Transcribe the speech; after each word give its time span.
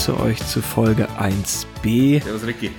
Begrüße 0.00 0.22
euch 0.24 0.46
zu 0.46 0.62
Folge 0.62 1.06
1b. 1.18 2.22
Servus 2.22 2.46
Ricky. 2.46 2.70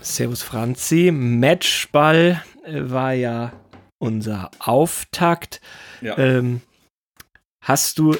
Servus 0.00 0.42
Franzi. 0.42 1.10
Matchball 1.12 2.40
äh, 2.64 2.82
war 2.88 3.14
ja 3.14 3.52
unser 3.98 4.52
Auftakt. 4.60 5.60
Ja. 6.00 6.16
Ähm, 6.18 6.60
hast 7.64 7.98
du 7.98 8.14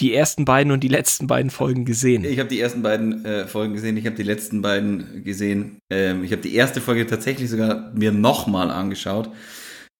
die 0.00 0.14
ersten 0.14 0.46
beiden 0.46 0.72
und 0.72 0.80
die 0.80 0.88
letzten 0.88 1.26
beiden 1.26 1.50
Folgen 1.50 1.84
gesehen? 1.84 2.24
Ich 2.24 2.38
habe 2.38 2.48
die 2.48 2.60
ersten 2.60 2.80
beiden 2.80 3.26
äh, 3.26 3.46
Folgen 3.46 3.74
gesehen, 3.74 3.98
ich 3.98 4.06
habe 4.06 4.16
die 4.16 4.22
letzten 4.22 4.62
beiden 4.62 5.22
gesehen. 5.22 5.80
Ähm, 5.92 6.24
ich 6.24 6.32
habe 6.32 6.40
die 6.40 6.54
erste 6.54 6.80
Folge 6.80 7.06
tatsächlich 7.06 7.50
sogar 7.50 7.92
mir 7.92 8.12
nochmal 8.12 8.70
angeschaut. 8.70 9.28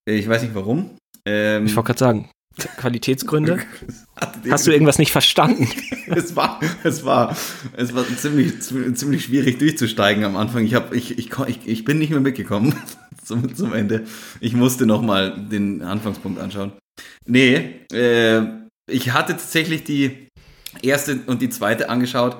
Äh, 0.09 0.15
Ich 0.15 0.27
weiß 0.27 0.41
nicht 0.41 0.55
warum. 0.55 0.97
Ähm, 1.27 1.67
Ich 1.67 1.75
wollte 1.75 1.87
gerade 1.87 1.99
sagen, 1.99 2.29
Qualitätsgründe. 2.77 3.59
Hast 4.49 4.67
du 4.67 4.71
irgendwas 4.71 4.99
nicht 4.99 5.11
verstanden? 5.11 5.67
es 6.07 6.35
war, 6.35 6.59
es 6.83 7.03
war, 7.03 7.35
es 7.75 7.95
war 7.95 8.05
ziemlich, 8.17 8.61
ziemlich 8.61 9.25
schwierig 9.25 9.59
durchzusteigen 9.59 10.23
am 10.23 10.35
Anfang. 10.35 10.63
Ich, 10.65 10.75
hab, 10.75 10.93
ich, 10.93 11.17
ich, 11.17 11.31
ich, 11.65 11.85
bin 11.85 11.97
nicht 11.97 12.11
mehr 12.11 12.19
mitgekommen 12.19 12.75
zum, 13.23 13.55
zum 13.55 13.73
Ende. 13.73 14.05
Ich 14.39 14.53
musste 14.53 14.85
nochmal 14.85 15.47
den 15.49 15.81
Anfangspunkt 15.81 16.39
anschauen. 16.39 16.73
Nee, 17.25 17.81
äh, 17.91 18.43
ich 18.89 19.11
hatte 19.11 19.33
tatsächlich 19.33 19.83
die 19.83 20.27
erste 20.81 21.21
und 21.25 21.41
die 21.41 21.49
zweite 21.49 21.89
angeschaut, 21.89 22.37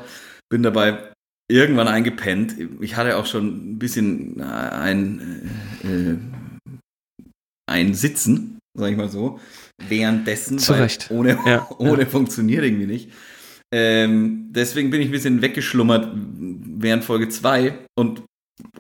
bin 0.50 0.62
dabei 0.62 1.12
irgendwann 1.50 1.88
eingepennt. 1.88 2.56
Ich 2.82 2.96
hatte 2.96 3.18
auch 3.18 3.26
schon 3.26 3.74
ein 3.74 3.80
bisschen 3.80 4.40
äh, 4.40 4.44
ein, 4.44 5.50
äh, 5.84 6.72
ein 7.72 7.94
Sitzen, 7.94 8.60
sag 8.78 8.92
ich 8.92 8.98
mal 8.98 9.10
so, 9.10 9.40
währenddessen. 9.90 10.60
Zu 10.60 10.74
Recht. 10.74 11.10
Ohne, 11.12 11.38
Ja, 11.46 11.68
ohne 11.78 12.06
funktioniert 12.06 12.64
irgendwie 12.64 12.86
nicht. 12.88 13.10
Ähm, 13.72 14.50
deswegen 14.52 14.92
bin 14.92 15.02
ich 15.02 15.08
ein 15.08 15.12
bisschen 15.12 15.42
weggeschlummert 15.42 16.12
während 16.16 17.04
Folge 17.04 17.30
2 17.30 17.74
und 17.96 18.22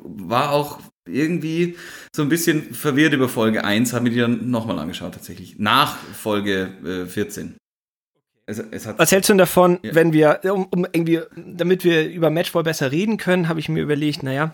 war 0.03 0.51
auch 0.51 0.79
irgendwie 1.07 1.75
so 2.15 2.21
ein 2.21 2.29
bisschen 2.29 2.73
verwirrt 2.73 3.13
über 3.13 3.27
Folge 3.27 3.63
1, 3.65 3.91
habe 3.93 4.03
mir 4.03 4.09
die 4.11 4.19
dann 4.19 4.49
nochmal 4.51 4.77
angeschaut 4.79 5.13
tatsächlich. 5.13 5.57
Nach 5.57 5.97
Folge 5.97 6.69
äh, 6.85 7.05
14. 7.07 7.55
Es, 8.45 8.59
es 8.71 8.85
Was 8.97 9.11
hältst 9.11 9.29
du 9.29 9.33
denn 9.33 9.37
davon, 9.39 9.79
Ja. 9.83 9.95
wenn 9.95 10.13
wir, 10.13 10.41
um, 10.43 10.65
um 10.65 10.85
irgendwie, 10.91 11.21
damit 11.35 11.83
wir 11.83 12.07
über 12.09 12.29
Matchball 12.29 12.63
besser 12.63 12.91
reden 12.91 13.17
können, 13.17 13.47
habe 13.49 13.59
ich 13.59 13.69
mir 13.69 13.81
überlegt, 13.81 14.21
naja, 14.21 14.53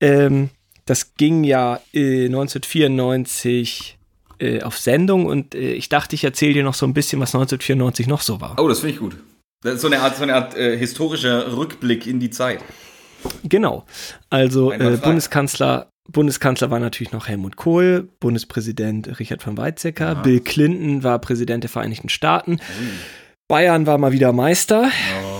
ähm, 0.00 0.50
das 0.84 1.14
ging 1.14 1.42
ja 1.44 1.80
äh, 1.92 2.26
1994 2.26 3.98
äh, 4.40 4.62
auf 4.62 4.78
Sendung 4.78 5.26
und 5.26 5.54
äh, 5.54 5.72
ich 5.72 5.88
dachte, 5.88 6.14
ich 6.14 6.24
erzähle 6.24 6.54
dir 6.54 6.64
noch 6.64 6.74
so 6.74 6.86
ein 6.86 6.94
bisschen, 6.94 7.20
was 7.20 7.34
1994 7.34 8.06
noch 8.06 8.20
so 8.20 8.40
war. 8.40 8.56
oh, 8.58 8.68
das 8.68 8.80
finde 8.80 8.94
ich 8.94 9.00
gut. 9.00 9.16
Das 9.62 9.74
ist 9.74 9.80
so 9.82 9.88
eine 9.88 10.00
Art, 10.00 10.16
so 10.16 10.22
eine 10.22 10.34
Art 10.34 10.56
äh, 10.56 10.76
historischer 10.76 11.56
Rückblick 11.56 12.06
in 12.06 12.18
die 12.18 12.30
Zeit. 12.30 12.60
Genau. 13.44 13.84
Also 14.30 14.72
äh. 14.72 14.96
Bundeskanzler, 14.96 15.90
Bundeskanzler 16.10 16.70
war 16.70 16.80
natürlich 16.80 17.12
noch 17.12 17.28
Helmut 17.28 17.56
Kohl, 17.56 18.08
Bundespräsident 18.20 19.20
Richard 19.20 19.42
von 19.42 19.58
Weizsäcker, 19.58 20.10
Aha. 20.10 20.22
Bill 20.22 20.40
Clinton 20.40 21.02
war 21.04 21.18
Präsident 21.18 21.64
der 21.64 21.70
Vereinigten 21.70 22.08
Staaten, 22.08 22.58
Bayern 23.48 23.86
war 23.86 23.98
mal 23.98 24.12
wieder 24.12 24.32
Meister. 24.32 24.90
Oh, 25.24 25.39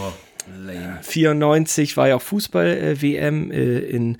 lame. 0.56 0.98
94 1.02 1.96
war 1.96 2.08
ja 2.08 2.16
auch 2.16 2.22
Fußball-WM 2.22 3.50
äh, 3.50 3.78
in 3.80 4.18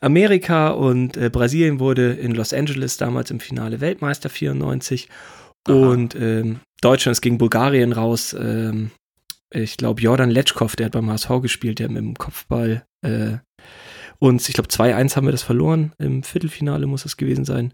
Amerika 0.00 0.68
und 0.68 1.16
äh, 1.16 1.30
Brasilien 1.30 1.80
wurde 1.80 2.12
in 2.12 2.32
Los 2.34 2.52
Angeles 2.52 2.96
damals 2.96 3.30
im 3.30 3.40
Finale 3.40 3.80
Weltmeister 3.80 4.28
94 4.30 5.08
Aha. 5.66 5.74
und 5.74 6.14
ähm, 6.14 6.60
Deutschland 6.80 7.12
ist 7.16 7.20
gegen 7.22 7.38
Bulgarien 7.38 7.92
raus. 7.92 8.34
Ähm, 8.38 8.90
ich 9.50 9.76
glaube, 9.76 10.00
Jordan 10.02 10.30
Letschkow, 10.30 10.74
der 10.76 10.86
hat 10.86 10.92
beim 10.92 11.10
HSV 11.10 11.40
gespielt, 11.42 11.78
der 11.78 11.88
mit 11.88 11.98
dem 11.98 12.14
Kopfball 12.14 12.84
äh, 13.02 13.38
uns, 14.20 14.48
ich 14.48 14.54
glaube, 14.54 14.68
2-1 14.68 15.16
haben 15.16 15.26
wir 15.26 15.32
das 15.32 15.42
verloren. 15.42 15.92
Im 15.98 16.22
Viertelfinale 16.22 16.86
muss 16.86 17.04
es 17.04 17.16
gewesen 17.16 17.44
sein. 17.44 17.72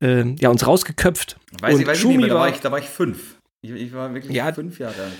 Ähm, 0.00 0.36
ja, 0.38 0.50
uns 0.50 0.66
rausgeköpft. 0.66 1.38
Weiß 1.60 1.74
Und 1.74 1.80
ich, 1.80 1.86
weiß 1.86 1.96
ich 1.96 2.02
Schumi 2.02 2.16
nicht 2.18 2.26
mehr, 2.26 2.28
da 2.30 2.34
war 2.34 2.40
war- 2.42 2.48
ich, 2.54 2.60
da 2.60 2.70
war 2.72 2.78
ich 2.78 2.84
fünf. 2.86 3.36
Ich, 3.62 3.70
ich 3.70 3.92
war 3.94 4.12
wirklich 4.12 4.34
Ja. 4.34 4.52
fünf 4.52 4.78
Jahre 4.78 4.94
alt. 5.00 5.12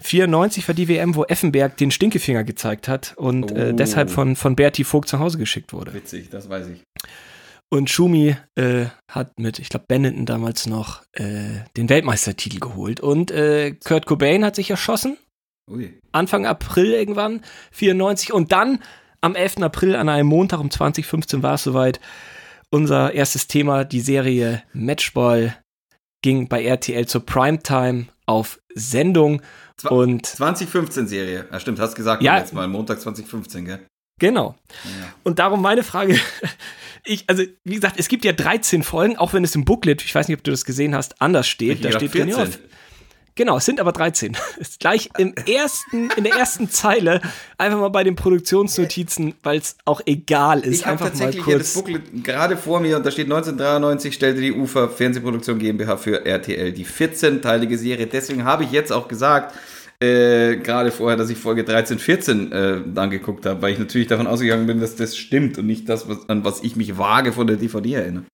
94 0.00 0.66
war 0.68 0.74
die 0.74 0.88
WM, 0.88 1.14
wo 1.14 1.24
Effenberg 1.24 1.76
den 1.76 1.90
Stinkefinger 1.90 2.44
gezeigt 2.44 2.88
hat 2.88 3.14
und 3.16 3.52
äh, 3.52 3.70
Oh. 3.72 3.76
deshalb 3.76 4.10
von, 4.10 4.36
von 4.36 4.56
Berti 4.56 4.84
Vogt 4.84 5.08
zu 5.08 5.18
Hause 5.18 5.38
geschickt 5.38 5.72
wurde. 5.72 5.92
Witzig, 5.94 6.30
das 6.30 6.48
weiß 6.48 6.68
ich. 6.68 6.82
Und 7.72 7.88
Schumi 7.88 8.36
äh, 8.56 8.86
hat 9.08 9.38
mit, 9.38 9.58
ich 9.60 9.68
glaube, 9.68 9.84
Benetton 9.86 10.26
damals 10.26 10.66
noch 10.66 11.02
äh, 11.12 11.60
den 11.76 11.88
Weltmeistertitel 11.88 12.58
geholt. 12.58 13.00
Und 13.00 13.30
äh, 13.30 13.72
Kurt 13.84 14.06
Cobain 14.06 14.44
hat 14.44 14.56
sich 14.56 14.70
erschossen, 14.70 15.16
Ui. 15.70 15.96
Anfang 16.10 16.46
April 16.46 16.92
irgendwann, 16.92 17.42
94. 17.70 18.32
Und 18.32 18.50
dann 18.50 18.80
am 19.20 19.36
11. 19.36 19.58
April 19.58 19.94
an 19.94 20.08
einem 20.08 20.26
Montag 20.28 20.58
um 20.58 20.70
2015 20.70 21.42
war 21.44 21.54
es 21.54 21.62
soweit. 21.62 22.00
Unser 22.72 23.12
erstes 23.14 23.46
Thema, 23.48 23.84
die 23.84 24.00
Serie 24.00 24.62
Matchball, 24.72 25.56
ging 26.22 26.48
bei 26.48 26.64
RTL 26.64 27.06
zur 27.06 27.24
Primetime 27.24 28.06
auf 28.26 28.60
Sendung. 28.74 29.42
Zwa- 29.80 29.88
Und 29.88 30.26
2015 30.26 31.06
Serie. 31.08 31.46
Ja, 31.50 31.60
stimmt, 31.60 31.78
hast 31.80 31.94
gesagt 31.94 32.22
Ja. 32.22 32.38
letzten 32.38 32.56
Mal. 32.56 32.68
Montag 32.68 33.00
2015, 33.00 33.64
gell? 33.64 33.80
genau. 34.18 34.54
Ja. 34.84 35.14
Und 35.24 35.38
darum 35.38 35.62
meine 35.62 35.82
Frage. 35.82 36.18
Ich, 37.02 37.24
also, 37.28 37.44
wie 37.64 37.74
gesagt, 37.76 37.98
es 37.98 38.08
gibt 38.08 38.26
ja 38.26 38.32
13 38.32 38.82
Folgen, 38.82 39.16
auch 39.16 39.32
wenn 39.32 39.42
es 39.42 39.54
im 39.54 39.64
Booklet, 39.64 40.02
ich 40.04 40.14
weiß 40.14 40.28
nicht, 40.28 40.36
ob 40.36 40.44
du 40.44 40.50
das 40.50 40.66
gesehen 40.66 40.94
hast, 40.94 41.22
anders 41.22 41.48
steht. 41.48 41.82
Da 41.82 41.92
steht 41.92 42.12
drin, 42.12 42.28
ja, 42.28 42.46
Genau, 43.40 43.56
es 43.56 43.64
sind 43.64 43.80
aber 43.80 43.92
13. 43.92 44.36
Ist 44.58 44.80
gleich 44.80 45.08
im 45.16 45.32
ersten, 45.32 46.10
in 46.14 46.24
der 46.24 46.34
ersten 46.34 46.68
Zeile 46.68 47.22
einfach 47.56 47.80
mal 47.80 47.88
bei 47.88 48.04
den 48.04 48.14
Produktionsnotizen, 48.14 49.32
weil 49.42 49.56
es 49.56 49.76
auch 49.86 50.02
egal 50.04 50.60
ist. 50.60 50.80
Ich 50.80 50.82
habe 50.82 50.92
einfach 50.92 51.06
mal 51.06 51.10
tatsächlich 51.12 51.46
hier 51.46 51.56
das 51.56 51.72
kurz. 51.72 51.86
Booklet 51.86 52.22
gerade 52.22 52.58
vor 52.58 52.80
mir 52.80 52.98
und 52.98 53.06
da 53.06 53.10
steht 53.10 53.24
1993 53.24 54.12
stellte 54.12 54.42
die 54.42 54.52
UFA 54.52 54.88
Fernsehproduktion 54.88 55.58
GmbH 55.58 55.96
für 55.96 56.26
RTL 56.26 56.70
die 56.72 56.84
14-teilige 56.84 57.78
Serie. 57.78 58.06
Deswegen 58.06 58.44
habe 58.44 58.64
ich 58.64 58.72
jetzt 58.72 58.92
auch 58.92 59.08
gesagt, 59.08 59.54
äh, 60.00 60.56
gerade 60.56 60.90
vorher, 60.90 61.16
dass 61.16 61.30
ich 61.30 61.38
Folge 61.38 61.64
13, 61.64 61.98
14 61.98 62.52
äh, 62.52 62.80
dann 62.92 63.08
geguckt 63.08 63.46
habe, 63.46 63.62
weil 63.62 63.72
ich 63.72 63.78
natürlich 63.78 64.08
davon 64.08 64.26
ausgegangen 64.26 64.66
bin, 64.66 64.80
dass 64.80 64.96
das 64.96 65.16
stimmt 65.16 65.56
und 65.56 65.64
nicht 65.64 65.88
das, 65.88 66.06
was, 66.10 66.28
an 66.28 66.44
was 66.44 66.62
ich 66.62 66.76
mich 66.76 66.98
vage 66.98 67.32
von 67.32 67.46
der 67.46 67.56
DVD 67.56 67.94
erinnere. 67.94 68.24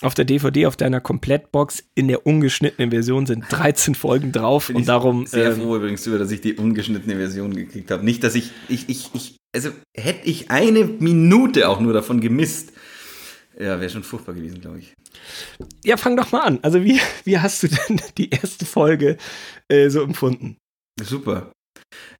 Auf 0.00 0.14
der 0.14 0.24
DVD, 0.24 0.66
auf 0.66 0.76
deiner 0.76 1.00
Komplettbox 1.00 1.82
in 1.94 2.06
der 2.06 2.24
ungeschnittenen 2.24 2.90
Version 2.90 3.26
sind 3.26 3.44
13 3.48 3.94
Folgen 3.96 4.30
drauf 4.30 4.68
Bin 4.68 4.76
und 4.76 4.82
ich 4.82 4.86
darum. 4.86 5.26
sehr 5.26 5.52
ähm, 5.52 5.60
froh 5.60 5.76
übrigens 5.76 6.04
darüber, 6.04 6.20
dass 6.20 6.30
ich 6.30 6.40
die 6.40 6.54
ungeschnittene 6.54 7.16
Version 7.16 7.54
gekriegt 7.54 7.90
habe. 7.90 8.04
Nicht, 8.04 8.22
dass 8.22 8.36
ich, 8.36 8.52
ich, 8.68 8.88
ich, 8.88 9.10
ich, 9.14 9.36
also 9.54 9.70
hätte 9.96 10.28
ich 10.28 10.50
eine 10.50 10.84
Minute 10.84 11.68
auch 11.68 11.80
nur 11.80 11.92
davon 11.92 12.20
gemisst, 12.20 12.72
ja, 13.58 13.80
wäre 13.80 13.90
schon 13.90 14.04
furchtbar 14.04 14.34
gewesen, 14.34 14.60
glaube 14.60 14.78
ich. 14.78 14.94
ja, 15.84 15.96
fang 15.96 16.16
doch 16.16 16.30
mal 16.30 16.42
an. 16.42 16.60
Also, 16.62 16.84
wie, 16.84 17.00
wie 17.24 17.38
hast 17.38 17.64
du 17.64 17.68
denn 17.68 18.00
die 18.18 18.30
erste 18.30 18.64
Folge 18.66 19.16
äh, 19.68 19.88
so 19.90 20.02
empfunden? 20.02 20.56
Super. 21.02 21.50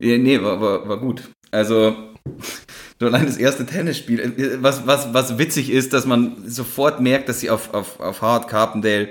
Ja, 0.00 0.18
nee, 0.18 0.42
war, 0.42 0.60
war, 0.60 0.88
war 0.88 0.98
gut. 0.98 1.30
Also, 1.52 2.14
schon 2.98 3.08
allein 3.14 3.26
das 3.26 3.36
erste 3.36 3.66
Tennisspiel. 3.66 4.58
Was, 4.60 4.86
was, 4.86 5.12
was 5.14 5.38
witzig 5.38 5.70
ist, 5.70 5.92
dass 5.92 6.06
man 6.06 6.48
sofort 6.48 7.00
merkt, 7.00 7.28
dass 7.28 7.40
sie 7.40 7.50
auf, 7.50 7.74
auf, 7.74 8.00
auf 8.00 8.22
Howard 8.22 8.48
Carpendale 8.48 9.08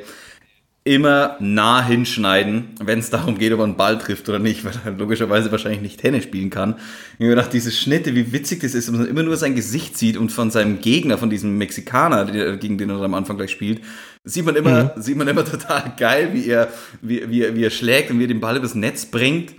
immer 0.83 1.35
nah 1.41 1.83
hinschneiden, 1.85 2.69
wenn 2.81 2.99
es 2.99 3.09
darum 3.09 3.37
geht, 3.37 3.51
ob 3.51 3.59
er 3.59 3.65
einen 3.65 3.75
Ball 3.75 3.97
trifft 3.97 4.29
oder 4.29 4.39
nicht, 4.39 4.63
weil 4.63 4.71
er 4.85 4.91
logischerweise 4.91 5.51
wahrscheinlich 5.51 5.81
nicht 5.81 5.99
Tennis 5.99 6.23
spielen 6.23 6.49
kann. 6.49 6.75
Ich 7.19 7.25
habe 7.25 7.31
gedacht, 7.31 7.51
diese 7.51 7.71
Schnitte, 7.73 8.15
wie 8.15 8.31
witzig 8.31 8.61
das 8.61 8.73
ist, 8.73 8.89
wenn 8.89 8.99
man 9.01 9.07
immer 9.09 9.23
nur 9.23 9.35
sein 9.35 9.53
Gesicht 9.53 9.97
sieht 9.97 10.15
und 10.15 10.31
von 10.31 10.49
seinem 10.49 10.79
Gegner, 10.79 11.17
von 11.17 11.29
diesem 11.29 11.57
Mexikaner, 11.57 12.55
gegen 12.55 12.77
den 12.77 12.89
er 12.89 13.01
am 13.01 13.15
Anfang 13.15 13.35
gleich 13.35 13.51
spielt, 13.51 13.81
sieht 14.23 14.45
man 14.45 14.55
immer, 14.55 14.93
sieht 14.95 15.17
man 15.17 15.27
immer 15.27 15.43
total 15.43 15.91
geil, 15.97 16.29
wie 16.31 16.47
er, 16.47 16.69
wie, 17.01 17.29
wie, 17.29 17.41
er- 17.43 17.53
wie 17.53 17.65
er 17.65 17.69
schlägt 17.69 18.09
und 18.09 18.19
wie 18.19 18.23
er 18.23 18.29
den 18.29 18.39
Ball 18.39 18.55
übers 18.55 18.73
Netz 18.75 19.07
bringt. 19.07 19.55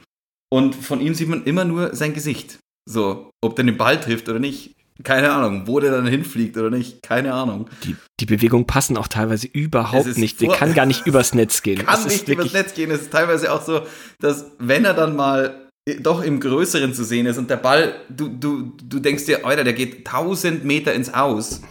Und 0.51 0.75
von 0.75 0.99
ihm 1.03 1.13
sieht 1.13 1.29
man 1.29 1.45
immer 1.45 1.67
nur 1.67 1.95
sein 1.95 2.15
Gesicht. 2.15 2.59
So, 2.89 3.31
ob 3.43 3.55
der 3.57 3.67
den 3.67 3.77
Ball 3.77 4.01
trifft 4.01 4.29
oder 4.29 4.39
nicht, 4.39 4.75
keine 5.05 5.31
Ahnung. 5.31 5.67
Wo 5.67 5.79
der 5.79 5.93
dann 5.93 6.07
hinfliegt 6.07 6.57
oder 6.57 6.71
nicht, 6.71 7.03
keine 7.03 7.35
Ahnung. 7.35 7.69
Die, 7.85 7.95
die 8.19 8.27
Bewegungen 8.27 8.67
passen 8.67 8.97
auch 8.97 9.09
teilweise 9.09 9.47
überhaupt 9.47 10.17
nicht. 10.17 10.41
Der 10.41 10.51
kann 10.51 10.75
gar 10.75 10.87
nicht 10.87 11.07
übers 11.07 11.35
Netz 11.35 11.63
gehen. 11.63 11.85
Kann 11.85 11.95
Es 11.95 12.07
ist 12.07 12.27
nicht 12.27 12.29
übers 12.29 12.53
Netz 12.53 12.75
gehen. 12.75 12.91
Es 12.91 13.03
ist 13.03 13.13
teilweise 13.13 13.53
auch 13.53 13.63
so, 13.63 13.83
dass 14.21 14.47
wenn 14.59 14.85
er 14.85 14.95
dann 14.95 15.15
mal 15.15 15.69
doch 16.01 16.23
im 16.23 16.41
Größeren 16.41 16.93
zu 16.95 17.05
sehen 17.05 17.27
ist 17.27 17.39
und 17.39 17.49
der 17.49 17.57
Ball, 17.57 17.95
du, 18.09 18.29
du, 18.29 18.73
du 18.83 18.99
denkst 18.99 19.27
dir, 19.27 19.47
Alter, 19.47 19.65
der 19.65 19.73
geht 19.73 20.07
1000 20.07 20.65
Meter 20.65 20.93
ins 20.93 21.15
Aus. 21.15 21.63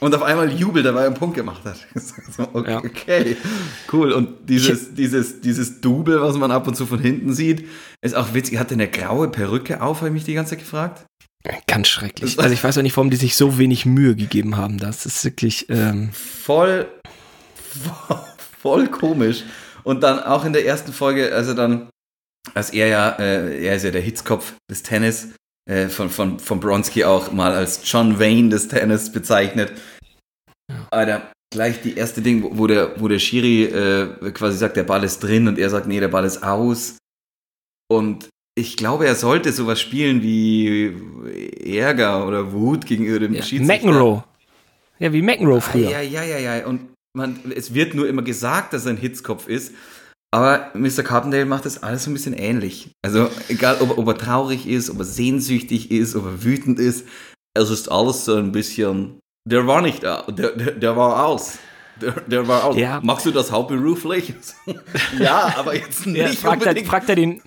Und 0.00 0.14
auf 0.14 0.22
einmal 0.22 0.50
jubelt 0.50 0.86
er, 0.86 0.94
weil 0.94 1.02
er 1.02 1.06
einen 1.08 1.16
Punkt 1.16 1.36
gemacht 1.36 1.62
hat. 1.64 1.76
So, 2.36 2.48
okay, 2.52 2.70
Ja. 2.70 2.78
okay, 2.78 3.36
cool. 3.92 4.12
Und 4.12 4.48
dieses, 4.48 4.94
dieses, 4.94 5.40
dieses 5.40 5.80
Double, 5.80 6.20
was 6.22 6.36
man 6.36 6.50
ab 6.50 6.66
und 6.66 6.74
zu 6.74 6.86
von 6.86 6.98
hinten 7.00 7.32
sieht, 7.34 7.68
ist 8.02 8.14
auch 8.14 8.32
witzig. 8.34 8.58
Hat 8.58 8.70
der 8.70 8.76
eine 8.76 8.88
graue 8.88 9.28
Perücke 9.28 9.82
auf, 9.82 9.98
habe 9.98 10.08
ich 10.08 10.14
mich 10.14 10.24
die 10.24 10.34
ganze 10.34 10.50
Zeit 10.50 10.60
gefragt? 10.60 11.04
Ganz 11.66 11.88
schrecklich. 11.88 12.38
Also 12.38 12.52
ich 12.52 12.62
weiß 12.62 12.78
auch 12.78 12.82
nicht, 12.82 12.96
warum 12.96 13.10
die 13.10 13.16
sich 13.16 13.34
so 13.36 13.58
wenig 13.58 13.84
Mühe 13.86 14.14
gegeben 14.14 14.56
haben. 14.56 14.78
Das 14.78 15.06
ist 15.06 15.24
wirklich. 15.24 15.66
Ähm, 15.70 16.10
voll, 16.12 16.86
voll, 17.54 18.18
voll 18.60 18.86
komisch. 18.88 19.44
Und 19.82 20.02
dann 20.02 20.20
auch 20.20 20.44
in 20.44 20.52
der 20.52 20.66
ersten 20.66 20.92
Folge, 20.92 21.34
also 21.34 21.54
dann 21.54 21.88
als 22.54 22.70
er 22.70 22.88
ja, 22.88 23.08
äh, 23.18 23.64
er 23.64 23.76
ist 23.76 23.84
ja 23.84 23.90
der 23.90 24.00
Hitzkopf 24.00 24.54
des 24.70 24.82
Tennis, 24.82 25.28
äh, 25.70 25.88
von, 25.88 26.10
von, 26.10 26.40
von 26.40 26.58
Bronski 26.58 27.04
auch 27.04 27.30
mal 27.30 27.52
als 27.52 27.80
John 27.84 28.18
Wayne 28.18 28.48
des 28.48 28.66
Tennis 28.66 29.12
bezeichnet. 29.12 29.72
Ja. 30.68 30.88
Alter, 30.90 31.32
gleich 31.52 31.80
die 31.80 31.96
erste 31.96 32.22
Ding, 32.22 32.58
wo 32.58 32.66
der, 32.66 33.00
wo 33.00 33.06
der 33.06 33.20
Schiri 33.20 33.64
äh, 33.66 34.32
quasi 34.32 34.58
sagt, 34.58 34.76
der 34.76 34.82
Ball 34.82 35.04
ist 35.04 35.20
drin 35.20 35.46
und 35.46 35.60
er 35.60 35.70
sagt, 35.70 35.86
nee, 35.86 36.00
der 36.00 36.08
Ball 36.08 36.24
ist 36.24 36.42
aus. 36.42 36.98
Und 37.88 38.28
ich 38.56 38.76
glaube, 38.76 39.06
er 39.06 39.14
sollte 39.14 39.52
sowas 39.52 39.80
spielen 39.80 40.22
wie 40.22 40.92
Ärger 41.78 42.26
oder 42.26 42.52
Wut 42.52 42.84
gegenüber 42.84 43.20
dem 43.20 43.34
ja, 43.34 43.42
Schiedsrichter. 43.42 43.86
McEnroe. 43.86 44.24
Ja, 44.98 45.12
wie 45.12 45.22
McEnroe 45.22 45.60
früher. 45.60 45.90
Ja, 45.90 46.00
ja, 46.00 46.24
ja, 46.24 46.38
ja. 46.38 46.66
Und 46.66 46.94
man, 47.16 47.38
es 47.54 47.74
wird 47.74 47.94
nur 47.94 48.08
immer 48.08 48.22
gesagt, 48.22 48.72
dass 48.72 48.86
er 48.86 48.92
ein 48.92 48.96
Hitzkopf 48.96 49.46
ist. 49.46 49.72
Aber 50.32 50.70
Mr. 50.74 51.02
Carpendale 51.02 51.44
macht 51.44 51.66
das 51.66 51.82
alles 51.82 52.04
so 52.04 52.10
ein 52.10 52.14
bisschen 52.14 52.34
ähnlich. 52.34 52.90
Also 53.02 53.28
egal, 53.48 53.78
ob, 53.80 53.98
ob 53.98 54.06
er 54.06 54.16
traurig 54.16 54.68
ist, 54.68 54.90
ob 54.90 54.98
er 54.98 55.04
sehnsüchtig 55.04 55.90
ist, 55.90 56.14
ob 56.14 56.24
er 56.24 56.44
wütend 56.44 56.78
ist, 56.78 57.06
es 57.54 57.70
ist 57.70 57.90
alles 57.90 58.24
so 58.24 58.36
ein 58.36 58.52
bisschen. 58.52 59.18
Der 59.44 59.66
war 59.66 59.82
nicht 59.82 60.04
da, 60.04 60.22
der, 60.28 60.52
der, 60.52 60.72
der 60.72 60.96
war 60.96 61.26
aus. 61.26 61.58
Der, 62.00 62.12
der 62.12 62.46
war 62.46 62.64
aus. 62.64 62.76
Ja. 62.76 63.00
Machst 63.02 63.26
du 63.26 63.32
das 63.32 63.50
hauptberuflich? 63.50 64.34
ja, 65.18 65.52
aber 65.56 65.74
jetzt 65.74 66.06
nicht. 66.06 66.18
Ja, 66.18 66.28
fragt, 66.28 66.64
er, 66.64 66.84
fragt 66.84 67.08
er 67.08 67.16
den. 67.16 67.42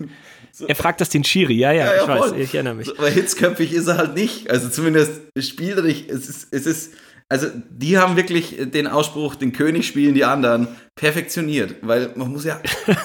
So. 0.52 0.66
Er 0.68 0.76
fragt 0.76 1.00
das 1.00 1.08
den 1.08 1.24
Schiri, 1.24 1.54
ja, 1.54 1.72
ja, 1.72 1.86
ja 1.86 2.02
ich 2.02 2.06
ja, 2.06 2.20
weiß, 2.20 2.32
ich 2.32 2.54
erinnere 2.54 2.74
mich. 2.74 2.96
Aber 2.96 3.08
hitzköpfig 3.08 3.72
ist 3.72 3.88
er 3.88 3.96
halt 3.96 4.14
nicht. 4.14 4.50
Also 4.50 4.68
zumindest 4.68 5.22
spielt 5.36 5.78
er 5.78 5.82
nicht. 5.82 6.08
Es 6.08 6.28
ist, 6.28 6.48
es 6.52 6.66
ist, 6.66 6.92
also 7.34 7.48
die 7.68 7.98
haben 7.98 8.14
wirklich 8.14 8.56
den 8.70 8.86
Ausspruch, 8.86 9.34
den 9.34 9.52
König 9.52 9.88
spielen 9.88 10.14
die 10.14 10.24
anderen, 10.24 10.68
perfektioniert. 10.94 11.74
Weil 11.82 12.12
man 12.14 12.30
muss 12.30 12.44
ja, 12.44 12.60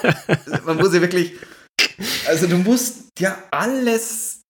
man 0.64 0.76
muss 0.76 0.94
ja 0.94 1.00
wirklich, 1.00 1.32
also 2.28 2.46
du 2.46 2.56
musst 2.58 3.08
ja 3.18 3.36
alles, 3.50 4.42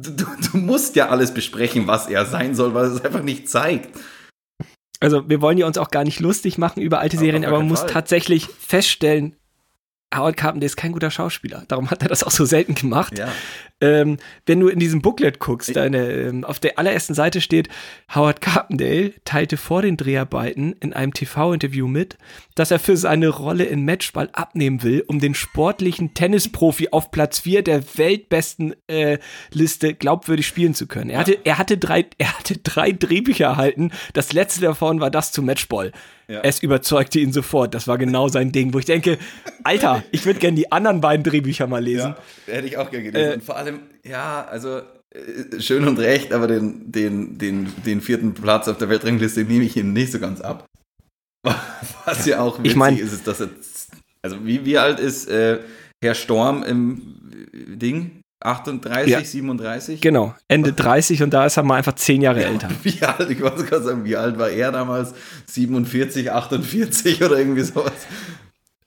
du, 0.00 0.12
du 0.12 0.58
musst 0.58 0.94
ja 0.94 1.08
alles 1.08 1.34
besprechen, 1.34 1.88
was 1.88 2.06
er 2.06 2.24
sein 2.24 2.54
soll, 2.54 2.72
weil 2.72 2.84
es 2.84 3.04
einfach 3.04 3.24
nicht 3.24 3.50
zeigt. 3.50 3.98
Also 5.00 5.28
wir 5.28 5.40
wollen 5.40 5.58
ja 5.58 5.66
uns 5.66 5.76
auch 5.76 5.90
gar 5.90 6.04
nicht 6.04 6.20
lustig 6.20 6.56
machen 6.56 6.80
über 6.80 7.00
alte 7.00 7.18
Serien, 7.18 7.44
aber 7.44 7.58
man 7.58 7.66
muss 7.66 7.80
Fall. 7.80 7.90
tatsächlich 7.90 8.46
feststellen, 8.46 9.34
Howard 10.14 10.36
Carpenter 10.36 10.66
ist 10.66 10.76
kein 10.76 10.92
guter 10.92 11.10
Schauspieler. 11.10 11.64
Darum 11.66 11.90
hat 11.90 12.02
er 12.02 12.08
das 12.08 12.22
auch 12.22 12.30
so 12.30 12.44
selten 12.44 12.74
gemacht. 12.74 13.18
Ja. 13.18 13.28
Ähm, 13.80 14.16
wenn 14.46 14.60
du 14.60 14.68
in 14.68 14.78
diesem 14.78 15.02
Booklet 15.02 15.38
guckst, 15.40 15.74
deine, 15.74 16.10
ähm, 16.10 16.44
auf 16.44 16.60
der 16.60 16.78
allerersten 16.78 17.12
Seite 17.12 17.40
steht, 17.40 17.68
Howard 18.14 18.40
Carpendale 18.40 19.12
teilte 19.24 19.56
vor 19.56 19.82
den 19.82 19.96
Dreharbeiten 19.96 20.74
in 20.74 20.92
einem 20.92 21.12
TV-Interview 21.12 21.88
mit, 21.88 22.16
dass 22.54 22.70
er 22.70 22.78
für 22.78 22.96
seine 22.96 23.28
Rolle 23.28 23.64
in 23.64 23.84
Matchball 23.84 24.30
abnehmen 24.32 24.82
will, 24.82 25.04
um 25.06 25.18
den 25.18 25.34
sportlichen 25.34 26.14
Tennisprofi 26.14 26.88
auf 26.92 27.10
Platz 27.10 27.40
4 27.40 27.62
der 27.62 27.82
weltbesten 27.98 28.74
äh, 28.86 29.18
Liste 29.52 29.92
glaubwürdig 29.92 30.46
spielen 30.46 30.74
zu 30.74 30.86
können. 30.86 31.10
Er 31.10 31.18
hatte, 31.18 31.38
er 31.44 31.58
hatte 31.58 31.76
drei, 31.76 32.06
er 32.16 32.38
hatte 32.38 32.56
drei 32.58 32.92
Drehbücher 32.92 33.46
erhalten. 33.46 33.90
Das 34.14 34.32
letzte 34.32 34.62
davon 34.62 35.00
war 35.00 35.10
das 35.10 35.32
zu 35.32 35.42
Matchball. 35.42 35.92
Ja. 36.28 36.40
Es 36.42 36.60
überzeugte 36.60 37.20
ihn 37.20 37.32
sofort. 37.32 37.72
Das 37.74 37.86
war 37.86 37.98
genau 37.98 38.28
sein 38.28 38.50
Ding, 38.50 38.74
wo 38.74 38.78
ich 38.78 38.84
denke, 38.84 39.18
Alter, 39.62 40.02
ich 40.10 40.26
würde 40.26 40.40
gerne 40.40 40.56
die 40.56 40.72
anderen 40.72 41.00
beiden 41.00 41.22
Drehbücher 41.22 41.68
mal 41.68 41.82
lesen. 41.82 42.16
Ja, 42.46 42.54
hätte 42.54 42.66
ich 42.66 42.76
auch 42.76 42.90
gerne 42.90 43.04
gelesen. 43.04 43.30
Äh, 43.30 43.34
und 43.34 43.44
vor 43.44 43.56
allem, 43.56 43.80
ja, 44.04 44.44
also 44.44 44.80
äh, 45.10 45.60
schön 45.60 45.86
und 45.86 45.98
recht, 45.98 46.32
aber 46.32 46.48
den, 46.48 46.90
den, 46.90 47.38
den, 47.38 47.72
den 47.84 48.00
vierten 48.00 48.34
Platz 48.34 48.66
auf 48.66 48.78
der 48.78 48.88
Weltrangliste 48.88 49.44
nehme 49.44 49.64
ich 49.64 49.76
ihm 49.76 49.92
nicht 49.92 50.10
so 50.10 50.18
ganz 50.18 50.40
ab. 50.40 50.66
Was 52.04 52.26
ja 52.26 52.40
auch 52.40 52.58
witzig 52.58 52.72
ich 52.72 52.76
mein, 52.76 52.98
ist, 52.98 53.12
ist, 53.12 53.26
dass 53.26 53.40
er, 53.40 53.50
also 54.22 54.44
wie, 54.44 54.64
wie 54.64 54.78
alt 54.78 54.98
ist 54.98 55.28
äh, 55.28 55.60
Herr 56.02 56.14
Storm 56.14 56.64
im 56.64 57.20
Ding? 57.52 58.15
38, 58.40 59.10
ja. 59.10 59.24
37? 59.24 60.00
Genau, 60.00 60.34
Ende 60.48 60.72
30 60.72 61.22
und 61.22 61.30
da 61.30 61.46
ist 61.46 61.56
er 61.56 61.62
mal 61.62 61.76
einfach 61.76 61.94
zehn 61.94 62.20
Jahre 62.20 62.42
ja, 62.42 62.48
älter. 62.48 62.68
Wie 62.82 63.02
alt, 63.02 63.30
ich 63.30 63.40
wollte 63.40 63.64
gerade 63.64 63.84
sagen, 63.84 64.04
wie 64.04 64.16
alt 64.16 64.38
war 64.38 64.50
er 64.50 64.72
damals? 64.72 65.14
47, 65.46 66.30
48 66.30 67.22
oder 67.24 67.38
irgendwie 67.38 67.62
sowas? 67.62 67.92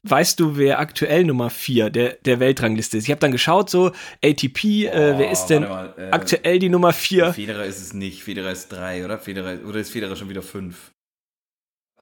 Weißt 0.04 0.40
du, 0.40 0.56
wer 0.56 0.80
aktuell 0.80 1.26
Nummer 1.26 1.50
4 1.50 1.90
der, 1.90 2.14
der 2.24 2.40
Weltrangliste 2.40 2.98
ist? 2.98 3.04
Ich 3.04 3.12
habe 3.12 3.20
dann 3.20 3.34
geschaut, 3.34 3.70
so 3.70 3.92
ATP, 4.24 4.64
oh, 4.64 4.96
äh, 4.96 5.18
wer 5.18 5.32
ist 5.32 5.48
denn 5.48 5.64
mal, 5.64 5.94
äh, 5.98 6.12
aktuell 6.12 6.60
die 6.60 6.70
Nummer 6.70 6.94
4? 6.94 7.34
Federer 7.34 7.66
ist 7.66 7.82
es 7.82 7.94
nicht, 7.94 8.24
Federer 8.24 8.52
ist 8.52 8.70
3, 8.70 9.04
oder? 9.04 9.20
Federer, 9.20 9.58
oder 9.68 9.80
ist 9.80 9.92
Federer 9.92 10.16
schon 10.16 10.30
wieder 10.30 10.42
5? 10.42 10.94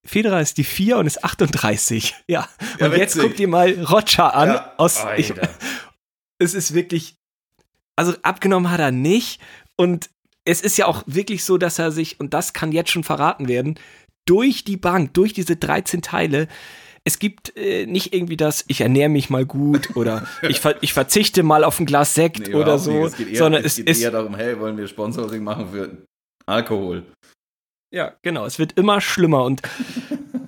Federer 0.04 0.42
ist 0.42 0.58
die 0.58 0.64
4 0.64 0.98
und 0.98 1.08
ist 1.08 1.24
38. 1.24 2.14
Ja. 2.28 2.48
Und 2.80 2.92
ja, 2.92 2.98
jetzt 2.98 3.20
guck 3.20 3.36
dir 3.36 3.48
mal 3.48 3.72
Roger 3.84 4.36
an. 4.36 4.50
Ja. 4.50 4.74
Aus, 4.78 5.04
ich, 5.18 5.34
es 6.40 6.54
ist 6.54 6.76
wirklich 6.76 7.18
also 7.98 8.14
abgenommen 8.22 8.72
hat 8.72 8.80
er 8.80 8.92
nicht. 8.92 9.42
Und 9.76 10.10
es 10.46 10.62
ist 10.62 10.78
ja 10.78 10.86
auch 10.86 11.04
wirklich 11.06 11.44
so, 11.44 11.58
dass 11.58 11.78
er 11.80 11.92
sich, 11.92 12.20
und 12.20 12.34
das 12.34 12.54
kann 12.54 12.72
jetzt 12.72 12.92
schon 12.92 13.04
verraten 13.04 13.50
werden, 13.50 13.76
durch 14.26 14.64
die 14.64 14.78
Bank, 14.78 15.14
durch 15.14 15.34
diese 15.34 15.58
13 15.58 16.02
Teile, 16.02 16.48
es 17.04 17.20
gibt 17.20 17.56
äh, 17.58 17.86
nicht 17.86 18.14
irgendwie 18.14 18.38
das, 18.38 18.66
ich 18.68 18.82
ernähre 18.82 19.10
mich 19.10 19.30
mal 19.30 19.46
gut 19.46 19.96
oder 19.96 20.28
ich, 20.42 20.60
ver 20.60 20.76
ich 20.82 20.94
verzichte 20.94 21.44
mal 21.44 21.64
auf 21.64 21.80
ein 21.80 21.86
Glas 21.86 22.14
Sekt 22.14 22.48
nee, 22.48 22.54
oder 22.54 22.78
so, 22.78 23.06
es 23.06 23.20
eher, 23.20 23.38
sondern 23.38 23.64
es, 23.64 23.78
es 23.80 23.86
geht 23.86 24.00
eher 24.02 24.12
darum, 24.12 24.36
hey, 24.36 24.60
wollen 24.60 24.78
wir 24.78 24.88
Sponsoring 24.88 25.44
machen 25.44 25.70
für 25.72 25.98
Alkohol? 26.46 27.04
Ja, 27.94 28.14
genau, 28.22 28.46
es 28.46 28.60
wird 28.60 28.74
immer 28.74 29.00
schlimmer. 29.00 29.46
Und 29.46 29.62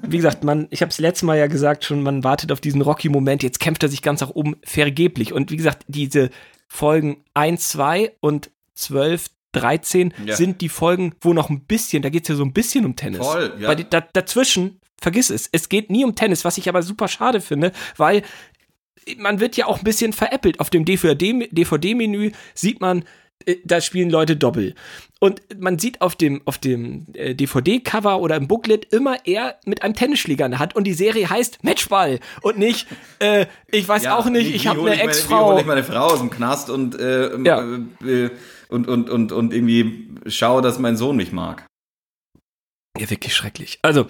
wie 0.02 0.18
gesagt, 0.18 0.44
man, 0.44 0.68
ich 0.72 0.82
habe 0.82 0.90
es 0.90 1.00
letztes 1.00 1.24
Mal 1.24 1.38
ja 1.38 1.48
gesagt 1.48 1.86
schon, 1.86 2.04
man 2.04 2.26
wartet 2.26 2.52
auf 2.52 2.60
diesen 2.60 2.82
Rocky-Moment, 2.82 3.42
jetzt 3.44 3.62
kämpft 3.62 3.84
er 3.84 3.90
sich 3.90 4.02
ganz 4.02 4.20
nach 4.20 4.32
oben 4.32 4.58
vergeblich. 4.64 5.32
Und 5.32 5.52
wie 5.52 5.58
gesagt, 5.58 5.86
diese 5.88 6.30
Folgen 6.70 7.24
1, 7.34 7.70
2 7.70 8.14
und 8.22 8.52
12, 8.76 9.26
13 9.52 10.14
ja. 10.26 10.36
sind 10.36 10.62
die 10.62 10.70
Folgen, 10.70 11.16
wo 11.22 11.34
noch 11.34 11.50
ein 11.50 11.62
bisschen, 11.62 12.02
da 12.02 12.10
geht 12.10 12.24
es 12.24 12.30
ja 12.30 12.36
so 12.36 12.44
ein 12.44 12.54
bisschen 12.54 12.86
um 12.86 12.96
Tennis. 12.96 13.26
Voll, 13.26 13.54
ja. 13.60 13.68
Weil 13.68 13.84
da, 13.84 14.02
dazwischen, 14.02 14.80
vergiss 15.02 15.32
es, 15.32 15.50
es 15.52 15.70
geht 15.70 15.90
nie 15.90 16.06
um 16.06 16.16
Tennis, 16.16 16.46
was 16.46 16.58
ich 16.58 16.70
aber 16.70 16.84
super 16.84 17.08
schade 17.08 17.42
finde, 17.42 17.72
weil 17.98 18.22
man 19.18 19.40
wird 19.40 19.58
ja 19.58 19.66
auch 19.66 19.80
ein 19.80 19.84
bisschen 19.84 20.14
veräppelt. 20.14 20.60
Auf 20.60 20.70
dem 20.70 20.86
DVD-Menü 20.86 22.32
sieht 22.54 22.80
man 22.80 23.04
da 23.66 23.82
spielen 23.82 24.10
Leute 24.10 24.36
Doppel. 24.36 24.76
Und 25.20 25.42
man 25.60 25.80
sieht 25.80 26.02
auf 26.02 26.16
dem, 26.16 26.42
auf 26.46 26.58
dem 26.58 27.08
äh, 27.14 27.36
DVD-Cover 27.36 28.20
oder 28.20 28.38
im 28.38 28.48
Booklet 28.48 28.86
immer 28.94 29.18
er 29.26 29.60
mit 29.66 29.82
einem 29.82 29.94
Tennisschläger 29.94 30.46
in 30.46 30.52
der 30.52 30.60
Hand 30.60 30.76
und 30.76 30.86
die 30.86 30.94
Serie 30.94 31.30
heißt 31.30 31.64
Matchball 31.64 32.20
und 32.42 32.58
nicht, 32.58 32.88
äh, 33.20 33.46
ich 33.70 33.88
weiß 33.88 34.04
ja, 34.04 34.18
auch 34.18 34.26
nicht, 34.30 34.48
wie, 34.48 34.56
ich 34.56 34.68
habe 34.68 34.80
eine 34.80 35.02
Ex-Frau. 35.02 35.60
Ich 35.60 35.66
meine 35.66 35.84
Frau 35.84 36.06
aus 36.06 36.20
dem 36.20 36.30
Knast 36.30 36.70
und, 36.70 36.98
äh, 37.00 37.38
ja. 37.44 37.62
äh, 38.06 38.30
und, 38.70 38.88
und, 38.88 39.10
und, 39.10 39.32
und 39.32 39.54
irgendwie 39.54 40.10
schaue, 40.28 40.62
dass 40.62 40.80
mein 40.80 40.96
Sohn 40.96 41.18
mich 41.18 41.32
mag. 41.32 41.66
Ja, 42.98 43.10
wirklich 43.10 43.36
schrecklich. 43.36 43.80
Also, 43.82 44.08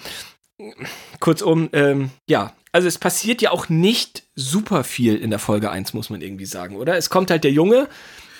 kurzum, 1.19 1.69
ähm, 1.73 2.11
ja, 2.29 2.53
also 2.71 2.87
es 2.87 2.99
passiert 2.99 3.41
ja 3.41 3.51
auch 3.51 3.69
nicht 3.69 4.23
super 4.35 4.83
viel 4.83 5.15
in 5.15 5.31
der 5.31 5.39
Folge 5.39 5.71
1, 5.71 5.93
muss 5.93 6.09
man 6.09 6.21
irgendwie 6.21 6.45
sagen, 6.45 6.75
oder? 6.75 6.97
Es 6.97 7.09
kommt 7.09 7.31
halt 7.31 7.43
der 7.43 7.51
Junge, 7.51 7.87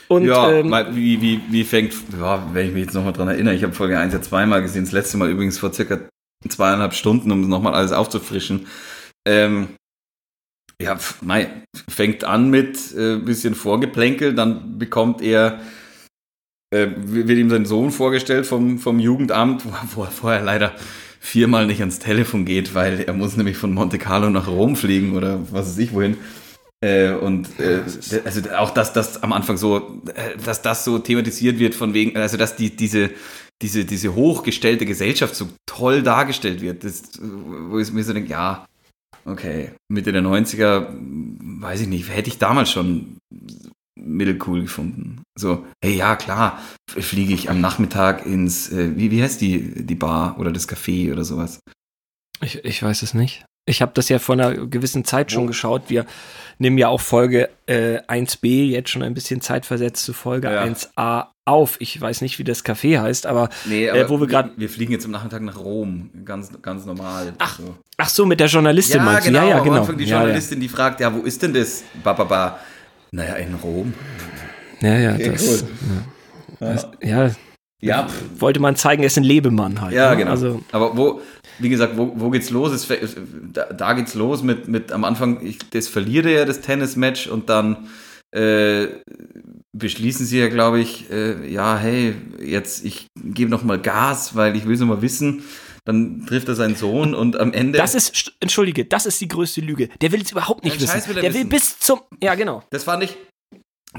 und, 0.10 0.26
ja, 0.26 0.52
ähm, 0.52 0.74
wie, 0.96 1.22
wie, 1.22 1.40
wie 1.50 1.64
fängt, 1.64 1.94
ja, 2.20 2.44
wenn 2.52 2.68
ich 2.68 2.74
mich 2.74 2.86
jetzt 2.86 2.96
nochmal 2.96 3.14
dran 3.14 3.28
erinnere, 3.28 3.54
ich 3.54 3.62
habe 3.62 3.74
Folge 3.74 4.00
1 4.00 4.12
ja 4.12 4.22
zweimal 4.22 4.64
gesehen, 4.64 4.84
das 4.84 4.92
letzte 4.92 5.18
Mal 5.18 5.30
übrigens 5.30 5.60
vor 5.60 5.72
circa 5.72 6.00
zweieinhalb 6.48 6.96
Stunden, 6.96 7.32
um 7.32 7.48
nochmal 7.48 7.76
alles 7.76 7.92
aufzufrischen. 7.92 8.66
Ähm, 9.28 9.70
ja, 10.82 10.98
mei, 11.22 11.64
fängt 11.88 12.24
an 12.24 12.50
mit 12.50 12.92
äh, 12.96 13.18
bisschen 13.18 13.54
Vorgeplänkel, 13.54 14.34
dann 14.34 14.80
bekommt 14.80 15.22
er, 15.22 15.60
äh, 16.74 16.88
wird 16.96 17.38
ihm 17.38 17.52
sein 17.52 17.68
Sohn 17.68 17.92
vorgestellt 17.92 18.48
vom, 18.48 18.80
vom 18.80 19.00
Jugendamt, 19.00 19.64
wo 19.94 20.04
er 20.04 20.12
vorher 20.12 20.42
leider 20.42 20.74
viermal 21.20 21.68
nicht 21.68 21.82
ans 21.82 22.00
Telefon 22.00 22.46
geht, 22.46 22.74
weil 22.74 23.02
er 23.02 23.14
muss 23.14 23.38
nämlich 23.38 23.58
von 23.58 23.74
Monte 23.74 24.00
Carlo 24.00 24.32
nach 24.32 24.48
Rom 24.48 24.76
fliegen 24.76 25.16
oder 25.16 25.40
was 25.52 25.68
weiß 25.68 25.78
ich 25.78 25.94
wohin. 25.94 26.18
Äh, 26.82 27.12
und 27.12 27.60
äh, 27.60 27.82
also 28.24 28.50
auch, 28.52 28.72
dass 28.72 28.94
das 28.94 29.22
am 29.22 29.34
Anfang 29.34 29.58
so, 29.58 30.02
äh, 30.16 30.38
dass 30.44 30.62
das 30.62 30.86
so 30.86 31.00
thematisiert 31.00 31.60
wird 31.60 31.76
von 31.76 31.94
wegen, 31.94 32.16
also 32.18 32.38
dass 32.38 32.56
die, 32.56 32.76
diese, 32.76 33.12
diese, 33.62 33.84
diese 33.84 34.16
hochgestellte 34.16 34.86
Gesellschaft 34.86 35.36
so 35.36 35.50
toll 35.66 36.04
dargestellt 36.04 36.62
wird, 36.62 36.86
das, 36.86 37.20
wo 37.22 37.80
ich 37.80 37.92
mir 37.92 38.04
so 38.04 38.14
denke, 38.14 38.30
ja, 38.30 38.66
okay, 39.26 39.72
Mitte 39.90 40.14
der 40.14 40.22
90er, 40.22 40.88
weiß 41.62 41.82
ich 41.82 41.88
nicht, 41.88 42.10
hätte 42.10 42.30
ich 42.30 42.38
damals 42.38 42.72
schon 42.72 43.18
mittelcool 43.96 44.62
gefunden. 44.62 45.24
So, 45.38 45.66
hey, 45.84 45.96
ja, 45.96 46.16
klar, 46.16 46.62
fliege 46.90 47.34
ich 47.34 47.50
am 47.50 47.60
Nachmittag 47.60 48.26
ins, 48.26 48.72
äh, 48.72 48.96
wie, 48.96 49.12
wie 49.12 49.22
heißt 49.22 49.42
die, 49.42 49.86
die 49.86 49.96
Bar 49.96 50.40
oder 50.40 50.52
das 50.52 50.70
Café 50.70 51.12
oder 51.12 51.26
sowas? 51.26 51.60
Ich, 52.42 52.64
ich 52.64 52.82
weiß 52.82 53.02
es 53.02 53.14
nicht. 53.14 53.44
Ich 53.66 53.82
habe 53.82 53.92
das 53.94 54.10
ja 54.10 54.20
vor 54.20 54.34
einer 54.34 54.68
gewissen 54.68 55.04
Zeit 55.04 55.32
schon 55.32 55.44
oh. 55.44 55.48
geschaut. 55.48 55.84
Wir 55.90 56.06
nehmen 56.60 56.78
ja 56.78 56.90
auch 56.90 57.02
Folge 57.02 57.50
äh, 57.66 58.00
1b 58.08 58.68
jetzt 58.70 58.90
schon 58.90 59.02
ein 59.02 59.14
bisschen 59.14 59.42
zeitversetzt 59.42 60.04
zu 60.04 60.14
Folge 60.14 60.52
ja. 60.52 60.64
1a 60.64 61.28
auf. 61.46 61.78
Ich 61.80 62.00
weiß 62.00 62.22
nicht, 62.22 62.38
wie 62.38 62.44
das 62.44 62.64
Café 62.64 63.02
heißt, 63.02 63.26
aber, 63.26 63.50
nee, 63.66 63.90
aber 63.90 64.00
äh, 64.00 64.10
wo 64.10 64.20
wir 64.20 64.28
gerade. 64.28 64.52
Wir 64.58 64.70
fliegen 64.70 64.92
jetzt 64.92 65.06
am 65.06 65.12
Nachmittag 65.12 65.42
nach 65.42 65.58
Rom, 65.58 66.12
ganz, 66.24 66.52
ganz 66.62 66.86
normal. 66.86 67.34
Ach 67.40 67.58
so, 67.58 67.76
ach 67.98 68.10
so 68.10 68.26
mit 68.26 68.40
der 68.40 68.48
Journalistin 68.48 68.98
ja, 68.98 69.04
meinst 69.04 69.26
genau, 69.28 69.42
du? 69.42 69.48
Ja, 69.48 69.58
ja, 69.58 69.60
genau. 69.64 69.76
Am 69.76 69.82
Anfang 69.82 69.98
die 69.98 70.06
Journalistin, 70.06 70.60
ja, 70.60 70.62
die 70.62 70.70
fragt, 70.70 71.00
ja, 71.00 71.14
wo 71.14 71.20
ist 71.22 71.42
denn 71.42 71.54
das? 71.54 71.84
Ba, 72.04 72.14
ba, 72.14 72.24
ba. 72.26 72.60
Naja, 73.12 73.36
in 73.36 73.56
Rom. 73.56 73.94
Ja, 74.82 74.98
ja, 74.98 75.14
Okay, 75.14 75.32
das. 75.32 75.48
cool. 75.48 75.70
Ja, 76.60 76.74
das, 76.74 76.88
ja 77.02 77.32
Ja, 77.82 78.08
wollte 78.38 78.60
man 78.60 78.76
zeigen, 78.76 79.02
er 79.02 79.08
ist 79.08 79.18
ein 79.18 79.24
Lebemann 79.24 79.82
halt. 79.82 79.94
Ja, 79.94 80.12
ne? 80.12 80.18
genau. 80.18 80.32
Also, 80.32 80.62
Aber 80.72 80.96
wo, 80.96 81.22
wie 81.60 81.70
gesagt, 81.70 81.98
wo, 81.98 82.14
wo 82.16 82.30
geht's 82.30 82.50
los? 82.50 82.72
Es, 82.72 82.88
da, 83.54 83.66
da 83.66 83.94
geht's 83.94 84.16
los 84.16 84.44
mit, 84.44 84.68
mit 84.68 84.92
am 84.92 85.04
Anfang, 85.04 85.46
ich, 85.46 85.58
das 85.72 85.88
verliert 85.88 86.26
er 86.26 86.32
ja 86.32 86.46
das 86.46 86.62
Tennismatch 86.62 87.28
und 87.28 87.50
dann 87.50 87.88
äh, 88.32 88.88
beschließen 89.78 90.26
sie 90.26 90.40
ja, 90.40 90.50
glaube 90.50 90.80
ich, 90.80 91.10
äh, 91.12 91.52
ja, 91.52 91.78
hey, 91.78 92.16
jetzt 92.44 92.86
ich 92.86 93.08
gebe 93.16 93.50
noch 93.52 93.64
mal 93.64 93.80
Gas, 93.80 94.36
weil 94.36 94.56
ich 94.56 94.66
will 94.66 94.74
es 94.76 94.80
noch 94.80 94.88
mal 94.88 95.02
wissen. 95.02 95.44
Dann 95.86 96.26
trifft 96.28 96.48
er 96.50 96.56
seinen 96.56 96.76
Sohn 96.76 97.16
und 97.16 97.40
am 97.40 97.52
Ende. 97.54 97.80
das 97.80 97.96
ist, 97.96 98.14
st- 98.14 98.32
entschuldige, 98.42 98.86
das 98.86 99.06
ist 99.08 99.20
die 99.22 99.28
größte 99.28 99.62
Lüge. 99.62 99.90
Der 100.02 100.12
will 100.12 100.22
es 100.22 100.32
überhaupt 100.32 100.64
nicht 100.64 100.80
wissen. 100.80 101.02
will 101.10 101.18
er 101.18 101.22
der 101.24 101.34
will 101.34 101.40
wissen. 101.40 101.50
bis 101.50 101.80
zum. 101.80 102.02
Ja, 102.22 102.36
genau. 102.36 102.62
Das 102.70 102.84
fand 102.84 103.04
ich, 103.04 103.18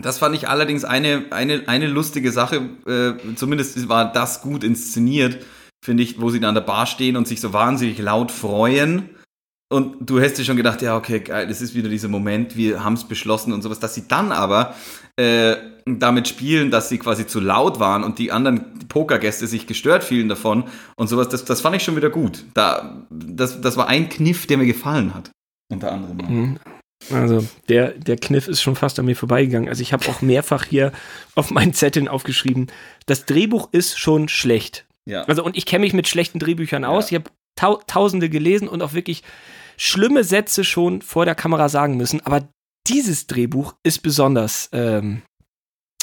das 0.01 0.19
fand 0.19 0.37
ich 0.37 0.49
allerdings 0.49 0.85
eine, 0.85 1.25
eine, 1.31 1.67
eine 1.67 1.89
lustige 1.89 2.31
Sache. 2.31 2.69
Äh, 2.87 3.35
zumindest 3.35 3.89
war 3.89 4.13
das 4.13 4.41
gut 4.43 4.63
inszeniert, 4.63 5.39
finde 5.85 6.03
ich, 6.03 6.21
wo 6.21 6.31
sie 6.31 6.41
da 6.41 6.49
an 6.49 6.55
der 6.55 6.63
Bar 6.63 6.87
stehen 6.87 7.17
und 7.17 7.27
sich 7.27 7.41
so 7.41 7.53
wahnsinnig 7.53 7.99
laut 7.99 8.31
freuen. 8.31 9.11
Und 9.73 10.11
du 10.11 10.21
hast 10.21 10.37
dir 10.37 10.45
schon 10.45 10.57
gedacht, 10.57 10.83
ja, 10.83 10.97
okay, 10.97 11.21
geil, 11.21 11.47
das 11.47 11.61
ist 11.61 11.75
wieder 11.75 11.89
dieser 11.89 12.09
Moment, 12.09 12.57
wir 12.57 12.83
haben 12.83 12.95
es 12.95 13.05
beschlossen 13.05 13.53
und 13.53 13.63
sowas, 13.63 13.79
dass 13.79 13.95
sie 13.95 14.09
dann 14.09 14.33
aber 14.33 14.75
äh, 15.17 15.57
damit 15.87 16.27
spielen, 16.27 16.73
dass 16.73 16.89
sie 16.89 16.99
quasi 16.99 17.27
zu 17.27 17.39
laut 17.39 17.79
waren 17.79 18.03
und 18.03 18.19
die 18.19 18.33
anderen 18.33 18.89
Pokergäste 18.89 19.47
sich 19.47 19.69
gestört 19.69 20.03
fühlen 20.03 20.29
davon 20.29 20.65
und 20.97 21.07
sowas, 21.07 21.29
das, 21.29 21.45
das 21.45 21.61
fand 21.61 21.77
ich 21.77 21.85
schon 21.85 21.95
wieder 21.95 22.11
gut. 22.11 22.45
Da, 22.55 23.07
das, 23.11 23.61
das 23.61 23.77
war 23.77 23.87
ein 23.87 24.09
Kniff, 24.09 24.49
der 24.49 24.59
mir 24.59 24.67
gefallen 24.67 25.15
hat. 25.15 25.31
Unter 25.71 25.93
anderem. 25.93 26.17
Mhm. 26.17 26.59
Also, 27.11 27.47
der, 27.69 27.93
der 27.93 28.17
Kniff 28.17 28.47
ist 28.49 28.61
schon 28.61 28.77
fast 28.77 28.99
an 28.99 29.07
mir 29.07 29.17
vorbeigegangen. 29.17 29.69
Also, 29.69 29.83
ich 29.83 29.93
habe 29.93 30.07
auch 30.09 30.21
mehrfach 30.21 30.65
hier 30.65 30.93
auf 31.35 31.51
meinen 31.51 31.73
Zetteln 31.73 32.09
aufgeschrieben, 32.09 32.67
das 33.07 33.25
Drehbuch 33.25 33.69
ist 33.73 33.99
schon 33.99 34.29
schlecht. 34.29 34.85
Ja. 35.09 35.23
Also, 35.25 35.45
und 35.45 35.57
ich 35.57 35.67
kenne 35.67 35.85
mich 35.85 35.93
mit 35.93 36.09
schlechten 36.09 36.39
Drehbüchern 36.39 36.85
aus. 36.85 37.11
Ich 37.11 37.15
habe 37.15 37.31
tau 37.57 37.81
tausende 37.87 38.29
gelesen 38.29 38.69
und 38.69 38.83
auch 38.83 38.93
wirklich 38.93 39.23
schlimme 39.77 40.25
Sätze 40.25 40.65
schon 40.65 41.03
vor 41.03 41.25
der 41.25 41.35
Kamera 41.35 41.69
sagen 41.69 41.97
müssen. 41.97 42.21
Aber 42.27 42.49
dieses 42.87 43.27
Drehbuch 43.27 43.75
ist 43.83 44.03
besonders, 44.03 44.69
ähm, 44.73 45.23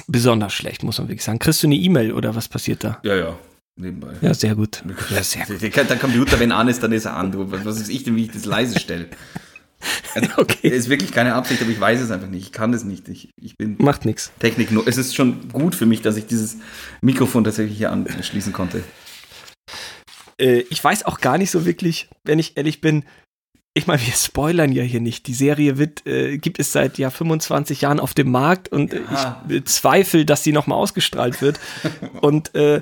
besonders 0.08 0.54
schlecht, 0.54 0.84
muss 0.84 0.98
man 0.98 1.08
wirklich 1.08 1.24
sagen. 1.24 1.40
Kriegst 1.40 1.64
du 1.64 1.68
eine 1.68 1.76
E-Mail 1.76 2.12
oder 2.12 2.36
was 2.36 2.48
passiert 2.48 2.84
da? 2.84 3.00
Ja, 3.04 3.16
ja. 3.16 3.40
Nebenbei. 3.80 4.14
Ja, 4.22 4.34
sehr 4.34 4.56
gut. 4.56 4.84
Ja, 5.12 5.22
sehr 5.22 5.46
gut. 5.46 5.62
Der, 5.62 5.98
Computer, 5.98 6.40
wenn 6.40 6.52
an 6.52 6.68
ist, 6.68 6.82
dann 6.82 6.92
ist 6.92 7.06
er 7.06 7.16
an. 7.16 7.32
Du, 7.32 7.52
was 7.52 7.64
weiß 7.64 7.90
ich 7.90 8.04
denn, 8.04 8.16
wie 8.16 8.24
ich 8.24 8.32
das 8.32 8.46
leise 8.46 8.80
stelle? 8.80 9.10
Also, 10.16 10.30
Okay. 10.38 10.70
Ist 10.70 10.90
wirklich 10.90 11.12
keine 11.12 11.34
Absicht, 11.36 11.62
aber 11.62 11.72
ich 11.72 11.80
weiß 11.80 12.02
es 12.02 12.12
einfach 12.12 12.28
nicht. 12.28 12.44
Ich 12.44 12.52
kann 12.52 12.72
das 12.72 12.84
nicht. 12.84 13.08
Ich, 13.10 13.30
ich 13.42 13.56
bin 13.58 13.76
Macht 13.80 14.06
nichts. 14.06 14.32
Technik 14.40 14.72
nur. 14.72 14.88
Es 14.88 14.98
ist 14.98 15.16
schon 15.16 15.50
gut 15.50 15.76
für 15.76 15.86
mich, 15.86 16.02
dass 16.02 16.18
ich 16.18 16.26
dieses 16.28 16.58
Mikrofon 17.02 17.44
tatsächlich 17.44 17.78
hier 17.78 17.92
anschließen 17.92 18.54
konnte. 18.54 18.84
Äh, 20.40 20.60
ich 20.70 20.84
weiß 20.84 21.06
auch 21.06 21.20
gar 21.20 21.38
nicht 21.38 21.52
so 21.52 21.66
wirklich, 21.66 22.10
wenn 22.24 22.40
ich 22.40 22.58
ehrlich 22.58 22.82
bin. 22.82 23.04
Ich 23.74 23.86
meine, 23.86 24.02
wir 24.02 24.14
spoilern 24.14 24.72
ja 24.72 24.82
hier 24.82 25.02
nicht. 25.02 25.28
Die 25.28 25.36
Serie 25.36 25.78
wird, 25.78 26.06
äh, 26.08 26.38
gibt 26.40 26.60
es 26.60 26.72
seit 26.72 26.98
ja 26.98 27.12
25 27.12 27.82
Jahren 27.82 28.00
auf 28.00 28.16
dem 28.16 28.32
Markt 28.32 28.70
und 28.70 28.92
äh, 28.94 29.02
Ja. 29.12 29.42
ich 29.44 29.48
bezweifle, 29.60 30.26
dass 30.26 30.44
sie 30.44 30.52
nochmal 30.52 30.80
ausgestrahlt 30.80 31.42
wird. 31.42 31.60
und 32.22 32.56
äh, 32.56 32.82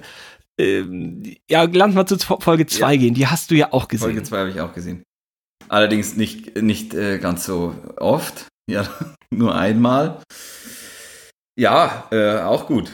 ähm, 0.58 1.36
ja, 1.50 1.64
lass 1.64 1.94
mal 1.94 2.06
zu 2.06 2.18
Folge 2.18 2.66
2 2.66 2.94
Ja. 2.94 3.00
gehen. 3.00 3.14
Die 3.14 3.28
hast 3.28 3.52
du 3.52 3.56
ja 3.56 3.74
auch 3.74 3.90
gesehen. 3.90 4.06
Folge 4.06 4.24
2 4.24 4.38
habe 4.40 4.50
ich 4.52 4.62
auch 4.62 4.74
gesehen. 4.74 5.04
Allerdings 5.68 6.16
nicht, 6.16 6.62
nicht 6.62 6.94
äh, 6.94 7.18
ganz 7.20 7.46
so 7.46 7.76
oft. 7.98 8.46
Ja, 8.70 8.88
nur 9.32 9.56
einmal. 9.56 10.20
Ja, 11.58 12.08
äh, 12.12 12.40
auch 12.40 12.68
gut. 12.68 12.92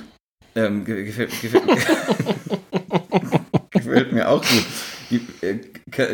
Ähm, 0.55 0.85
ge- 0.85 1.05
gefällt, 1.05 1.31
gefällt, 1.41 1.63
gefällt 3.71 4.11
mir 4.11 4.29
auch 4.29 4.41
gut. 4.41 4.65
Die, 5.09 5.21
äh, 5.45 5.59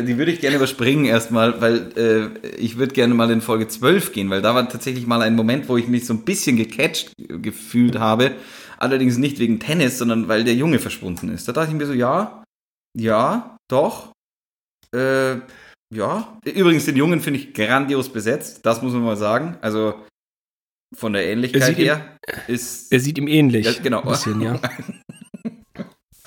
die 0.02 0.18
würde 0.18 0.32
ich 0.32 0.40
gerne 0.40 0.56
überspringen 0.56 1.04
erstmal, 1.04 1.60
weil 1.60 1.92
äh, 1.96 2.48
ich 2.56 2.78
würde 2.78 2.94
gerne 2.94 3.14
mal 3.14 3.30
in 3.30 3.40
Folge 3.40 3.68
12 3.68 4.12
gehen, 4.12 4.30
weil 4.30 4.42
da 4.42 4.54
war 4.54 4.68
tatsächlich 4.68 5.06
mal 5.06 5.22
ein 5.22 5.36
Moment, 5.36 5.68
wo 5.68 5.76
ich 5.76 5.88
mich 5.88 6.06
so 6.06 6.14
ein 6.14 6.24
bisschen 6.24 6.56
gecatcht 6.56 7.12
gefühlt 7.18 7.98
habe. 7.98 8.32
Allerdings 8.78 9.18
nicht 9.18 9.38
wegen 9.40 9.58
Tennis, 9.60 9.98
sondern 9.98 10.28
weil 10.28 10.44
der 10.44 10.54
Junge 10.54 10.78
verschwunden 10.78 11.28
ist. 11.30 11.48
Da 11.48 11.52
dachte 11.52 11.70
ich 11.70 11.76
mir 11.76 11.86
so, 11.86 11.92
ja, 11.92 12.44
ja, 12.96 13.56
doch. 13.68 14.12
Äh, 14.94 15.36
ja. 15.92 16.38
Übrigens, 16.44 16.84
den 16.84 16.96
Jungen 16.96 17.20
finde 17.20 17.40
ich 17.40 17.54
grandios 17.54 18.12
besetzt. 18.12 18.64
Das 18.66 18.82
muss 18.82 18.92
man 18.92 19.02
mal 19.02 19.16
sagen. 19.16 19.56
Also 19.60 19.94
von 20.94 21.12
der 21.12 21.24
Er 21.26 21.32
Ähnlichkeit 21.32 21.62
sieht 21.64 21.78
ihm- 21.78 21.84
her 21.84 22.18
ist. 22.46 22.92
Er 22.92 23.00
sieht 23.00 23.18
ihm 23.18 23.28
ähnlich. 23.28 23.66
Ja, 23.66 23.72
genau. 23.82 24.02
Ein 24.02 24.08
bisschen, 24.08 24.40
ja. 24.40 24.60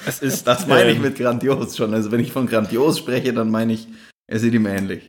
Es 0.04 0.20
ist, 0.20 0.48
das 0.48 0.66
meine 0.66 0.90
ich 0.90 0.96
Ähm. 0.96 1.04
mit 1.04 1.16
grandios 1.16 1.78
schon. 1.78 1.94
Also 1.94 2.12
wenn 2.12 2.20
ich 2.22 2.32
von 2.32 2.48
grandios 2.48 2.98
spreche, 2.98 3.34
dann 3.34 3.52
meine 3.52 3.74
ich, 3.74 3.88
er 4.28 4.40
sieht 4.40 4.54
ihm 4.56 4.66
ähnlich. 4.66 5.08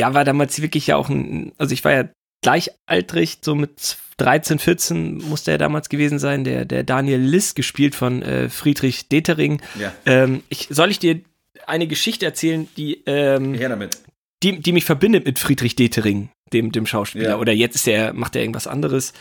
Ja, 0.00 0.14
war 0.14 0.24
damals 0.24 0.62
wirklich 0.62 0.86
ja 0.86 0.96
auch 0.96 1.10
ein, 1.10 1.52
also 1.58 1.74
ich 1.74 1.84
war 1.84 1.92
ja 1.92 2.08
gleichaltrig, 2.42 3.38
so 3.42 3.54
mit 3.54 3.98
13, 4.16 4.58
14 4.58 5.18
musste 5.18 5.50
er 5.50 5.58
damals 5.58 5.90
gewesen 5.90 6.18
sein, 6.18 6.44
der, 6.44 6.64
der 6.64 6.82
Daniel 6.82 7.20
Liss, 7.20 7.54
gespielt 7.54 7.94
von 7.94 8.22
äh, 8.22 8.48
Friedrich 8.48 9.08
Detering. 9.08 9.60
Ja. 9.78 9.92
Ähm, 10.06 10.42
ich, 10.48 10.68
soll 10.70 10.90
ich 10.90 10.98
dir 10.98 11.20
eine 11.66 11.86
Geschichte 11.86 12.26
erzählen, 12.26 12.68
die, 12.76 13.02
ähm, 13.06 13.54
Her 13.54 13.70
damit. 13.70 13.98
die, 14.42 14.60
die 14.60 14.72
mich 14.72 14.84
verbindet 14.84 15.26
mit 15.26 15.38
Friedrich 15.38 15.76
Detering, 15.76 16.30
dem, 16.52 16.72
dem 16.72 16.86
Schauspieler? 16.86 17.30
Ja. 17.30 17.38
Oder 17.38 17.52
jetzt 17.52 17.76
ist 17.76 17.88
er, 17.88 18.12
macht 18.12 18.36
er 18.36 18.42
irgendwas 18.42 18.66
anderes. 18.66 19.12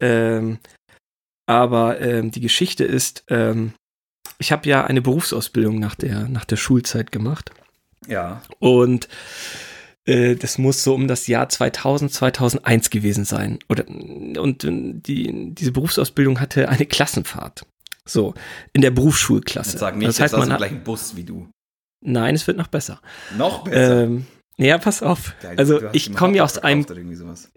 Ähm, 0.00 0.58
aber 1.46 2.00
ähm, 2.00 2.30
die 2.30 2.40
Geschichte 2.40 2.84
ist, 2.84 3.24
ähm, 3.28 3.72
ich 4.38 4.52
habe 4.52 4.68
ja 4.68 4.84
eine 4.84 5.02
Berufsausbildung 5.02 5.78
nach 5.78 5.94
der, 5.94 6.28
nach 6.28 6.44
der 6.44 6.56
Schulzeit 6.56 7.12
gemacht. 7.12 7.50
Ja. 8.06 8.42
Und 8.58 9.08
äh, 10.06 10.36
das 10.36 10.58
muss 10.58 10.82
so 10.82 10.94
um 10.94 11.08
das 11.08 11.26
Jahr 11.26 11.48
2000, 11.48 12.12
2001 12.12 12.90
gewesen 12.90 13.24
sein. 13.24 13.58
Oder, 13.68 13.86
und 13.88 14.64
äh, 14.64 14.70
die, 14.70 15.54
diese 15.54 15.72
Berufsausbildung 15.72 16.40
hatte 16.40 16.68
eine 16.68 16.86
Klassenfahrt. 16.86 17.66
So, 18.04 18.34
in 18.72 18.82
der 18.82 18.92
Berufsschulklasse. 18.92 19.72
Jetzt 19.72 19.80
sag 19.80 19.96
nicht, 19.96 20.08
das 20.08 20.20
heißt, 20.20 20.36
man 20.36 20.52
hat, 20.52 20.58
gleich 20.58 20.70
einen 20.70 20.84
Bus 20.84 21.16
wie 21.16 21.24
du. 21.24 21.48
Nein, 22.00 22.34
es 22.34 22.46
wird 22.46 22.56
noch 22.56 22.68
besser. 22.68 23.00
Noch 23.36 23.64
besser. 23.64 24.04
Ähm, 24.04 24.26
ja, 24.58 24.78
pass 24.78 25.02
auf. 25.02 25.34
Geil, 25.42 25.54
Also 25.58 25.80
ich 25.92 26.14
komme 26.14 26.36
ja 26.36 26.44
aus 26.44 26.58
einem 26.58 26.86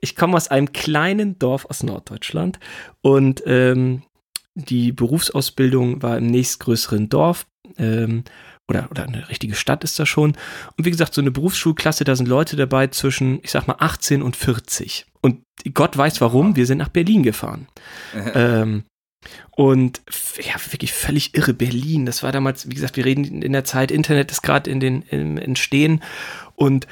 ich 0.01 0.15
komme 0.15 0.35
aus 0.35 0.49
einem 0.49 0.73
kleinen 0.73 1.39
Dorf 1.39 1.65
aus 1.65 1.83
Norddeutschland 1.83 2.59
und 3.01 3.41
ähm, 3.45 4.03
die 4.53 4.91
Berufsausbildung 4.91 6.01
war 6.01 6.17
im 6.17 6.27
nächstgrößeren 6.27 7.07
Dorf 7.07 7.45
ähm, 7.77 8.23
oder, 8.67 8.89
oder 8.91 9.03
eine 9.03 9.29
richtige 9.29 9.55
Stadt 9.55 9.83
ist 9.83 9.97
das 9.97 10.07
schon. 10.07 10.35
Und 10.77 10.85
wie 10.85 10.91
gesagt, 10.91 11.13
so 11.13 11.21
eine 11.21 11.31
Berufsschulklasse, 11.31 12.03
da 12.03 12.15
sind 12.15 12.27
Leute 12.27 12.55
dabei 12.55 12.87
zwischen, 12.87 13.39
ich 13.43 13.51
sag 13.51 13.67
mal, 13.67 13.77
18 13.79 14.21
und 14.21 14.35
40. 14.35 15.07
Und 15.21 15.41
Gott 15.73 15.97
weiß 15.97 16.21
warum, 16.21 16.55
wir 16.55 16.65
sind 16.65 16.77
nach 16.77 16.89
Berlin 16.89 17.23
gefahren. 17.23 17.67
ähm, 18.33 18.83
und 19.51 20.01
ja, 20.39 20.53
wirklich 20.71 20.93
völlig 20.93 21.35
irre 21.35 21.53
Berlin. 21.53 22.05
Das 22.05 22.23
war 22.23 22.31
damals, 22.31 22.69
wie 22.69 22.75
gesagt, 22.75 22.95
wir 22.97 23.05
reden 23.05 23.41
in 23.41 23.51
der 23.53 23.63
Zeit, 23.65 23.91
Internet 23.91 24.31
ist 24.31 24.41
gerade 24.43 24.69
in 24.69 24.79
den 24.79 25.01
im 25.03 25.37
Entstehen 25.37 26.01
und 26.55 26.87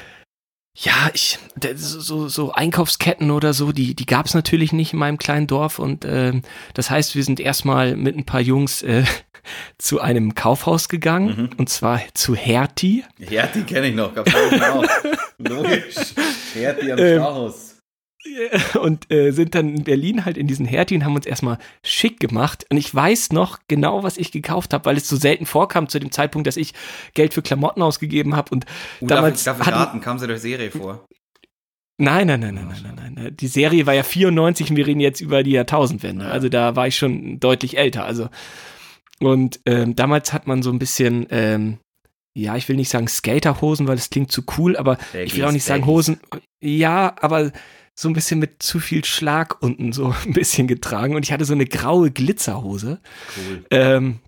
ja, 0.79 1.09
ich, 1.15 1.39
so, 1.73 2.27
so, 2.27 2.51
Einkaufsketten 2.51 3.31
oder 3.31 3.53
so, 3.53 3.71
die, 3.71 3.95
die 3.95 4.05
gab 4.05 4.27
es 4.27 4.35
natürlich 4.35 4.73
nicht 4.73 4.93
in 4.93 4.99
meinem 4.99 5.17
kleinen 5.17 5.47
Dorf. 5.47 5.79
Und 5.79 6.05
ähm, 6.05 6.43
das 6.75 6.91
heißt, 6.91 7.15
wir 7.15 7.23
sind 7.23 7.39
erstmal 7.39 7.95
mit 7.95 8.15
ein 8.15 8.25
paar 8.27 8.41
Jungs 8.41 8.83
äh, 8.83 9.03
zu 9.79 9.99
einem 10.01 10.35
Kaufhaus 10.35 10.87
gegangen, 10.87 11.27
Mhm. 11.35 11.49
und 11.57 11.69
zwar 11.69 11.99
zu 12.13 12.35
Hertie. 12.35 13.03
Die 13.17 13.63
kenne 13.63 13.87
ich 13.87 13.95
noch. 13.95 14.15
Auch. 14.15 14.85
Logisch. 15.39 15.95
Hertie 16.53 16.91
am 16.91 16.99
Ähm, 16.99 17.15
Stachus. 17.21 17.76
Und 18.81 19.11
äh, 19.11 19.31
sind 19.31 19.55
dann 19.55 19.75
in 19.75 19.83
Berlin 19.83 20.25
halt 20.25 20.37
in 20.37 20.47
diesen 20.47 20.65
Hertie 20.65 20.95
und 20.95 21.05
haben 21.05 21.15
uns 21.15 21.25
erstmal 21.25 21.57
schick 21.83 22.19
gemacht. 22.19 22.65
Und 22.69 22.77
ich 22.77 22.93
weiß 22.93 23.31
noch 23.31 23.59
genau, 23.67 24.03
was 24.03 24.17
ich 24.17 24.31
gekauft 24.31 24.73
habe, 24.73 24.85
weil 24.85 24.97
es 24.97 25.07
so 25.07 25.15
selten 25.15 25.45
vorkam 25.45 25.89
zu 25.89 25.99
dem 25.99 26.11
Zeitpunkt, 26.11 26.47
dass 26.47 26.57
ich 26.57 26.73
Geld 27.13 27.33
für 27.33 27.41
Klamotten 27.41 27.81
ausgegeben 27.81 28.35
habe. 28.35 28.51
Und 28.51 28.65
Uh, 29.01 29.07
damals 29.07 29.43
darf 29.43 29.59
ich, 29.59 29.65
darf 29.65 29.75
ich 29.75 29.79
raten, 29.79 30.01
kam 30.01 30.19
sie 30.19 30.27
der 30.27 30.39
Serie 30.39 30.71
vor? 30.71 31.05
Nein, 31.99 32.27
nein, 32.27 32.39
nein, 32.39 32.53
nein, 32.53 32.67
nein, 32.67 32.95
nein, 32.95 33.13
nein. 33.15 33.37
Die 33.37 33.47
Serie 33.47 33.85
war 33.85 33.93
ja 33.93 34.03
94 34.03 34.69
und 34.69 34.75
wir 34.75 34.85
reden 34.85 34.99
jetzt 34.99 35.19
über 35.19 35.41
die 35.43 35.51
Jahrtausendwende. 35.51 36.25
Ja. 36.25 36.31
Also 36.31 36.49
da 36.49 36.75
war 36.75 36.87
ich 36.87 36.95
schon 36.95 37.39
deutlich 37.39 37.77
älter. 37.77 38.05
Also 38.05 38.29
und 39.19 39.59
ähm, 39.65 39.95
damals 39.95 40.33
hat 40.33 40.47
man 40.47 40.61
so 40.61 40.69
ein 40.71 40.79
bisschen, 40.79 41.25
ähm, 41.31 41.79
ja, 42.35 42.55
ich 42.55 42.69
will 42.69 42.75
nicht 42.75 42.89
sagen 42.89 43.07
Skaterhosen, 43.07 43.87
weil 43.87 43.95
das 43.95 44.09
klingt 44.09 44.31
zu 44.31 44.43
cool, 44.57 44.77
aber 44.77 44.97
ich 45.13 45.35
will 45.35 45.45
auch 45.45 45.51
nicht 45.51 45.63
sagen 45.63 45.85
Hosen. 45.85 46.19
Ja, 46.61 47.15
aber 47.19 47.51
so 47.99 48.07
ein 48.07 48.13
bisschen 48.13 48.39
mit 48.39 48.61
zu 48.61 48.79
viel 48.79 49.03
Schlag 49.03 49.61
unten 49.61 49.91
so 49.91 50.13
ein 50.25 50.33
bisschen 50.33 50.67
getragen 50.67 51.15
und 51.15 51.25
ich 51.25 51.31
hatte 51.31 51.45
so 51.45 51.53
eine 51.53 51.65
graue 51.65 52.11
Glitzerhose. 52.11 52.99
Cool. 53.35 53.65
Ähm, 53.71 54.19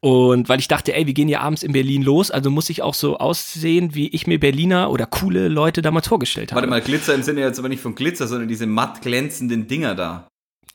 Und 0.00 0.48
weil 0.48 0.58
ich 0.60 0.68
dachte, 0.68 0.94
ey, 0.94 1.06
wir 1.06 1.12
gehen 1.14 1.28
ja 1.28 1.40
abends 1.40 1.62
in 1.62 1.72
Berlin 1.72 2.02
los, 2.02 2.30
also 2.30 2.50
muss 2.50 2.70
ich 2.70 2.82
auch 2.82 2.94
so 2.94 3.18
aussehen, 3.18 3.94
wie 3.94 4.08
ich 4.08 4.26
mir 4.26 4.38
Berliner 4.40 4.90
oder 4.90 5.06
coole 5.06 5.48
Leute 5.48 5.82
damals 5.82 6.08
vorgestellt 6.08 6.52
habe. 6.52 6.60
Warte 6.60 6.70
mal, 6.70 6.80
Glitzer 6.80 7.14
im 7.14 7.22
Sinne 7.22 7.40
jetzt 7.40 7.58
aber 7.58 7.68
nicht 7.68 7.82
von 7.82 7.94
Glitzer, 7.94 8.26
sondern 8.26 8.48
diese 8.48 8.66
matt 8.66 9.02
glänzenden 9.02 9.66
Dinger 9.68 9.94
da. 9.94 10.28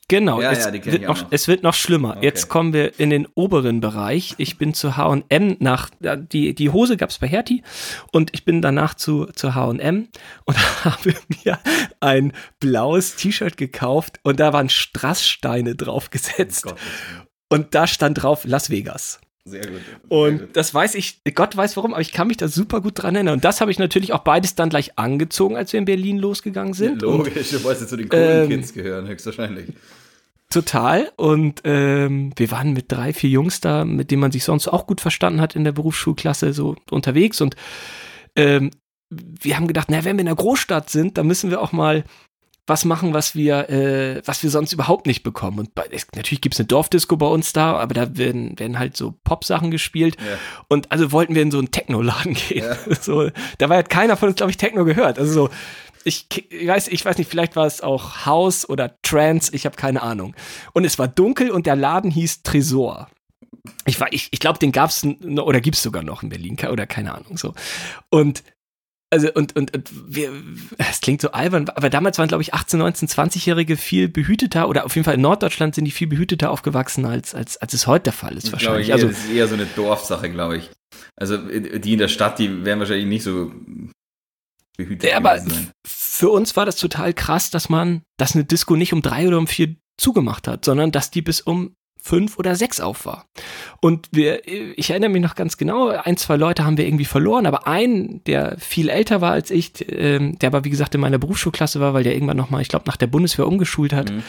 Genau, 0.08 0.40
Ja, 0.40 0.50
es, 0.52 0.64
ja, 0.64 0.72
wird 0.72 1.02
noch, 1.02 1.22
noch. 1.22 1.28
es 1.30 1.48
wird 1.48 1.62
noch 1.62 1.74
schlimmer. 1.74 2.16
Okay. 2.16 2.24
Jetzt 2.24 2.48
kommen 2.48 2.72
wir 2.72 2.98
in 2.98 3.10
den 3.10 3.28
oberen 3.34 3.80
Bereich. 3.80 4.34
Ich 4.38 4.56
bin 4.56 4.72
zu 4.72 4.96
H&M 4.96 5.56
nach, 5.60 5.90
die, 6.00 6.54
die 6.54 6.70
Hose 6.70 6.96
gab's 6.96 7.18
bei 7.18 7.28
Hertie 7.28 7.62
und 8.10 8.30
ich 8.32 8.46
bin 8.46 8.62
danach 8.62 8.94
zu, 8.94 9.26
zu 9.26 9.54
H&M 9.54 10.08
und 10.46 10.58
habe 10.84 11.14
mir 11.44 11.58
ein 12.00 12.32
blaues 12.58 13.16
T-Shirt 13.16 13.58
gekauft 13.58 14.18
und 14.22 14.40
da 14.40 14.54
waren 14.54 14.70
Strasssteine 14.70 15.74
draufgesetzt 15.74 16.62
Gott, 16.62 16.76
und 17.50 17.74
da 17.74 17.86
stand 17.86 18.22
drauf 18.22 18.44
Las 18.44 18.70
Vegas. 18.70 19.20
Sehr 19.48 19.66
gut. 19.66 19.80
Und 20.08 20.48
das 20.54 20.72
weiß 20.72 20.94
ich, 20.94 21.22
Gott 21.34 21.56
weiß 21.56 21.76
warum, 21.76 21.92
aber 21.92 22.00
ich 22.00 22.12
kann 22.12 22.28
mich 22.28 22.36
da 22.36 22.48
super 22.48 22.80
gut 22.80 23.02
dran 23.02 23.14
erinnern. 23.14 23.34
Und 23.34 23.44
das 23.44 23.60
habe 23.60 23.70
ich 23.70 23.78
natürlich 23.78 24.12
auch 24.12 24.20
beides 24.20 24.54
dann 24.54 24.68
gleich 24.68 24.98
angezogen, 24.98 25.56
als 25.56 25.72
wir 25.72 25.78
in 25.78 25.84
Berlin 25.84 26.18
losgegangen 26.18 26.74
sind. 26.74 27.02
Und 27.02 27.26
Logisch, 27.26 27.50
du 27.50 27.64
wolltest 27.64 27.88
zu 27.88 27.96
den 27.96 28.08
Ähm, 28.12 28.46
coolen 28.46 28.48
Kids 28.48 28.72
gehören, 28.72 29.08
höchstwahrscheinlich. 29.08 29.72
Total. 30.50 31.10
Und 31.16 31.62
ähm, 31.64 32.32
wir 32.36 32.50
waren 32.50 32.72
mit 32.72 32.90
drei, 32.90 33.12
vier 33.12 33.30
Jungs 33.30 33.60
da, 33.60 33.84
mit 33.84 34.10
denen 34.10 34.20
man 34.20 34.32
sich 34.32 34.44
sonst 34.44 34.68
auch 34.68 34.86
gut 34.86 35.00
verstanden 35.00 35.40
hat 35.40 35.54
in 35.56 35.64
der 35.64 35.72
Berufsschulklasse, 35.72 36.52
so 36.52 36.76
unterwegs. 36.90 37.40
Und 37.40 37.54
ähm, 38.34 38.70
wir 39.10 39.56
haben 39.56 39.66
gedacht, 39.66 39.88
na, 39.90 40.04
wenn 40.04 40.16
wir 40.16 40.20
in 40.20 40.26
der 40.26 40.34
Großstadt 40.34 40.90
sind, 40.90 41.18
dann 41.18 41.26
müssen 41.26 41.50
wir 41.50 41.60
auch 41.60 41.72
mal 41.72 42.04
was 42.68 42.84
machen, 42.84 43.14
was 43.14 43.34
wir, 43.34 43.68
äh, 43.70 44.22
was 44.24 44.42
wir 44.42 44.50
sonst 44.50 44.72
überhaupt 44.72 45.06
nicht 45.06 45.22
bekommen. 45.22 45.58
Und 45.58 45.74
bei, 45.74 45.84
es, 45.90 46.06
natürlich 46.14 46.40
gibt's 46.40 46.60
eine 46.60 46.66
Dorfdisco 46.66 47.16
bei 47.16 47.26
uns 47.26 47.52
da, 47.52 47.76
aber 47.76 47.94
da 47.94 48.16
werden, 48.16 48.58
werden 48.58 48.78
halt 48.78 48.96
so 48.96 49.14
Pop-Sachen 49.24 49.70
gespielt. 49.70 50.16
Ja. 50.20 50.38
Und 50.68 50.92
also 50.92 51.10
wollten 51.12 51.34
wir 51.34 51.42
in 51.42 51.50
so 51.50 51.58
einen 51.58 51.70
Techno-Laden 51.70 52.34
gehen. 52.34 52.64
Ja. 52.64 52.76
So, 53.00 53.30
dabei 53.58 53.78
hat 53.78 53.88
keiner 53.90 54.16
von 54.16 54.28
uns, 54.28 54.36
glaube 54.36 54.50
ich, 54.50 54.56
Techno 54.56 54.84
gehört. 54.84 55.18
Also 55.18 55.32
so, 55.32 55.50
ich, 56.04 56.26
ich 56.50 56.66
weiß, 56.68 56.88
ich 56.88 57.04
weiß 57.04 57.16
nicht, 57.18 57.30
vielleicht 57.30 57.56
war 57.56 57.66
es 57.66 57.80
auch 57.80 58.26
House 58.26 58.68
oder 58.68 58.94
Trance, 59.02 59.50
ich 59.54 59.64
habe 59.66 59.76
keine 59.76 60.02
Ahnung. 60.02 60.34
Und 60.74 60.84
es 60.84 60.98
war 60.98 61.08
dunkel 61.08 61.50
und 61.50 61.66
der 61.66 61.76
Laden 61.76 62.10
hieß 62.10 62.42
Tresor. 62.42 63.08
Ich, 63.84 64.00
war- 64.00 64.12
ich, 64.12 64.28
ich 64.30 64.40
glaube, 64.40 64.58
den 64.58 64.72
gab's 64.72 65.02
n- 65.02 65.38
oder 65.38 65.60
gibt's 65.60 65.82
sogar 65.82 66.02
noch 66.02 66.22
in 66.22 66.28
Berlin 66.28 66.56
oder 66.70 66.86
keine 66.86 67.14
Ahnung 67.14 67.36
so. 67.36 67.54
Und 68.10 68.42
also 69.10 69.32
und 69.32 69.56
und, 69.56 69.74
und 69.74 69.90
wir, 70.14 70.30
es 70.76 71.00
klingt 71.00 71.20
so 71.22 71.30
albern, 71.32 71.68
aber 71.70 71.88
damals 71.90 72.18
waren 72.18 72.28
glaube 72.28 72.42
ich 72.42 72.52
18, 72.54 72.78
19, 72.78 73.08
20-Jährige 73.08 73.76
viel 73.76 74.08
behüteter 74.08 74.68
oder 74.68 74.84
auf 74.84 74.94
jeden 74.94 75.04
Fall 75.04 75.14
in 75.14 75.20
Norddeutschland 75.22 75.74
sind 75.74 75.84
die 75.86 75.90
viel 75.90 76.06
behüteter 76.08 76.50
aufgewachsen 76.50 77.04
als 77.06 77.34
als 77.34 77.56
als 77.56 77.72
es 77.74 77.86
heute 77.86 78.04
der 78.04 78.12
Fall 78.12 78.36
ist 78.36 78.46
Ich 78.48 78.52
wahrscheinlich. 78.52 78.88
eher, 78.88 78.94
Also 78.96 79.08
das 79.08 79.18
ist 79.24 79.30
eher 79.30 79.48
so 79.48 79.54
eine 79.54 79.66
Dorfsache, 79.66 80.30
glaube 80.30 80.58
ich. 80.58 80.70
Also 81.16 81.36
die 81.38 81.92
in 81.94 81.98
der 81.98 82.08
Stadt, 82.08 82.38
die 82.38 82.64
werden 82.64 82.80
wahrscheinlich 82.80 83.06
nicht 83.06 83.22
so 83.24 83.50
behütet 84.76 85.10
Ja, 85.10 85.16
aber 85.16 85.38
sein. 85.38 85.70
für 85.86 86.30
uns 86.30 86.56
war 86.56 86.66
das 86.66 86.76
total 86.76 87.12
krass, 87.14 87.50
dass 87.50 87.68
man, 87.68 88.02
dass 88.18 88.34
eine 88.34 88.44
Disco 88.44 88.76
nicht 88.76 88.92
um 88.92 89.02
drei 89.02 89.26
oder 89.26 89.38
um 89.38 89.46
vier 89.46 89.74
zugemacht 89.98 90.46
hat, 90.46 90.64
sondern 90.64 90.92
dass 90.92 91.10
die 91.10 91.22
bis 91.22 91.40
um 91.40 91.74
fünf 92.00 92.38
oder 92.38 92.54
sechs 92.54 92.80
auf 92.80 93.06
war. 93.06 93.26
Und 93.80 94.08
wir, 94.12 94.46
ich 94.46 94.90
erinnere 94.90 95.10
mich 95.10 95.22
noch 95.22 95.34
ganz 95.34 95.56
genau, 95.56 95.88
ein, 95.88 96.16
zwei 96.16 96.36
Leute 96.36 96.64
haben 96.64 96.78
wir 96.78 96.86
irgendwie 96.86 97.04
verloren, 97.04 97.46
aber 97.46 97.66
ein, 97.66 98.22
der 98.24 98.56
viel 98.58 98.88
älter 98.88 99.20
war 99.20 99.32
als 99.32 99.50
ich, 99.50 99.72
ähm, 99.90 100.38
der 100.38 100.48
aber 100.48 100.64
wie 100.64 100.70
gesagt 100.70 100.94
in 100.94 101.00
meiner 101.00 101.18
Berufsschulklasse 101.18 101.80
war, 101.80 101.94
weil 101.94 102.04
der 102.04 102.14
irgendwann 102.14 102.36
nochmal, 102.36 102.62
ich 102.62 102.68
glaube, 102.68 102.86
nach 102.86 102.96
der 102.96 103.08
Bundeswehr 103.08 103.46
umgeschult 103.46 103.92
hat, 103.92 104.10
Mhm. 104.10 104.22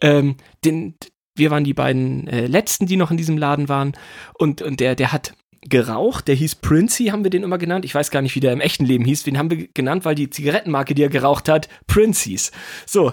ähm, 0.00 0.36
den, 0.64 0.94
wir 1.36 1.50
waren 1.50 1.64
die 1.64 1.74
beiden 1.74 2.26
äh, 2.26 2.46
letzten, 2.46 2.86
die 2.86 2.96
noch 2.96 3.10
in 3.10 3.16
diesem 3.16 3.38
Laden 3.38 3.68
waren 3.68 3.92
und, 4.34 4.62
und 4.62 4.80
der, 4.80 4.94
der 4.94 5.12
hat 5.12 5.34
geraucht, 5.62 6.26
der 6.26 6.34
hieß 6.34 6.54
Princey, 6.56 7.06
haben 7.08 7.22
wir 7.22 7.30
den 7.30 7.42
immer 7.42 7.58
genannt. 7.58 7.84
Ich 7.84 7.94
weiß 7.94 8.10
gar 8.10 8.22
nicht, 8.22 8.34
wie 8.34 8.40
der 8.40 8.54
im 8.54 8.62
echten 8.62 8.86
Leben 8.86 9.04
hieß. 9.04 9.24
Den 9.24 9.36
haben 9.36 9.50
wir 9.50 9.68
genannt, 9.68 10.06
weil 10.06 10.14
die 10.14 10.30
Zigarettenmarke, 10.30 10.94
die 10.94 11.02
er 11.02 11.10
geraucht 11.10 11.50
hat, 11.50 11.68
Princeys. 11.86 12.50
So. 12.86 13.12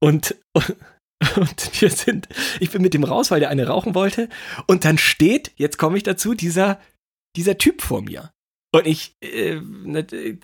Und, 0.00 0.34
und 0.52 0.76
wir 1.80 1.90
sind, 1.90 2.28
ich 2.60 2.70
bin 2.70 2.82
mit 2.82 2.94
dem 2.94 3.04
raus, 3.04 3.30
weil 3.30 3.40
der 3.40 3.50
eine 3.50 3.66
rauchen 3.66 3.94
wollte. 3.94 4.28
Und 4.66 4.84
dann 4.84 4.98
steht, 4.98 5.52
jetzt 5.56 5.78
komme 5.78 5.96
ich 5.96 6.02
dazu, 6.02 6.34
dieser, 6.34 6.80
dieser 7.36 7.58
Typ 7.58 7.82
vor 7.82 8.02
mir. 8.02 8.30
Und 8.70 8.86
ich 8.86 9.16
äh, 9.22 9.60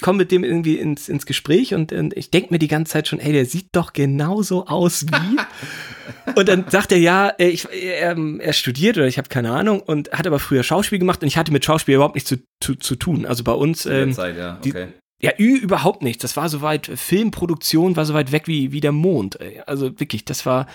komme 0.00 0.18
mit 0.18 0.32
dem 0.32 0.44
irgendwie 0.44 0.78
ins, 0.78 1.10
ins 1.10 1.26
Gespräch 1.26 1.74
und, 1.74 1.92
und 1.92 2.16
ich 2.16 2.30
denke 2.30 2.54
mir 2.54 2.58
die 2.58 2.68
ganze 2.68 2.92
Zeit 2.92 3.06
schon, 3.06 3.20
ey, 3.20 3.34
der 3.34 3.44
sieht 3.44 3.68
doch 3.72 3.92
genauso 3.92 4.66
aus 4.66 5.04
wie. 5.06 6.32
und 6.34 6.48
dann 6.48 6.64
sagt 6.70 6.90
er, 6.92 6.98
ja, 6.98 7.28
äh, 7.28 7.48
ich, 7.48 7.68
er, 7.70 8.16
er 8.16 8.52
studiert 8.54 8.96
oder 8.96 9.06
ich 9.06 9.18
habe 9.18 9.28
keine 9.28 9.50
Ahnung 9.52 9.80
und 9.80 10.10
hat 10.12 10.26
aber 10.26 10.38
früher 10.38 10.62
Schauspiel 10.62 10.98
gemacht 10.98 11.20
und 11.20 11.28
ich 11.28 11.36
hatte 11.36 11.52
mit 11.52 11.66
Schauspiel 11.66 11.96
überhaupt 11.96 12.14
nichts 12.14 12.30
zu, 12.30 12.36
zu, 12.62 12.76
zu 12.76 12.96
tun. 12.96 13.26
Also 13.26 13.44
bei 13.44 13.52
uns, 13.52 13.84
ähm, 13.84 14.14
Zeit, 14.14 14.38
ja, 14.38 14.58
die- 14.64 14.70
okay. 14.70 14.86
Ja, 15.24 15.32
ü, 15.38 15.56
überhaupt 15.56 16.02
nichts. 16.02 16.22
Das 16.22 16.36
war 16.36 16.48
soweit, 16.48 16.86
Filmproduktion 16.86 17.96
war 17.96 18.04
so 18.04 18.14
weit 18.14 18.32
weg 18.32 18.46
wie, 18.46 18.72
wie 18.72 18.80
der 18.80 18.92
Mond. 18.92 19.38
Also 19.66 19.98
wirklich, 19.98 20.24
das 20.24 20.44
war. 20.46 20.66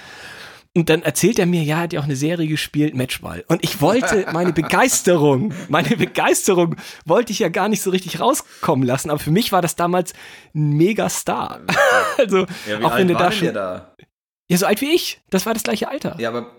Und 0.75 0.89
dann 0.89 1.01
erzählt 1.01 1.39
er 1.39 1.47
mir, 1.47 1.63
ja, 1.63 1.77
er 1.77 1.81
hat 1.83 1.93
ja 1.93 1.99
auch 1.99 2.03
eine 2.05 2.15
Serie 2.15 2.47
gespielt, 2.47 2.93
Matchball. 2.93 3.43
Und 3.47 3.63
ich 3.63 3.81
wollte 3.81 4.27
meine 4.31 4.53
Begeisterung, 4.53 5.51
meine 5.69 5.97
Begeisterung 5.97 6.75
wollte 7.05 7.31
ich 7.31 7.39
ja 7.39 7.49
gar 7.49 7.69
nicht 7.69 7.81
so 7.81 7.89
richtig 7.89 8.19
rauskommen 8.19 8.85
lassen. 8.85 9.09
Aber 9.09 9.19
für 9.19 9.31
mich 9.31 9.51
war 9.51 9.61
das 9.61 9.75
damals 9.75 10.13
ein 10.53 10.73
Megastar. 10.73 11.61
Also, 12.17 12.39
Ja, 12.67 12.79
wie 12.79 12.83
auch 12.83 12.91
alt 12.91 12.99
wenn 12.99 13.07
du 13.07 13.13
da 13.15 13.31
schon. 13.31 13.53
da? 13.53 13.95
Ja, 14.49 14.57
so 14.57 14.65
alt 14.65 14.81
wie 14.81 14.93
ich. 14.93 15.21
Das 15.29 15.45
war 15.45 15.53
das 15.53 15.63
gleiche 15.63 15.87
Alter. 15.87 16.17
Ja, 16.19 16.29
aber 16.29 16.51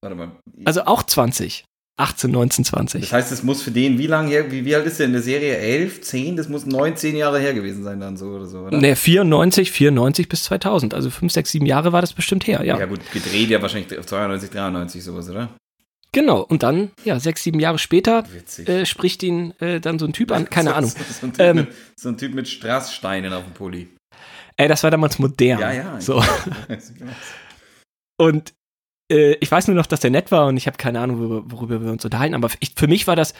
warte 0.00 0.16
mal. 0.16 0.30
Also 0.64 0.82
auch 0.84 1.02
20. 1.02 1.64
18, 1.98 2.30
19, 2.30 2.64
20. 2.66 3.00
das 3.00 3.12
heißt, 3.12 3.32
es 3.32 3.42
muss 3.42 3.62
für 3.62 3.70
den, 3.70 3.98
wie 3.98 4.06
lange 4.06 4.28
her, 4.28 4.50
wie, 4.52 4.66
wie 4.66 4.74
alt 4.74 4.84
ist 4.84 4.98
der 4.98 5.06
in 5.06 5.12
der 5.12 5.22
Serie? 5.22 5.56
11, 5.56 6.02
10? 6.02 6.36
Das 6.36 6.48
muss 6.48 6.66
19 6.66 7.16
Jahre 7.16 7.38
her 7.38 7.54
gewesen 7.54 7.84
sein 7.84 8.00
dann 8.00 8.18
so 8.18 8.26
oder 8.26 8.46
so, 8.46 8.60
oder? 8.60 8.76
Ne, 8.76 8.94
94, 8.94 9.70
94 9.72 10.28
bis 10.28 10.44
2000. 10.44 10.92
Also 10.92 11.08
5, 11.08 11.32
6, 11.32 11.52
7 11.52 11.66
Jahre 11.66 11.92
war 11.92 12.02
das 12.02 12.12
bestimmt 12.12 12.46
her, 12.46 12.62
ja. 12.64 12.78
Ja 12.78 12.84
gut, 12.84 13.00
gedreht 13.12 13.48
ja 13.48 13.62
wahrscheinlich 13.62 13.98
auf 13.98 14.04
92, 14.04 14.50
93 14.50 15.02
sowas, 15.02 15.30
oder? 15.30 15.48
Genau. 16.12 16.40
Und 16.42 16.62
dann, 16.62 16.90
ja, 17.04 17.18
6, 17.18 17.42
7 17.44 17.60
Jahre 17.60 17.78
später 17.78 18.24
äh, 18.66 18.84
spricht 18.84 19.22
ihn 19.22 19.52
äh, 19.60 19.80
dann 19.80 19.98
so 19.98 20.04
ein 20.06 20.12
Typ 20.12 20.32
an, 20.32 20.44
keine 20.50 20.70
so, 20.70 20.74
Ahnung. 20.74 20.90
So, 20.90 20.98
so, 21.20 21.26
ein 21.26 21.32
typ 21.32 21.40
Ähm, 21.40 21.56
mit, 21.56 21.68
so 21.96 22.08
ein 22.10 22.18
Typ 22.18 22.34
mit 22.34 22.48
Strasssteinen 22.48 23.32
auf 23.32 23.44
dem 23.44 23.54
Pulli. 23.54 23.88
Ey, 24.58 24.68
das 24.68 24.82
war 24.82 24.90
damals 24.90 25.18
modern. 25.18 25.60
Ja, 25.60 25.72
ja. 25.72 26.00
So. 26.00 26.22
Und 28.18 28.54
äh, 29.12 29.32
ich 29.40 29.50
weiß 29.50 29.66
nur 29.68 29.76
noch, 29.76 29.86
dass 29.86 30.00
der 30.00 30.10
nett 30.10 30.30
war 30.30 30.46
und 30.46 30.56
ich 30.56 30.66
habe 30.66 30.76
keine 30.76 31.00
Ahnung, 31.00 31.18
worüber, 31.18 31.50
worüber 31.52 31.82
wir 31.84 31.92
uns 31.92 32.04
unterhalten. 32.04 32.34
Aber 32.34 32.48
ich, 32.60 32.72
für 32.76 32.86
mich 32.88 33.06
war 33.06 33.16
das, 33.16 33.34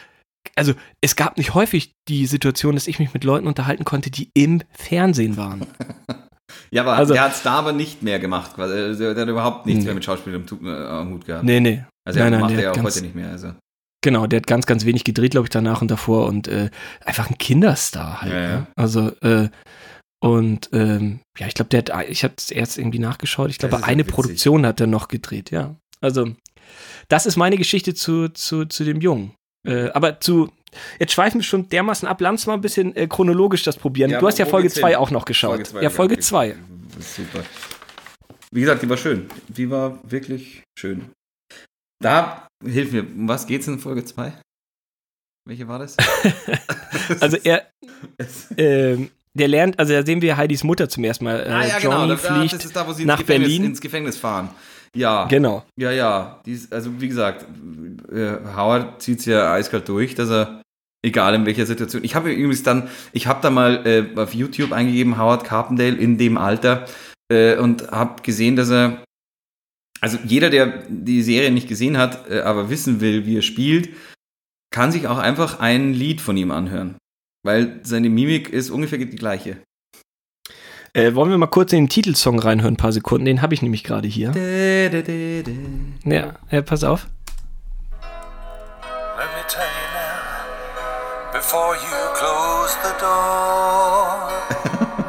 also 0.54 0.74
es 1.00 1.16
gab 1.16 1.36
nicht 1.38 1.54
häufig 1.54 1.92
die 2.08 2.26
Situation, 2.26 2.74
dass 2.74 2.86
ich 2.86 2.98
mich 2.98 3.12
mit 3.14 3.24
Leuten 3.24 3.46
unterhalten 3.46 3.84
konnte, 3.84 4.10
die 4.10 4.30
im 4.34 4.62
Fernsehen 4.72 5.36
waren. 5.36 5.66
Ja, 6.70 6.82
aber 6.82 6.94
Also- 6.96 7.12
der 7.14 7.24
hat 7.24 7.32
es 7.32 7.42
da 7.42 7.54
aber 7.54 7.72
nicht 7.72 8.02
mehr 8.02 8.18
gemacht. 8.18 8.54
quasi. 8.54 8.72
Also, 8.74 9.12
Der 9.14 9.22
hat 9.22 9.28
überhaupt 9.28 9.66
nichts 9.66 9.80
Nee. 9.80 9.86
mehr 9.86 9.94
mit 9.94 10.04
Schauspiel 10.04 10.34
am, 10.34 10.42
äh, 10.66 11.12
Hut 11.12 11.24
gehabt. 11.24 11.44
Nee, 11.44 11.60
nee. 11.60 11.84
Also 12.04 12.20
er 12.20 12.30
Nein, 12.30 12.40
macht 12.40 12.54
er 12.54 12.60
ja 12.62 12.70
auch 12.70 12.74
ganz- 12.76 12.94
heute 12.96 13.04
nicht 13.04 13.14
mehr. 13.14 13.30
Also. 13.30 13.52
Genau, 14.02 14.26
der 14.26 14.38
hat 14.38 14.46
ganz, 14.46 14.66
ganz 14.66 14.84
wenig 14.84 15.02
gedreht, 15.04 15.32
glaube 15.32 15.46
ich, 15.46 15.50
danach 15.50 15.82
und 15.82 15.90
davor 15.90 16.26
und 16.26 16.46
äh, 16.48 16.70
einfach 17.04 17.28
ein 17.30 17.38
Kinderstar 17.38 18.22
halt. 18.22 18.32
Ja, 18.32 18.40
ja. 18.40 18.48
Ne? 18.60 18.66
Also, 18.76 19.10
äh, 19.22 19.48
und 20.20 20.70
ähm, 20.72 21.20
ja, 21.38 21.46
ich 21.46 21.54
glaube, 21.54 21.68
der 21.68 21.84
hat, 21.84 22.08
ich 22.08 22.24
habe 22.24 22.34
es 22.36 22.50
erst 22.50 22.78
irgendwie 22.78 22.98
nachgeschaut, 22.98 23.50
ich 23.50 23.58
glaube, 23.58 23.84
eine. 23.84 24.04
Produktion 24.04 24.66
hat 24.66 24.80
er 24.80 24.86
noch 24.86 25.08
gedreht, 25.08 25.50
ja. 25.50 25.76
Also, 26.00 26.32
das 27.08 27.26
ist 27.26 27.36
meine 27.36 27.56
Geschichte 27.56 27.94
zu, 27.94 28.28
zu, 28.28 28.64
zu 28.66 28.84
dem 28.84 29.00
Jungen. 29.00 29.34
Äh, 29.66 29.90
aber 29.90 30.20
zu, 30.20 30.52
jetzt 30.98 31.12
schweifen 31.12 31.40
wir 31.40 31.44
schon 31.44 31.68
dermaßen 31.68 32.08
ab, 32.08 32.20
lass 32.20 32.46
mal 32.46 32.54
ein 32.54 32.60
bisschen 32.60 32.94
äh, 32.96 33.06
chronologisch 33.06 33.62
das 33.62 33.76
probieren. 33.76 34.10
Ja, 34.10 34.20
du 34.20 34.26
hast 34.26 34.38
ja 34.38 34.46
Folge 34.46 34.68
geht's 34.68 34.80
2 34.80 34.90
hin? 34.90 34.96
auch 34.96 35.10
noch 35.10 35.24
geschaut. 35.24 35.66
zwei 35.66 35.82
ja, 35.82 35.90
Folge 35.90 36.16
gesagt. 36.16 36.28
2. 36.28 36.56
Super. 37.00 37.44
Wie 38.52 38.60
gesagt, 38.60 38.82
die 38.82 38.88
war 38.88 38.96
schön. 38.96 39.28
Die 39.48 39.70
war 39.70 39.98
wirklich 40.08 40.62
schön. 40.78 41.10
Da, 42.02 42.46
hilf 42.64 42.92
mir, 42.92 43.02
um 43.02 43.28
was 43.28 43.46
geht's 43.46 43.66
in 43.66 43.78
Folge 43.78 44.04
2? 44.04 44.32
Welche 45.46 45.68
war 45.68 45.78
das? 45.78 45.96
Also 47.20 47.36
er, 47.36 47.70
ähm, 48.56 49.10
der 49.36 49.48
lernt, 49.48 49.78
also 49.78 49.92
da 49.92 50.04
sehen 50.04 50.22
wir 50.22 50.36
Heidis 50.36 50.64
Mutter 50.64 50.88
zum 50.88 51.04
ersten 51.04 51.24
Mal. 51.24 51.40
Äh, 51.40 51.48
ah 51.50 51.66
ja, 51.66 51.78
Johnny 51.78 51.82
genau. 51.82 52.06
Da, 52.08 52.14
da, 52.14 52.16
fliegt 52.16 52.52
das 52.54 52.64
ist 52.64 52.76
da, 52.76 52.86
wo 52.86 52.92
sie 52.92 53.04
nach 53.04 53.20
ins, 53.20 53.26
Gefängnis, 53.26 53.48
Berlin. 53.48 53.64
ins 53.64 53.80
Gefängnis 53.80 54.16
fahren. 54.16 54.50
Ja, 54.94 55.26
Genau. 55.26 55.62
ja, 55.76 55.90
ja. 55.92 56.40
Die 56.46 56.52
ist, 56.52 56.72
also 56.72 57.00
wie 57.00 57.08
gesagt, 57.08 57.44
äh, 58.10 58.36
Howard 58.56 59.02
zieht 59.02 59.20
es 59.20 59.26
ja 59.26 59.52
eiskalt 59.52 59.88
durch, 59.88 60.14
dass 60.14 60.30
er, 60.30 60.62
egal 61.04 61.34
in 61.34 61.44
welcher 61.44 61.66
Situation, 61.66 62.02
ich 62.02 62.14
habe 62.14 62.32
übrigens 62.32 62.62
dann, 62.62 62.88
ich 63.12 63.26
habe 63.26 63.40
da 63.42 63.50
mal 63.50 63.86
äh, 63.86 64.18
auf 64.18 64.34
YouTube 64.34 64.72
eingegeben, 64.72 65.18
Howard 65.18 65.44
Carpendale 65.44 65.96
in 65.96 66.16
dem 66.16 66.38
Alter 66.38 66.86
äh, 67.30 67.56
und 67.56 67.90
habe 67.90 68.22
gesehen, 68.22 68.56
dass 68.56 68.70
er, 68.70 69.04
also 70.00 70.18
jeder, 70.24 70.48
der 70.48 70.84
die 70.88 71.22
Serie 71.22 71.50
nicht 71.50 71.68
gesehen 71.68 71.98
hat, 71.98 72.30
äh, 72.30 72.40
aber 72.40 72.70
wissen 72.70 73.00
will, 73.00 73.26
wie 73.26 73.36
er 73.36 73.42
spielt, 73.42 73.90
kann 74.70 74.92
sich 74.92 75.08
auch 75.08 75.18
einfach 75.18 75.60
ein 75.60 75.92
Lied 75.92 76.20
von 76.20 76.36
ihm 76.36 76.50
anhören. 76.50 76.96
Weil 77.46 77.78
seine 77.84 78.10
Mimik 78.10 78.48
ist 78.48 78.70
ungefähr 78.70 78.98
die 78.98 79.06
gleiche. 79.06 79.58
Äh, 80.92 81.14
wollen 81.14 81.30
wir 81.30 81.38
mal 81.38 81.46
kurz 81.46 81.72
in 81.72 81.84
den 81.84 81.88
Titelsong 81.88 82.40
reinhören, 82.40 82.74
ein 82.74 82.76
paar 82.76 82.90
Sekunden? 82.90 83.24
Den 83.24 83.40
habe 83.40 83.54
ich 83.54 83.62
nämlich 83.62 83.84
gerade 83.84 84.08
hier. 84.08 84.32
De, 84.32 84.88
de, 84.88 85.44
de, 85.44 85.54
ja, 86.04 86.34
äh, 86.50 86.62
pass 86.62 86.82
auf. 86.82 87.06
Let 89.16 89.28
me 89.28 89.46
tell 89.46 89.62
you 89.62 89.86
now, 89.94 91.32
before 91.32 91.76
you 91.76 92.14
close 92.14 92.76
the 92.82 92.90
door. 92.98 94.28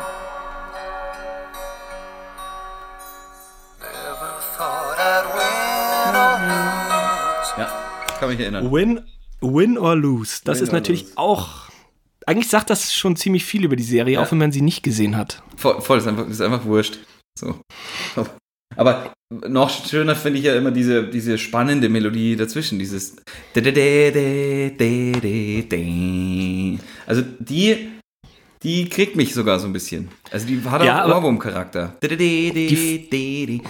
Ja, 7.58 7.72
kann 8.20 8.30
mich 8.30 8.40
erinnern. 8.40 8.72
Win, 8.72 9.02
win 9.42 9.80
or 9.80 9.96
lose. 9.96 10.42
Das 10.44 10.60
win 10.60 10.64
ist 10.66 10.72
natürlich 10.72 11.04
lose. 11.04 11.18
auch 11.18 11.67
eigentlich 12.28 12.50
sagt 12.50 12.70
das 12.70 12.94
schon 12.94 13.16
ziemlich 13.16 13.46
viel 13.46 13.64
über 13.64 13.78
die 13.78 13.84
Serie, 13.84 14.16
ja. 14.16 14.22
auch 14.22 14.30
wenn 14.32 14.38
man 14.38 14.52
sie 14.52 14.62
nicht 14.62 14.84
gesehen 14.84 15.16
hat. 15.16 15.42
Voll, 15.56 15.80
voll 15.80 16.00
ist, 16.00 16.08
einfach, 16.08 16.28
ist 16.28 16.42
einfach 16.42 16.66
wurscht. 16.66 17.00
So. 17.40 17.62
Aber 18.76 19.14
noch 19.30 19.70
schöner 19.70 20.14
finde 20.14 20.40
ich 20.40 20.46
ja 20.46 20.54
immer 20.56 20.72
diese, 20.72 21.08
diese 21.08 21.38
spannende 21.38 21.88
Melodie 21.88 22.36
dazwischen, 22.36 22.80
dieses 22.80 23.16
Also 27.06 27.22
die, 27.40 27.92
die 28.62 28.90
kriegt 28.90 29.16
mich 29.16 29.34
sogar 29.34 29.60
so 29.60 29.68
ein 29.68 29.74
bisschen. 29.74 30.10
Also 30.30 30.48
die 30.48 30.62
hat 30.66 30.82
auch 30.82 30.86
ja, 30.86 31.08
Ohrwurm-Charakter. 31.08 31.96
Die, 32.04 33.62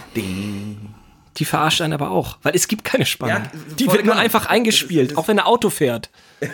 die 1.37 1.45
verarscht 1.45 1.81
einen 1.81 1.93
aber 1.93 2.09
auch, 2.09 2.39
weil 2.41 2.55
es 2.55 2.67
gibt 2.67 2.83
keine 2.83 3.05
Spannung. 3.05 3.43
Ja, 3.43 3.51
die 3.77 3.85
wird 3.85 4.03
nur 4.03 4.15
einfach 4.15 4.47
eingespielt, 4.47 5.15
auch 5.15 5.27
wenn 5.27 5.37
ein 5.37 5.45
Auto 5.45 5.69
fährt. 5.69 6.09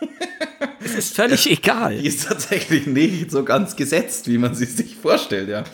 es 0.84 0.94
ist 0.94 1.16
völlig 1.16 1.44
ja, 1.44 1.52
egal. 1.52 1.96
Die 1.96 2.06
ist 2.06 2.26
tatsächlich 2.28 2.86
nicht 2.86 3.30
so 3.30 3.44
ganz 3.44 3.76
gesetzt, 3.76 4.28
wie 4.28 4.38
man 4.38 4.54
sie 4.54 4.66
sich 4.66 4.96
vorstellt, 4.96 5.48
ja. 5.48 5.64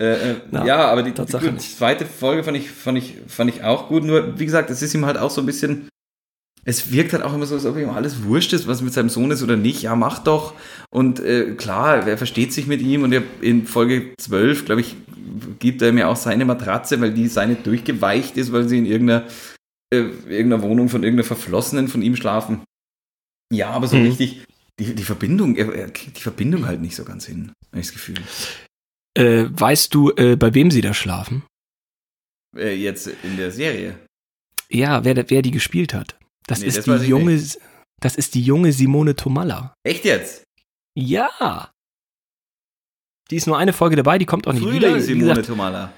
Äh, 0.00 0.32
äh, 0.32 0.36
ja, 0.50 0.64
ja, 0.64 0.88
aber 0.88 1.02
die, 1.02 1.12
die, 1.12 1.24
die, 1.24 1.58
zweite 1.58 2.06
Folge 2.06 2.44
fand 2.44 2.56
ich, 2.56 2.70
fand, 2.70 2.98
ich, 2.98 3.14
fand 3.26 3.50
ich 3.50 3.62
auch 3.62 3.88
gut. 3.88 4.04
Nur, 4.04 4.38
wie 4.38 4.44
gesagt, 4.44 4.70
es 4.70 4.82
ist 4.82 4.94
ihm 4.94 5.06
halt 5.06 5.18
auch 5.18 5.30
so 5.30 5.42
ein 5.42 5.46
bisschen. 5.46 5.88
Es 6.64 6.92
wirkt 6.92 7.12
halt 7.12 7.24
auch 7.24 7.34
immer 7.34 7.44
so, 7.44 7.56
als 7.56 7.66
ob 7.66 7.76
ihm 7.76 7.90
alles 7.90 8.22
wurscht 8.22 8.52
ist, 8.52 8.68
was 8.68 8.82
mit 8.82 8.92
seinem 8.92 9.08
Sohn 9.08 9.32
ist 9.32 9.42
oder 9.42 9.56
nicht. 9.56 9.82
Ja, 9.82 9.96
mach 9.96 10.20
doch. 10.20 10.54
Und 10.90 11.18
äh, 11.18 11.54
klar, 11.56 12.06
wer 12.06 12.16
versteht 12.16 12.52
sich 12.52 12.68
mit 12.68 12.80
ihm? 12.80 13.02
Und 13.02 13.12
in 13.40 13.66
Folge 13.66 14.14
12, 14.16 14.64
glaube 14.64 14.80
ich, 14.80 14.96
gibt 15.58 15.82
er 15.82 15.92
mir 15.92 16.08
auch 16.08 16.16
seine 16.16 16.44
Matratze, 16.44 17.00
weil 17.00 17.12
die 17.12 17.26
seine 17.26 17.56
durchgeweicht 17.56 18.36
ist, 18.36 18.52
weil 18.52 18.68
sie 18.68 18.78
in 18.78 18.86
irgendeiner, 18.86 19.24
äh, 19.92 20.04
irgendeiner 20.28 20.62
Wohnung 20.62 20.88
von 20.88 21.02
irgendeiner 21.02 21.26
Verflossenen 21.26 21.88
von 21.88 22.00
ihm 22.00 22.14
schlafen. 22.14 22.62
Ja, 23.52 23.70
aber 23.70 23.86
so 23.86 23.96
mhm. 23.96 24.06
richtig, 24.06 24.44
die, 24.78 24.94
die 24.94 25.02
Verbindung, 25.02 25.56
er, 25.56 25.72
er 25.74 25.90
kriegt 25.90 26.16
die 26.16 26.22
Verbindung 26.22 26.66
halt 26.66 26.80
nicht 26.80 26.96
so 26.96 27.04
ganz 27.04 27.26
hin, 27.26 27.52
habe 27.70 27.80
ich 27.80 27.86
das 27.86 27.92
Gefühl. 27.92 28.16
Äh, 29.14 29.44
weißt 29.50 29.94
du, 29.94 30.10
äh, 30.12 30.36
bei 30.36 30.54
wem 30.54 30.70
sie 30.70 30.80
da 30.80 30.94
schlafen? 30.94 31.44
Äh, 32.56 32.74
jetzt 32.74 33.08
in 33.22 33.36
der 33.36 33.50
Serie. 33.50 33.98
Ja, 34.70 35.04
wer, 35.04 35.28
wer 35.28 35.42
die 35.42 35.50
gespielt 35.50 35.92
hat. 35.92 36.18
Das 36.46 36.60
nee, 36.60 36.66
ist 36.66 36.86
das 36.86 37.02
die 37.02 37.08
junge, 37.08 37.40
das 38.00 38.16
ist 38.16 38.34
die 38.34 38.42
junge 38.42 38.72
Simone 38.72 39.14
Tomalla. 39.14 39.74
Echt 39.84 40.06
jetzt? 40.06 40.44
Ja. 40.94 41.70
Die 43.30 43.36
ist 43.36 43.46
nur 43.46 43.58
eine 43.58 43.74
Folge 43.74 43.96
dabei, 43.96 44.18
die 44.18 44.26
kommt 44.26 44.46
auch 44.46 44.52
nicht 44.54 44.62
Frühling 44.62 44.80
wieder. 44.80 45.00
Simone 45.00 45.28
gesagt, 45.28 45.46
Tomalla. 45.46 45.92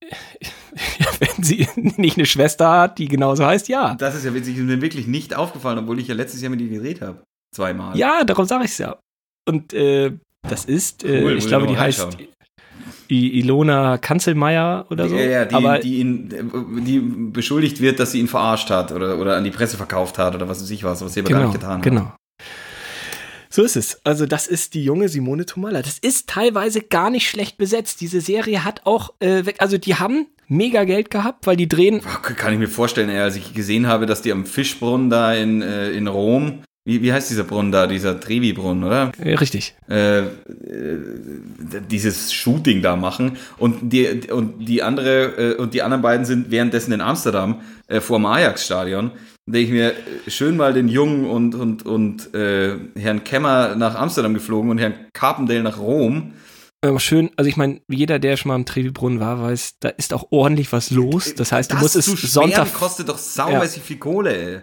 wenn 1.18 1.42
sie 1.42 1.68
nicht 1.74 2.16
eine 2.16 2.26
Schwester 2.26 2.70
hat, 2.70 2.98
die 2.98 3.08
genauso 3.08 3.44
heißt, 3.44 3.68
ja. 3.68 3.94
Das 3.94 4.14
ist 4.14 4.24
ja 4.24 4.34
witzig, 4.34 4.56
ist 4.56 4.64
mir 4.64 4.80
wirklich 4.80 5.06
nicht 5.06 5.34
aufgefallen, 5.34 5.78
obwohl 5.78 5.98
ich 5.98 6.08
ja 6.08 6.14
letztes 6.14 6.40
Jahr 6.42 6.50
mit 6.50 6.60
ihr 6.60 6.68
gedreht 6.68 7.00
habe. 7.00 7.22
Zweimal. 7.54 7.96
Ja, 7.96 8.24
darum 8.24 8.46
sage 8.46 8.64
ich 8.64 8.70
es 8.70 8.78
ja. 8.78 8.98
Und 9.46 9.72
äh, 9.72 10.12
das 10.48 10.64
ist, 10.64 11.04
äh, 11.04 11.22
cool, 11.22 11.36
ich 11.36 11.46
glaube, 11.46 11.66
die 11.66 11.76
heißt 11.76 12.16
I 13.10 13.40
Ilona 13.40 13.98
Kanzelmeier 13.98 14.86
oder 14.90 15.08
so. 15.08 15.16
Ja, 15.16 15.22
ja, 15.22 15.44
die, 15.44 15.54
Aber 15.54 15.78
die, 15.78 15.98
ihn, 15.98 16.82
die 16.86 16.98
beschuldigt 17.00 17.80
wird, 17.80 18.00
dass 18.00 18.12
sie 18.12 18.20
ihn 18.20 18.28
verarscht 18.28 18.70
hat 18.70 18.90
oder, 18.90 19.18
oder 19.18 19.36
an 19.36 19.44
die 19.44 19.50
Presse 19.50 19.76
verkauft 19.76 20.18
hat 20.18 20.34
oder 20.34 20.48
was 20.48 20.62
weiß 20.62 20.70
ich 20.70 20.82
was, 20.82 21.04
was 21.04 21.12
sie 21.12 21.20
aber 21.20 21.28
genau, 21.28 21.40
gar 21.40 21.46
nicht 21.48 21.60
getan 21.60 21.76
hat. 21.76 21.82
Genau. 21.82 22.12
So 23.50 23.62
ist 23.62 23.76
es. 23.76 24.00
Also 24.04 24.24
das 24.24 24.46
ist 24.46 24.72
die 24.72 24.82
junge 24.82 25.10
Simone 25.10 25.44
Tomala. 25.44 25.82
Das 25.82 25.98
ist 25.98 26.26
teilweise 26.26 26.80
gar 26.80 27.10
nicht 27.10 27.28
schlecht 27.28 27.58
besetzt. 27.58 28.00
Diese 28.00 28.22
Serie 28.22 28.64
hat 28.64 28.80
auch, 28.84 29.12
äh, 29.20 29.44
also 29.58 29.76
die 29.76 29.96
haben 29.96 30.26
mega 30.48 30.84
Geld 30.84 31.10
gehabt, 31.10 31.46
weil 31.46 31.56
die 31.56 31.68
drehen. 31.68 32.00
Kann 32.00 32.52
ich 32.52 32.58
mir 32.58 32.68
vorstellen, 32.68 33.10
als 33.10 33.36
ich 33.36 33.54
gesehen 33.54 33.86
habe, 33.86 34.06
dass 34.06 34.22
die 34.22 34.32
am 34.32 34.46
Fischbrunnen 34.46 35.10
da 35.10 35.34
in, 35.34 35.62
äh, 35.62 35.90
in 35.90 36.06
Rom 36.08 36.62
wie, 36.84 37.00
wie 37.00 37.12
heißt 37.12 37.30
dieser 37.30 37.44
Brunnen 37.44 37.70
da, 37.70 37.86
dieser 37.86 38.18
Trevi-Brunnen, 38.18 38.82
oder? 38.82 39.12
Ja, 39.22 39.36
richtig. 39.36 39.76
Äh, 39.88 40.18
äh, 40.18 40.26
dieses 41.88 42.32
Shooting 42.32 42.82
da 42.82 42.96
machen 42.96 43.36
und 43.56 43.92
die, 43.92 44.08
und 44.32 44.66
die 44.66 44.82
andere 44.82 45.52
äh, 45.52 45.56
und 45.56 45.74
die 45.74 45.82
anderen 45.82 46.02
beiden 46.02 46.26
sind 46.26 46.50
währenddessen 46.50 46.92
in 46.92 47.00
Amsterdam 47.00 47.60
äh, 47.86 48.00
vor 48.00 48.18
dem 48.18 48.26
Ajax-Stadion. 48.26 49.12
Da 49.46 49.52
denke 49.52 49.66
ich 49.66 49.72
mir, 49.72 49.92
schön 50.26 50.56
mal 50.56 50.72
den 50.72 50.88
Jungen 50.88 51.24
und, 51.24 51.54
und, 51.54 51.86
und 51.86 52.34
äh, 52.34 52.76
Herrn 52.96 53.22
Kemmer 53.22 53.76
nach 53.76 53.94
Amsterdam 53.94 54.34
geflogen 54.34 54.70
und 54.70 54.78
Herrn 54.78 54.94
Carpendale 55.12 55.62
nach 55.62 55.78
Rom. 55.78 56.32
Aber 56.84 56.98
schön, 56.98 57.30
also 57.36 57.48
ich 57.48 57.56
meine, 57.56 57.80
jeder, 57.88 58.18
der 58.18 58.36
schon 58.36 58.48
mal 58.48 58.56
im 58.56 58.66
Trevi-Brunnen 58.66 59.20
war, 59.20 59.40
weiß, 59.40 59.78
da 59.78 59.88
ist 59.88 60.12
auch 60.12 60.26
ordentlich 60.30 60.72
was 60.72 60.90
los. 60.90 61.34
Das 61.34 61.52
heißt, 61.52 61.70
du 61.70 61.76
das 61.76 61.82
musst 61.82 61.96
es 61.96 62.06
Sonntag. 62.06 62.74
kostet 62.74 63.08
doch 63.08 63.18
saumäßig 63.18 63.78
ja. 63.78 63.82
viel 63.84 63.98
Kohle, 63.98 64.36
ey 64.36 64.62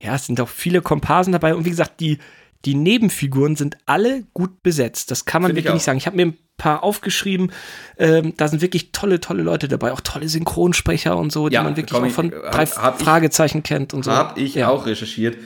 ja, 0.00 0.14
es 0.14 0.26
sind 0.26 0.40
auch 0.40 0.48
viele 0.48 0.82
Komparsen 0.82 1.32
dabei 1.32 1.54
und 1.54 1.64
wie 1.64 1.70
gesagt, 1.70 2.00
die, 2.00 2.18
die 2.64 2.74
Nebenfiguren 2.74 3.56
sind 3.56 3.78
alle 3.86 4.24
gut 4.34 4.62
besetzt. 4.62 5.10
Das 5.10 5.24
kann 5.24 5.42
man 5.42 5.50
Find 5.50 5.58
wirklich 5.58 5.74
nicht 5.74 5.84
sagen. 5.84 5.98
Ich 5.98 6.06
habe 6.06 6.16
mir 6.16 6.26
ein 6.26 6.38
paar 6.56 6.82
aufgeschrieben. 6.82 7.52
Ähm, 7.96 8.34
da 8.36 8.48
sind 8.48 8.60
wirklich 8.60 8.92
tolle, 8.92 9.20
tolle 9.20 9.42
Leute 9.42 9.68
dabei, 9.68 9.92
auch 9.92 10.00
tolle 10.00 10.28
Synchronsprecher 10.28 11.16
und 11.16 11.32
so, 11.32 11.48
ja, 11.48 11.60
die 11.60 11.64
man 11.64 11.76
wirklich 11.76 11.98
auch 11.98 12.06
von 12.10 12.26
ich, 12.26 12.32
drei 12.32 12.66
hab, 12.66 13.00
Fragezeichen 13.00 13.58
ich, 13.58 13.64
kennt 13.64 13.94
und 13.94 14.04
so. 14.04 14.12
Habe 14.12 14.40
ich 14.40 14.54
ja. 14.54 14.68
auch 14.68 14.86
recherchiert, 14.86 15.38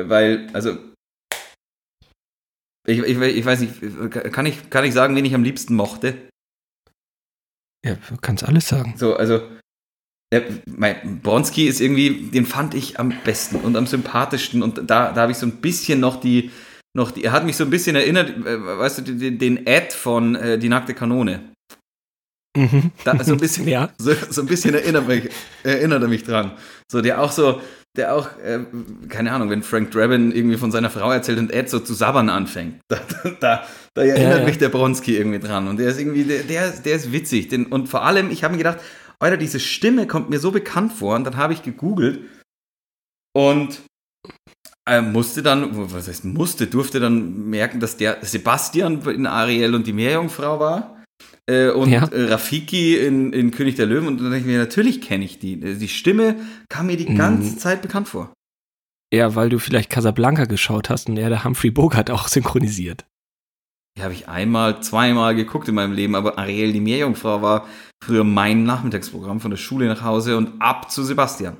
weil, 0.00 0.48
also 0.52 0.76
ich, 2.88 3.00
ich, 3.00 3.20
ich, 3.20 3.44
weiß 3.44 3.60
nicht, 3.60 3.74
kann 4.32 4.46
ich, 4.46 4.70
kann 4.70 4.84
ich 4.84 4.94
sagen, 4.94 5.14
wen 5.14 5.24
ich 5.24 5.34
am 5.34 5.44
liebsten 5.44 5.74
mochte? 5.74 6.28
Ja, 7.84 7.96
du 8.08 8.16
kannst 8.20 8.44
alles 8.44 8.68
sagen. 8.68 8.94
So, 8.96 9.14
also 9.14 9.42
der, 10.32 10.44
mein, 10.66 11.20
Bronski 11.22 11.66
ist 11.66 11.80
irgendwie, 11.80 12.30
den 12.30 12.46
fand 12.46 12.74
ich 12.74 12.98
am 12.98 13.12
besten 13.24 13.56
und 13.56 13.76
am 13.76 13.86
sympathischsten 13.86 14.62
und 14.62 14.78
da, 14.90 15.12
da 15.12 15.22
habe 15.22 15.32
ich 15.32 15.38
so 15.38 15.46
ein 15.46 15.56
bisschen 15.60 16.00
noch 16.00 16.20
die, 16.20 16.50
noch 16.96 17.10
die, 17.10 17.24
er 17.24 17.32
hat 17.32 17.44
mich 17.44 17.56
so 17.56 17.64
ein 17.64 17.70
bisschen 17.70 17.96
erinnert, 17.96 18.30
äh, 18.30 18.78
weißt 18.78 18.98
du, 18.98 19.02
den, 19.02 19.38
den 19.38 19.66
Ad 19.66 19.94
von 19.94 20.34
äh, 20.34 20.58
Die 20.58 20.68
nackte 20.68 20.94
Kanone. 20.94 21.40
Mhm. 22.56 22.90
Da, 23.04 23.22
so 23.22 23.32
ein 23.32 23.38
bisschen, 23.40 23.68
ja. 23.68 23.90
so, 23.98 24.12
so, 24.30 24.42
ein 24.42 24.46
bisschen 24.46 24.74
erinnert, 24.74 25.06
mich, 25.06 25.30
erinnert 25.62 26.02
er 26.02 26.08
mich 26.08 26.24
dran. 26.24 26.52
So, 26.90 27.00
der 27.00 27.22
auch 27.22 27.32
so, 27.32 27.60
der 27.98 28.14
auch, 28.14 28.28
äh, 28.38 28.60
keine 29.08 29.32
Ahnung, 29.32 29.50
wenn 29.50 29.62
Frank 29.62 29.90
Drabin 29.90 30.32
irgendwie 30.32 30.56
von 30.56 30.70
seiner 30.70 30.88
Frau 30.88 31.10
erzählt 31.10 31.38
und 31.38 31.52
Ed 31.52 31.68
so 31.68 31.80
zu 31.80 31.92
sabbern 31.92 32.30
anfängt, 32.30 32.80
da, 32.88 32.98
da, 33.40 33.64
da 33.94 34.02
erinnert 34.02 34.32
ja, 34.32 34.38
ja. 34.38 34.44
mich 34.44 34.58
der 34.58 34.70
Bronski 34.70 35.16
irgendwie 35.16 35.40
dran. 35.40 35.68
Und 35.68 35.78
der 35.78 35.88
ist 35.90 36.00
irgendwie, 36.00 36.24
der, 36.24 36.44
der, 36.44 36.70
der 36.70 36.96
ist 36.96 37.12
witzig. 37.12 37.48
Den, 37.48 37.66
und 37.66 37.88
vor 37.88 38.04
allem, 38.04 38.30
ich 38.30 38.44
habe 38.44 38.52
mir 38.52 38.58
gedacht, 38.58 38.78
Alter, 39.18 39.36
diese 39.36 39.60
Stimme 39.60 40.06
kommt 40.06 40.30
mir 40.30 40.38
so 40.38 40.52
bekannt 40.52 40.92
vor. 40.92 41.16
Und 41.16 41.24
dann 41.24 41.36
habe 41.36 41.52
ich 41.52 41.62
gegoogelt 41.62 42.20
und 43.34 43.80
äh, 44.88 45.02
musste 45.02 45.42
dann, 45.42 45.92
was 45.92 46.08
heißt 46.08 46.24
musste, 46.24 46.66
durfte 46.66 47.00
dann 47.00 47.50
merken, 47.50 47.80
dass 47.80 47.96
der 47.96 48.18
Sebastian 48.22 49.02
in 49.02 49.26
Ariel 49.26 49.74
und 49.74 49.86
die 49.86 49.92
Meerjungfrau 49.92 50.60
war. 50.60 50.97
Äh, 51.48 51.70
und 51.70 51.90
ja. 51.90 52.08
Rafiki 52.12 52.96
in, 52.96 53.32
in 53.32 53.50
König 53.50 53.76
der 53.76 53.86
Löwen. 53.86 54.06
Und 54.06 54.18
dann 54.18 54.26
dachte 54.26 54.40
ich 54.40 54.46
mir, 54.46 54.58
natürlich 54.58 55.00
kenne 55.00 55.24
ich 55.24 55.38
die. 55.38 55.56
Die 55.56 55.88
Stimme 55.88 56.36
kam 56.68 56.86
mir 56.86 56.96
die 56.96 57.14
ganze 57.14 57.52
mhm. 57.52 57.58
Zeit 57.58 57.82
bekannt 57.82 58.08
vor. 58.08 58.32
Ja, 59.12 59.34
weil 59.34 59.48
du 59.48 59.58
vielleicht 59.58 59.88
Casablanca 59.88 60.44
geschaut 60.44 60.90
hast 60.90 61.08
und 61.08 61.16
er 61.16 61.30
der 61.30 61.44
Humphrey 61.44 61.70
Bogart 61.70 62.10
auch 62.10 62.28
synchronisiert. 62.28 63.06
Die 63.96 64.02
habe 64.02 64.12
ich 64.12 64.28
einmal, 64.28 64.80
zweimal 64.82 65.34
geguckt 65.34 65.66
in 65.68 65.74
meinem 65.74 65.92
Leben, 65.92 66.14
aber 66.14 66.38
Ariel 66.38 66.72
die 66.72 66.80
Meerjungfrau 66.80 67.42
war 67.42 67.66
früher 68.04 68.22
mein 68.22 68.62
Nachmittagsprogramm 68.64 69.40
von 69.40 69.50
der 69.50 69.58
Schule 69.58 69.88
nach 69.88 70.02
Hause 70.02 70.36
und 70.36 70.60
ab 70.60 70.90
zu 70.90 71.02
Sebastian. 71.02 71.58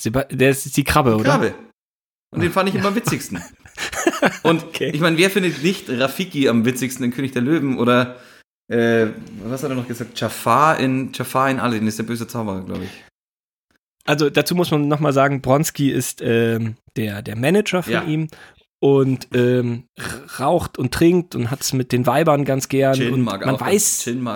Seba 0.00 0.24
der 0.24 0.50
ist 0.50 0.76
die 0.76 0.84
Krabbe, 0.84 1.10
die 1.10 1.16
oder? 1.16 1.24
Krabbe. 1.24 1.54
Und 2.32 2.42
den 2.42 2.52
fand 2.52 2.68
ich 2.70 2.74
immer 2.76 2.88
am 2.88 2.94
witzigsten. 2.94 3.42
Und 4.42 4.64
okay. 4.64 4.90
ich 4.94 5.00
meine, 5.00 5.16
wer 5.16 5.30
findet 5.30 5.62
nicht 5.62 5.88
Rafiki 5.88 6.48
am 6.48 6.64
witzigsten 6.64 7.04
in 7.04 7.12
König 7.12 7.32
der 7.32 7.42
Löwen 7.42 7.78
oder 7.78 8.16
äh, 8.70 9.08
was 9.44 9.64
hat 9.64 9.70
er 9.70 9.76
noch 9.76 9.88
gesagt? 9.88 10.18
Jafar 10.18 10.78
in 10.78 11.10
Jafar 11.12 11.50
in 11.50 11.58
Aladdin 11.58 11.88
ist 11.88 11.98
der 11.98 12.04
böse 12.04 12.28
Zauberer, 12.28 12.64
glaube 12.64 12.84
ich. 12.84 13.04
Also 14.04 14.30
dazu 14.30 14.54
muss 14.54 14.70
man 14.70 14.86
nochmal 14.86 15.12
sagen, 15.12 15.42
Bronski 15.42 15.90
ist 15.90 16.22
ähm, 16.22 16.76
der, 16.96 17.22
der 17.22 17.36
Manager 17.36 17.82
von 17.82 17.92
ja. 17.92 18.04
ihm 18.04 18.28
und 18.80 19.28
ähm, 19.34 19.84
raucht 20.38 20.78
und 20.78 20.94
trinkt 20.94 21.34
und 21.34 21.50
hat 21.50 21.62
es 21.62 21.72
mit 21.72 21.90
den 21.90 22.06
Weibern 22.06 22.44
ganz 22.44 22.68
gern. 22.68 23.12
Und 23.12 23.22
man 23.22 23.60
weiß. 23.60 24.04
Gin 24.04 24.26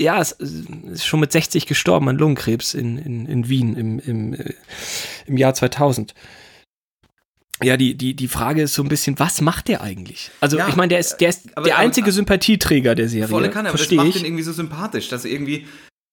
Ja, 0.00 0.20
es 0.20 0.32
ist 0.32 1.06
schon 1.06 1.20
mit 1.20 1.30
60 1.30 1.66
gestorben 1.66 2.08
an 2.08 2.18
Lungenkrebs 2.18 2.74
in, 2.74 2.98
in, 2.98 3.26
in 3.26 3.48
Wien 3.48 3.76
im, 3.76 3.98
im, 4.00 4.34
äh, 4.34 4.54
im 5.26 5.36
Jahr 5.36 5.54
2000. 5.54 6.14
Ja, 7.62 7.76
die, 7.76 7.94
die, 7.94 8.14
die 8.14 8.28
Frage 8.28 8.62
ist 8.62 8.74
so 8.74 8.82
ein 8.82 8.88
bisschen, 8.88 9.18
was 9.18 9.40
macht 9.40 9.68
der 9.68 9.82
eigentlich? 9.82 10.30
Also, 10.40 10.56
ja, 10.56 10.68
ich 10.68 10.76
meine, 10.76 10.88
der 10.88 10.98
ist, 10.98 11.18
der, 11.18 11.28
ist 11.28 11.48
aber, 11.56 11.66
der 11.66 11.78
einzige 11.78 12.06
aber, 12.06 12.12
Sympathieträger 12.12 12.94
der 12.94 13.08
Serie. 13.08 13.28
Volle 13.28 13.50
Kanne, 13.50 13.68
aber 13.68 13.78
das 13.78 13.90
macht 13.90 14.16
ihn 14.16 14.24
irgendwie 14.24 14.42
so 14.42 14.52
sympathisch, 14.52 15.08
dass 15.08 15.24
er 15.24 15.30
irgendwie 15.30 15.66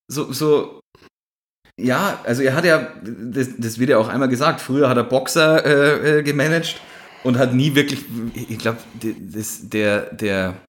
so, 0.10 0.32
so 0.34 0.82
ja, 1.80 2.20
also 2.24 2.42
er 2.42 2.56
hat 2.56 2.66
ja, 2.66 2.92
das, 3.04 3.50
das 3.58 3.78
wird 3.78 3.92
ja 3.92 3.98
auch 3.98 4.08
einmal 4.08 4.30
gesagt, 4.30 4.62
früher 4.62 4.90
hat 4.90 4.98
er 4.98 5.04
Boxer 5.04 5.64
äh, 5.64 6.20
äh, 6.20 6.24
gemanagt 6.24 6.82
und 7.24 7.38
hat 7.38 7.54
nie 7.54 7.76
wirklich, 7.76 8.04
ich 8.34 8.58
glaube, 8.58 8.80
der, 9.02 10.14
der, 10.14 10.62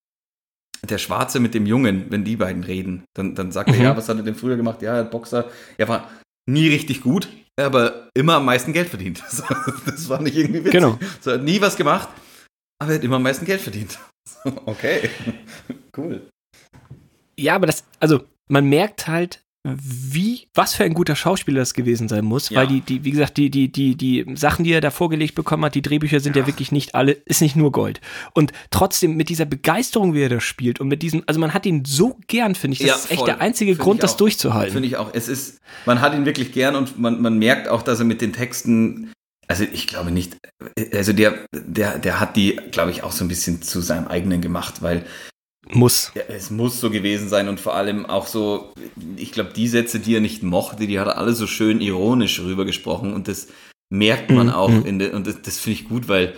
der 0.88 0.98
Schwarze 0.98 1.40
mit 1.40 1.54
dem 1.54 1.64
Jungen, 1.64 2.06
wenn 2.10 2.24
die 2.24 2.36
beiden 2.36 2.62
reden, 2.62 3.04
dann, 3.16 3.34
dann 3.34 3.52
sagt 3.52 3.70
mhm. 3.70 3.76
er, 3.76 3.82
ja, 3.82 3.96
was 3.96 4.08
hat 4.08 4.18
er 4.18 4.22
denn 4.22 4.34
früher 4.34 4.56
gemacht? 4.56 4.82
Ja, 4.82 4.94
er 4.94 5.04
hat 5.04 5.10
Boxer, 5.10 5.50
er 5.78 5.88
war 5.88 6.10
nie 6.46 6.68
richtig 6.68 7.00
gut, 7.00 7.28
aber 7.58 8.08
immer 8.14 8.36
am 8.36 8.44
meisten 8.44 8.72
Geld 8.72 8.88
verdient. 8.88 9.22
Das 9.86 10.08
war 10.08 10.22
nicht 10.22 10.36
irgendwie 10.36 10.60
witzig. 10.60 10.72
Genau. 10.72 10.98
So, 11.20 11.30
er 11.30 11.38
hat 11.38 11.42
nie 11.42 11.60
was 11.60 11.76
gemacht, 11.76 12.08
aber 12.80 12.92
er 12.92 12.96
hat 12.98 13.04
immer 13.04 13.16
am 13.16 13.22
meisten 13.22 13.44
Geld 13.44 13.60
verdient. 13.60 13.98
Okay, 14.66 15.10
cool. 15.96 16.28
Ja, 17.38 17.54
aber 17.56 17.66
das, 17.66 17.84
also 17.98 18.24
man 18.48 18.66
merkt 18.66 19.06
halt, 19.06 19.42
wie, 19.76 20.48
was 20.54 20.74
für 20.74 20.84
ein 20.84 20.94
guter 20.94 21.16
Schauspieler 21.16 21.60
das 21.60 21.74
gewesen 21.74 22.08
sein 22.08 22.24
muss, 22.24 22.50
ja. 22.50 22.60
weil 22.60 22.66
die, 22.66 22.80
die, 22.80 23.04
wie 23.04 23.10
gesagt, 23.10 23.36
die, 23.36 23.50
die, 23.50 23.70
die, 23.70 23.96
die 23.96 24.24
Sachen, 24.34 24.64
die 24.64 24.72
er 24.72 24.80
da 24.80 24.90
vorgelegt 24.90 25.34
bekommen 25.34 25.64
hat, 25.64 25.74
die 25.74 25.82
Drehbücher 25.82 26.20
sind 26.20 26.36
ja. 26.36 26.42
ja. 26.42 26.46
wirklich 26.46 26.72
nicht 26.72 26.94
alle, 26.94 27.12
ist 27.12 27.40
nicht 27.40 27.56
nur 27.56 27.72
Gold. 27.72 28.00
Und 28.34 28.52
trotzdem 28.70 29.16
mit 29.16 29.28
dieser 29.28 29.44
Begeisterung, 29.44 30.14
wie 30.14 30.22
er 30.22 30.28
das 30.28 30.44
spielt 30.44 30.80
und 30.80 30.88
mit 30.88 31.02
diesem, 31.02 31.22
also 31.26 31.40
man 31.40 31.54
hat 31.54 31.66
ihn 31.66 31.84
so 31.84 32.18
gern, 32.26 32.54
finde 32.54 32.74
ich, 32.74 32.80
das 32.80 32.88
ja, 32.88 32.94
ist 32.94 33.10
echt 33.10 33.26
der 33.26 33.40
einzige 33.40 33.72
Find 33.72 33.82
Grund, 33.82 34.02
das 34.02 34.16
durchzuhalten. 34.16 34.72
Finde 34.72 34.88
ich 34.88 34.96
auch. 34.96 35.10
Es 35.12 35.28
ist, 35.28 35.60
man 35.86 36.00
hat 36.00 36.14
ihn 36.14 36.24
wirklich 36.24 36.52
gern 36.52 36.76
und 36.76 36.98
man, 36.98 37.20
man 37.20 37.38
merkt 37.38 37.68
auch, 37.68 37.82
dass 37.82 37.98
er 37.98 38.04
mit 38.04 38.20
den 38.20 38.32
Texten 38.32 39.12
also 39.50 39.64
ich 39.64 39.86
glaube 39.86 40.10
nicht, 40.10 40.36
also 40.92 41.14
der, 41.14 41.46
der, 41.54 41.98
der 41.98 42.20
hat 42.20 42.36
die, 42.36 42.60
glaube 42.70 42.90
ich, 42.90 43.02
auch 43.02 43.12
so 43.12 43.24
ein 43.24 43.28
bisschen 43.28 43.62
zu 43.62 43.80
seinem 43.80 44.06
eigenen 44.06 44.42
gemacht, 44.42 44.82
weil 44.82 45.06
muss. 45.74 46.12
Ja, 46.14 46.22
es 46.28 46.50
muss 46.50 46.80
so 46.80 46.90
gewesen 46.90 47.28
sein 47.28 47.48
und 47.48 47.60
vor 47.60 47.74
allem 47.74 48.06
auch 48.06 48.26
so, 48.26 48.72
ich 49.16 49.32
glaube, 49.32 49.52
die 49.54 49.68
Sätze, 49.68 50.00
die 50.00 50.14
er 50.14 50.20
nicht 50.20 50.42
mochte, 50.42 50.86
die 50.86 50.98
hat 50.98 51.06
er 51.06 51.18
alle 51.18 51.32
so 51.32 51.46
schön 51.46 51.80
ironisch 51.80 52.40
rübergesprochen 52.40 53.12
und 53.12 53.28
das 53.28 53.48
merkt 53.90 54.30
man 54.30 54.48
mhm. 54.48 54.52
auch 54.52 54.70
mhm. 54.70 54.86
in 54.86 54.98
der, 54.98 55.14
und 55.14 55.26
das, 55.26 55.42
das 55.42 55.58
finde 55.58 55.80
ich 55.80 55.88
gut, 55.88 56.08
weil, 56.08 56.34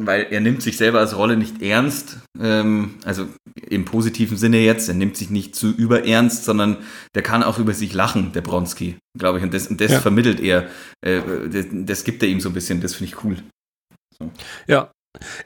weil 0.00 0.26
er 0.30 0.40
nimmt 0.40 0.62
sich 0.62 0.76
selber 0.76 1.00
als 1.00 1.16
Rolle 1.16 1.36
nicht 1.36 1.62
ernst, 1.62 2.18
ähm, 2.38 2.96
also 3.04 3.28
im 3.68 3.84
positiven 3.84 4.36
Sinne 4.36 4.58
jetzt, 4.58 4.88
er 4.88 4.94
nimmt 4.94 5.16
sich 5.16 5.30
nicht 5.30 5.54
zu 5.54 5.70
überernst, 5.70 6.44
sondern 6.44 6.78
der 7.14 7.22
kann 7.22 7.42
auch 7.42 7.58
über 7.58 7.74
sich 7.74 7.92
lachen, 7.92 8.32
der 8.32 8.40
Bronski, 8.40 8.96
glaube 9.18 9.38
ich, 9.38 9.44
und 9.44 9.54
das, 9.54 9.68
und 9.68 9.80
das 9.80 9.92
ja. 9.92 10.00
vermittelt 10.00 10.40
er, 10.40 10.68
äh, 11.00 11.20
das, 11.48 11.66
das, 11.70 12.04
gibt 12.04 12.22
er 12.22 12.28
ihm 12.28 12.40
so 12.40 12.50
ein 12.50 12.54
bisschen, 12.54 12.80
das 12.80 12.94
finde 12.94 13.12
ich 13.12 13.24
cool. 13.24 13.36
So. 14.18 14.30
Ja, 14.66 14.90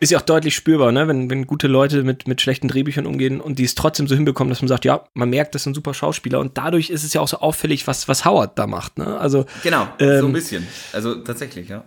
ist 0.00 0.10
ja 0.10 0.18
auch 0.18 0.22
deutlich 0.22 0.54
spürbar, 0.54 0.92
ne? 0.92 1.08
wenn, 1.08 1.30
wenn 1.30 1.46
gute 1.46 1.66
Leute 1.66 2.02
mit, 2.02 2.26
mit 2.26 2.40
schlechten 2.40 2.68
Drehbüchern 2.68 3.06
umgehen 3.06 3.40
und 3.40 3.58
die 3.58 3.64
es 3.64 3.74
trotzdem 3.74 4.06
so 4.08 4.14
hinbekommen, 4.14 4.50
dass 4.50 4.62
man 4.62 4.68
sagt, 4.68 4.84
ja, 4.84 5.04
man 5.14 5.30
merkt, 5.30 5.54
das 5.54 5.64
sind 5.64 5.74
super 5.74 5.94
Schauspieler 5.94 6.40
und 6.40 6.56
dadurch 6.56 6.90
ist 6.90 7.04
es 7.04 7.12
ja 7.12 7.20
auch 7.20 7.28
so 7.28 7.38
auffällig, 7.38 7.86
was, 7.86 8.08
was 8.08 8.24
Howard 8.24 8.58
da 8.58 8.66
macht. 8.66 8.98
Ne? 8.98 9.18
Also, 9.18 9.46
genau, 9.62 9.88
ähm, 9.98 10.20
so 10.20 10.26
ein 10.26 10.32
bisschen. 10.32 10.66
Also 10.92 11.16
tatsächlich, 11.16 11.68
ja. 11.68 11.84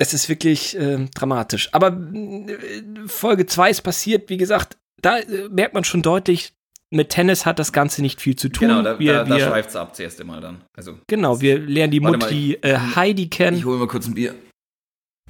Es 0.00 0.14
ist 0.14 0.28
wirklich 0.28 0.78
äh, 0.78 1.06
dramatisch. 1.14 1.68
Aber 1.72 1.88
äh, 1.88 2.82
Folge 3.06 3.46
2 3.46 3.70
ist 3.70 3.82
passiert, 3.82 4.30
wie 4.30 4.36
gesagt, 4.36 4.76
da 5.02 5.18
äh, 5.18 5.48
merkt 5.50 5.74
man 5.74 5.84
schon 5.84 6.02
deutlich, 6.02 6.54
mit 6.90 7.10
Tennis 7.10 7.44
hat 7.44 7.58
das 7.58 7.72
Ganze 7.72 8.00
nicht 8.00 8.20
viel 8.20 8.36
zu 8.36 8.48
tun. 8.48 8.68
Genau, 8.68 8.82
da, 8.82 8.98
wir, 8.98 9.12
da, 9.12 9.24
da 9.24 9.38
schweift 9.38 9.70
es 9.70 9.76
ab 9.76 9.94
zuerst 9.94 10.20
einmal 10.20 10.40
dann. 10.40 10.62
Also, 10.74 10.98
genau, 11.06 11.40
wir 11.40 11.58
lernen 11.58 11.90
die 11.90 12.00
Mutti 12.00 12.58
mal, 12.62 12.70
äh, 12.70 12.78
Heidi 12.96 13.28
kennen. 13.28 13.58
Ich 13.58 13.64
hole 13.64 13.78
mal 13.78 13.88
kurz 13.88 14.06
ein 14.06 14.14
Bier. 14.14 14.34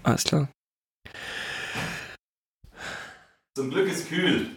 Alles 0.05 0.25
klar. 0.25 0.49
Zum 3.59 3.71
Glück 3.71 3.89
ist 3.89 4.09
kühl. 4.09 4.57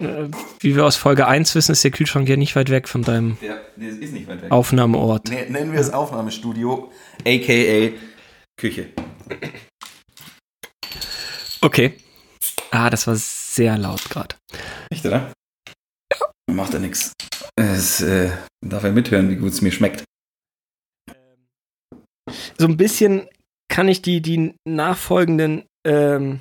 Äh, 0.00 0.28
wie 0.58 0.74
wir 0.74 0.84
aus 0.84 0.96
Folge 0.96 1.28
1 1.28 1.54
wissen, 1.54 1.70
ist 1.70 1.84
der 1.84 1.92
Kühlschrank 1.92 2.28
ja 2.28 2.36
nicht 2.36 2.56
weit 2.56 2.68
weg 2.68 2.88
von 2.88 3.02
deinem 3.02 3.36
ja, 3.40 3.60
nee, 3.76 3.86
ist 3.86 4.12
nicht 4.12 4.26
weit 4.26 4.42
weg. 4.42 4.50
Aufnahmeort. 4.50 5.28
Nennen 5.28 5.72
wir 5.72 5.78
es 5.78 5.92
Aufnahmestudio, 5.92 6.90
aka 7.24 7.96
Küche. 8.56 8.88
Okay. 11.60 11.92
Ah, 12.72 12.90
das 12.90 13.06
war 13.06 13.14
sehr 13.14 13.78
laut 13.78 14.10
gerade. 14.10 14.34
Echt, 14.90 15.06
oder? 15.06 15.32
Ja. 16.12 16.52
Macht 16.52 16.72
ja 16.72 16.80
nichts. 16.80 17.12
Es 17.54 18.00
äh, 18.00 18.32
darf 18.60 18.82
er 18.82 18.90
mithören, 18.90 19.30
wie 19.30 19.36
gut 19.36 19.52
es 19.52 19.62
mir 19.62 19.70
schmeckt. 19.70 20.02
So 22.58 22.66
ein 22.66 22.76
bisschen 22.76 23.28
kann 23.68 23.86
ich 23.86 24.02
die, 24.02 24.20
die 24.20 24.56
nachfolgenden 24.66 25.64
ähm, 25.86 26.40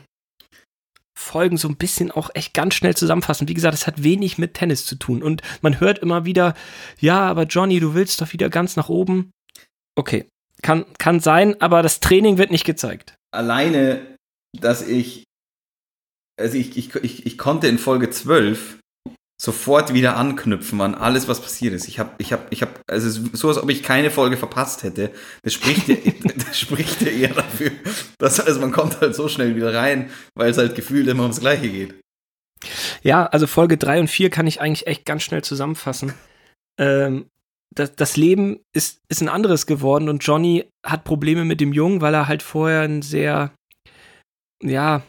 Folgen 1.20 1.58
so 1.58 1.68
ein 1.68 1.76
bisschen 1.76 2.12
auch 2.12 2.30
echt 2.34 2.54
ganz 2.54 2.76
schnell 2.76 2.96
zusammenfassen. 2.96 3.50
Wie 3.50 3.54
gesagt, 3.54 3.74
es 3.74 3.86
hat 3.86 4.04
wenig 4.04 4.38
mit 4.38 4.54
Tennis 4.54 4.86
zu 4.86 4.96
tun. 4.96 5.22
Und 5.22 5.42
man 5.62 5.82
hört 5.82 6.00
immer 6.00 6.24
wieder, 6.24 6.56
ja, 6.98 7.20
aber 7.28 7.44
Johnny, 7.44 7.82
du 7.82 7.94
willst 7.94 8.22
doch 8.22 8.32
wieder 8.32 8.50
ganz 8.50 8.78
nach 8.78 8.88
oben. 8.88 9.32
Okay, 9.96 10.30
kann, 10.62 10.86
kann 10.98 11.20
sein, 11.20 11.60
aber 11.62 11.84
das 11.84 12.00
Training 12.00 12.38
wird 12.38 12.52
nicht 12.52 12.64
gezeigt. 12.64 13.16
Alleine, 13.32 14.16
dass 14.58 14.82
ich, 14.88 15.26
also 16.40 16.58
ich, 16.58 16.78
ich, 16.78 16.96
ich, 16.96 17.26
ich 17.26 17.38
konnte 17.38 17.68
in 17.68 17.80
Folge 17.80 18.10
12 18.10 18.80
sofort 19.42 19.94
wieder 19.94 20.18
anknüpfen 20.18 20.82
an 20.82 20.96
alles, 20.96 21.28
was 21.28 21.42
passiert 21.42 21.74
ist. 21.74 21.88
Ich 21.88 21.98
habe, 21.98 22.12
ich 22.18 22.34
habe, 22.34 22.44
ich 22.50 22.62
habe, 22.62 22.72
also 22.88 23.10
so, 23.32 23.48
als 23.48 23.58
ob 23.58 23.70
ich 23.70 23.84
keine 23.84 24.12
Folge 24.12 24.36
verpasst 24.36 24.84
hätte. 24.84 25.12
Das 25.44 25.54
spricht 25.54 25.88
ja, 25.88 25.96
das 26.36 26.60
spricht 26.60 27.02
ja 27.02 27.08
eher 27.08 27.34
dafür, 27.34 27.72
dass 28.18 28.40
also 28.40 28.60
man 28.60 28.72
kommt 28.72 29.00
halt 29.00 29.16
so 29.16 29.30
schnell 29.30 29.56
wieder 29.56 29.74
rein, 29.74 30.10
weil 30.36 30.50
es 30.50 30.58
halt 30.58 30.76
gefühlt 30.76 31.08
immer 31.08 31.24
ums 31.24 31.40
Gleiche 31.40 31.70
geht. 31.70 31.96
Ja, 33.02 33.26
also 33.28 33.48
Folge 33.48 33.78
3 33.78 34.02
und 34.02 34.08
4 34.10 34.30
kann 34.30 34.46
ich 34.46 34.60
eigentlich 34.60 34.88
echt 34.88 35.06
ganz 35.06 35.24
schnell 35.24 35.42
zusammenfassen. 35.42 36.14
Ähm, 36.78 37.28
das, 37.74 37.96
das 37.96 38.18
Leben 38.18 38.60
ist, 38.74 39.00
ist 39.08 39.22
ein 39.22 39.30
anderes 39.30 39.66
geworden 39.66 40.10
und 40.10 40.26
Johnny 40.26 40.68
hat 40.86 41.06
Probleme 41.06 41.46
mit 41.46 41.62
dem 41.62 41.72
Jungen, 41.72 42.02
weil 42.02 42.14
er 42.14 42.28
halt 42.28 42.44
vorher 42.44 42.82
ein 42.82 43.02
sehr, 43.02 43.54
ja, 44.62 45.04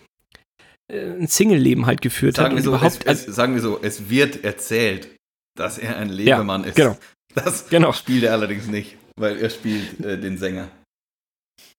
ein 0.90 1.28
Single-Leben 1.28 1.86
halt 1.86 2.02
geführt 2.02 2.36
sagen 2.36 2.50
hat. 2.50 2.56
Wir 2.56 2.62
so, 2.62 2.70
überhaupt, 2.70 3.06
es, 3.06 3.26
es, 3.26 3.34
sagen 3.34 3.54
wir 3.54 3.62
so, 3.62 3.80
es 3.82 4.08
wird 4.10 4.44
erzählt, 4.44 5.08
dass 5.56 5.78
er 5.78 5.96
ein 5.96 6.08
Lebemann 6.08 6.62
ja, 6.62 6.68
ist. 6.68 6.76
Genau. 6.76 6.96
Das 7.32 7.68
genau. 7.68 7.92
spielt 7.92 8.24
er 8.24 8.32
allerdings 8.32 8.66
nicht, 8.66 8.96
weil 9.16 9.38
er 9.38 9.50
spielt 9.50 10.04
äh, 10.04 10.18
den 10.18 10.36
Sänger. 10.36 10.68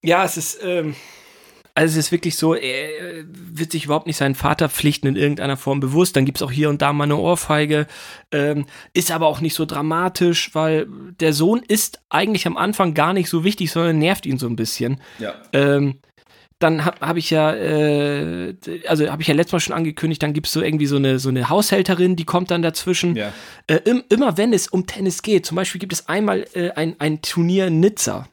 Ja, 0.01 0.23
es 0.23 0.37
ist, 0.37 0.59
ähm, 0.63 0.95
also 1.75 1.91
es 1.91 2.05
ist 2.05 2.11
wirklich 2.11 2.35
so, 2.35 2.53
er 2.53 3.23
wird 3.27 3.71
sich 3.71 3.85
überhaupt 3.85 4.07
nicht 4.07 4.17
seinen 4.17 4.35
Vaterpflichten 4.35 5.09
in 5.09 5.15
irgendeiner 5.15 5.57
Form 5.57 5.79
bewusst. 5.79 6.15
Dann 6.15 6.25
gibt 6.25 6.37
es 6.37 6.41
auch 6.41 6.51
hier 6.51 6.69
und 6.69 6.81
da 6.81 6.91
mal 6.93 7.05
eine 7.05 7.17
Ohrfeige. 7.17 7.87
Ähm, 8.31 8.65
ist 8.93 9.11
aber 9.11 9.27
auch 9.27 9.41
nicht 9.41 9.55
so 9.55 9.65
dramatisch, 9.65 10.53
weil 10.53 10.87
der 11.19 11.33
Sohn 11.33 11.61
ist 11.65 12.01
eigentlich 12.09 12.45
am 12.47 12.57
Anfang 12.57 12.93
gar 12.93 13.13
nicht 13.13 13.29
so 13.29 13.43
wichtig, 13.43 13.71
sondern 13.71 13.99
nervt 13.99 14.25
ihn 14.25 14.37
so 14.37 14.47
ein 14.47 14.55
bisschen. 14.55 15.01
Ja. 15.19 15.35
Ähm, 15.53 15.99
dann 16.61 16.85
habe 16.85 17.05
hab 17.05 17.17
ich 17.17 17.29
ja, 17.29 17.53
äh, 17.53 18.55
also 18.87 19.09
habe 19.09 19.21
ich 19.21 19.27
ja 19.27 19.33
letztes 19.33 19.53
Mal 19.53 19.59
schon 19.59 19.75
angekündigt, 19.75 20.21
dann 20.23 20.33
gibt 20.33 20.47
es 20.47 20.53
so 20.53 20.61
irgendwie 20.61 20.85
so 20.85 20.95
eine, 20.95 21.19
so 21.19 21.29
eine 21.29 21.49
Haushälterin, 21.49 22.15
die 22.15 22.25
kommt 22.25 22.51
dann 22.51 22.61
dazwischen. 22.61 23.15
Ja. 23.15 23.33
Äh, 23.67 23.79
im, 23.85 24.03
immer 24.09 24.37
wenn 24.37 24.53
es 24.53 24.67
um 24.67 24.87
Tennis 24.87 25.21
geht, 25.21 25.45
zum 25.45 25.55
Beispiel 25.55 25.79
gibt 25.79 25.93
es 25.93 26.07
einmal 26.07 26.45
äh, 26.53 26.71
ein, 26.71 26.95
ein 26.99 27.21
Turnier 27.21 27.67
in 27.67 27.79
Nizza. 27.79 28.27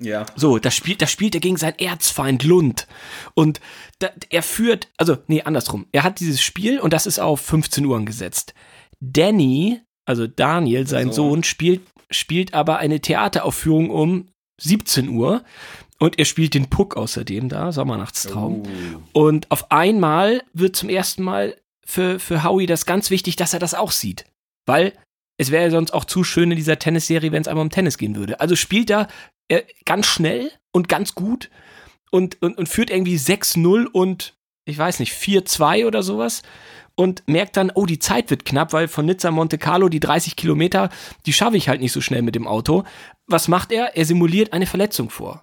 Ja. 0.00 0.26
So, 0.36 0.58
da 0.58 0.70
spielt, 0.70 1.02
da 1.02 1.06
spielt 1.06 1.34
er 1.34 1.40
gegen 1.40 1.56
seinen 1.56 1.78
Erzfeind 1.78 2.44
Lund. 2.44 2.86
Und 3.34 3.60
da, 3.98 4.10
er 4.30 4.42
führt, 4.42 4.88
also, 4.96 5.18
nee, 5.26 5.42
andersrum. 5.42 5.86
Er 5.92 6.04
hat 6.04 6.20
dieses 6.20 6.40
Spiel 6.40 6.78
und 6.78 6.92
das 6.92 7.06
ist 7.06 7.18
auf 7.18 7.40
15 7.40 7.84
Uhr 7.84 7.96
angesetzt. 7.96 8.54
Danny, 9.00 9.80
also 10.06 10.26
Daniel, 10.26 10.86
sein 10.86 11.12
Sohn, 11.12 11.30
Sohn 11.30 11.44
spielt, 11.44 11.82
spielt 12.10 12.54
aber 12.54 12.78
eine 12.78 13.00
Theateraufführung 13.00 13.90
um 13.90 14.28
17 14.60 15.08
Uhr. 15.08 15.42
Und 15.98 16.18
er 16.18 16.24
spielt 16.24 16.54
den 16.54 16.70
Puck 16.70 16.96
außerdem 16.96 17.48
da, 17.48 17.72
Sommernachtstraum. 17.72 18.62
Oh. 19.12 19.24
Und 19.26 19.50
auf 19.50 19.70
einmal 19.72 20.42
wird 20.52 20.76
zum 20.76 20.88
ersten 20.88 21.22
Mal 21.22 21.56
für, 21.84 22.20
für 22.20 22.44
Howie 22.44 22.66
das 22.66 22.86
ganz 22.86 23.10
wichtig, 23.10 23.36
dass 23.36 23.52
er 23.52 23.58
das 23.58 23.74
auch 23.74 23.90
sieht. 23.90 24.24
Weil 24.66 24.92
es 25.38 25.50
wäre 25.50 25.64
ja 25.64 25.70
sonst 25.70 25.92
auch 25.92 26.04
zu 26.04 26.24
schön 26.24 26.50
in 26.50 26.56
dieser 26.56 26.78
Tennisserie, 26.78 27.32
wenn 27.32 27.42
es 27.42 27.48
einmal 27.48 27.64
um 27.64 27.70
Tennis 27.70 27.98
gehen 27.98 28.16
würde. 28.16 28.40
Also 28.40 28.56
spielt 28.56 28.90
er 28.90 29.08
äh, 29.48 29.62
ganz 29.84 30.06
schnell 30.06 30.52
und 30.72 30.88
ganz 30.88 31.14
gut 31.14 31.50
und, 32.10 32.40
und, 32.42 32.58
und 32.58 32.68
führt 32.68 32.90
irgendwie 32.90 33.16
6-0 33.16 33.86
und 33.86 34.34
ich 34.66 34.76
weiß 34.76 35.00
nicht, 35.00 35.12
4-2 35.14 35.86
oder 35.86 36.02
sowas 36.02 36.42
und 36.94 37.22
merkt 37.26 37.56
dann, 37.56 37.70
oh, 37.74 37.86
die 37.86 38.00
Zeit 38.00 38.28
wird 38.30 38.44
knapp, 38.44 38.72
weil 38.72 38.88
von 38.88 39.06
Nizza 39.06 39.30
Monte 39.30 39.56
Carlo 39.56 39.88
die 39.88 40.00
30 40.00 40.36
Kilometer, 40.36 40.90
die 41.26 41.32
schaffe 41.32 41.56
ich 41.56 41.68
halt 41.68 41.80
nicht 41.80 41.92
so 41.92 42.00
schnell 42.00 42.22
mit 42.22 42.34
dem 42.34 42.46
Auto. 42.46 42.84
Was 43.26 43.48
macht 43.48 43.72
er? 43.72 43.96
Er 43.96 44.04
simuliert 44.04 44.52
eine 44.52 44.66
Verletzung 44.66 45.08
vor. 45.08 45.42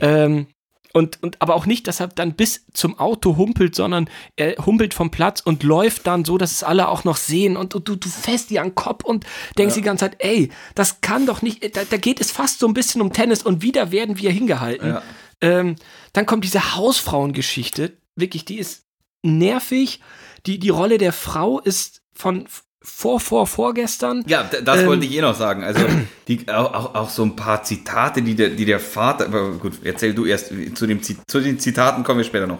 Ähm, 0.00 0.46
und, 0.94 1.22
und 1.22 1.40
aber 1.42 1.54
auch 1.54 1.66
nicht, 1.66 1.86
dass 1.86 2.00
er 2.00 2.08
dann 2.08 2.34
bis 2.34 2.64
zum 2.72 2.98
Auto 2.98 3.36
humpelt, 3.36 3.74
sondern 3.74 4.08
er 4.36 4.56
humpelt 4.64 4.94
vom 4.94 5.10
Platz 5.10 5.40
und 5.40 5.62
läuft 5.62 6.06
dann 6.06 6.24
so, 6.24 6.38
dass 6.38 6.52
es 6.52 6.62
alle 6.62 6.88
auch 6.88 7.04
noch 7.04 7.16
sehen 7.16 7.56
und, 7.56 7.74
und 7.74 7.88
du, 7.88 7.96
du 7.96 8.08
fährst 8.08 8.50
dir 8.50 8.62
an 8.62 8.68
den 8.68 8.74
Kopf 8.74 9.04
und 9.04 9.26
denkst 9.58 9.76
ja. 9.76 9.80
die 9.80 9.84
ganze 9.84 10.06
Zeit, 10.06 10.16
ey, 10.20 10.50
das 10.74 11.00
kann 11.00 11.26
doch 11.26 11.42
nicht, 11.42 11.76
da, 11.76 11.82
da, 11.88 11.96
geht 11.98 12.20
es 12.20 12.30
fast 12.30 12.58
so 12.58 12.66
ein 12.66 12.74
bisschen 12.74 13.02
um 13.02 13.12
Tennis 13.12 13.42
und 13.42 13.62
wieder 13.62 13.92
werden 13.92 14.18
wir 14.18 14.30
hingehalten. 14.30 14.88
Ja. 14.88 15.02
Ähm, 15.40 15.76
dann 16.14 16.26
kommt 16.26 16.44
diese 16.44 16.74
Hausfrauengeschichte, 16.74 17.96
wirklich, 18.16 18.44
die 18.44 18.58
ist 18.58 18.88
nervig. 19.22 20.00
Die, 20.46 20.58
die 20.58 20.68
Rolle 20.68 20.98
der 20.98 21.12
Frau 21.12 21.60
ist 21.60 22.02
von 22.12 22.46
vor, 22.88 23.20
vor, 23.20 23.46
vorgestern. 23.46 24.24
Ja, 24.26 24.42
das 24.42 24.80
ähm, 24.80 24.86
wollte 24.86 25.06
ich 25.06 25.16
eh 25.16 25.20
noch 25.20 25.34
sagen. 25.34 25.62
Also 25.62 25.84
die, 26.26 26.48
auch, 26.48 26.94
auch, 26.94 27.10
so 27.10 27.22
ein 27.22 27.36
paar 27.36 27.62
Zitate, 27.62 28.22
die 28.22 28.34
der, 28.34 28.50
die 28.50 28.64
der 28.64 28.80
Vater, 28.80 29.26
aber 29.26 29.52
gut, 29.52 29.74
erzähl 29.84 30.14
du 30.14 30.24
erst, 30.24 30.52
zu, 30.74 30.86
dem, 30.86 31.00
zu 31.02 31.40
den 31.40 31.60
Zitaten 31.60 32.02
kommen 32.02 32.18
wir 32.18 32.24
später 32.24 32.46
noch 32.46 32.58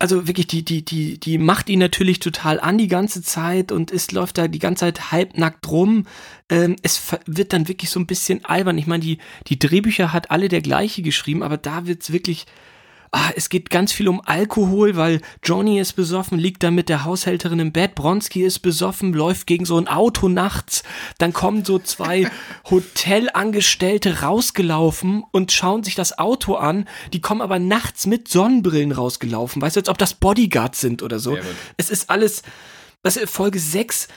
also 0.00 0.28
wirklich, 0.28 0.46
die, 0.46 0.64
die, 0.64 0.84
die, 0.84 1.18
die 1.18 1.38
macht 1.38 1.68
ihn 1.68 1.80
natürlich 1.80 2.20
total 2.20 2.60
an 2.60 2.78
die 2.78 2.86
ganze 2.86 3.20
Zeit 3.20 3.72
und 3.72 3.90
es 3.90 4.12
läuft 4.12 4.38
da 4.38 4.46
die 4.46 4.60
ganze 4.60 4.80
Zeit 4.80 5.10
halbnackt 5.10 5.68
rum. 5.68 6.06
Ähm, 6.48 6.76
es 6.82 7.02
wird 7.26 7.52
dann 7.52 7.66
wirklich 7.66 7.90
so 7.90 7.98
ein 7.98 8.06
bisschen 8.06 8.44
albern. 8.44 8.78
Ich 8.78 8.86
meine, 8.86 9.02
die, 9.02 9.18
die 9.48 9.58
Drehbücher 9.58 10.12
hat 10.12 10.30
alle 10.30 10.48
der 10.48 10.60
gleiche 10.60 11.02
geschrieben, 11.02 11.42
aber 11.42 11.56
da 11.56 11.86
wird's 11.86 12.12
wirklich 12.12 12.46
ah, 13.12 13.30
es 13.36 13.48
geht 13.48 13.70
ganz 13.70 13.92
viel 13.92 14.08
um 14.08 14.20
Alkohol, 14.24 14.96
weil 14.96 15.20
Johnny 15.42 15.78
ist 15.78 15.94
besoffen, 15.94 16.38
liegt 16.38 16.62
da 16.62 16.70
mit 16.70 16.88
der 16.88 17.04
Haushälterin 17.04 17.58
im 17.58 17.72
Bett, 17.72 17.94
Bronski 17.94 18.42
ist 18.42 18.60
besoffen, 18.60 19.12
läuft 19.12 19.46
gegen 19.46 19.64
so 19.64 19.78
ein 19.78 19.88
Auto 19.88 20.28
nachts, 20.28 20.82
dann 21.18 21.32
kommen 21.32 21.64
so 21.64 21.78
zwei 21.78 22.30
Hotelangestellte 22.70 24.20
rausgelaufen 24.20 25.24
und 25.32 25.52
schauen 25.52 25.84
sich 25.84 25.94
das 25.94 26.18
Auto 26.18 26.54
an, 26.54 26.88
die 27.12 27.20
kommen 27.20 27.40
aber 27.40 27.58
nachts 27.58 28.06
mit 28.06 28.28
Sonnenbrillen 28.28 28.92
rausgelaufen, 28.92 29.62
weißt 29.62 29.76
du, 29.76 29.80
als 29.80 29.88
ob 29.88 29.98
das 29.98 30.14
Bodyguards 30.14 30.80
sind 30.80 31.02
oder 31.02 31.18
so. 31.18 31.36
es 31.76 31.90
ist 31.90 32.10
alles, 32.10 32.42
was 33.02 33.16
ist 33.16 33.30
Folge 33.30 33.58
6 33.58 34.08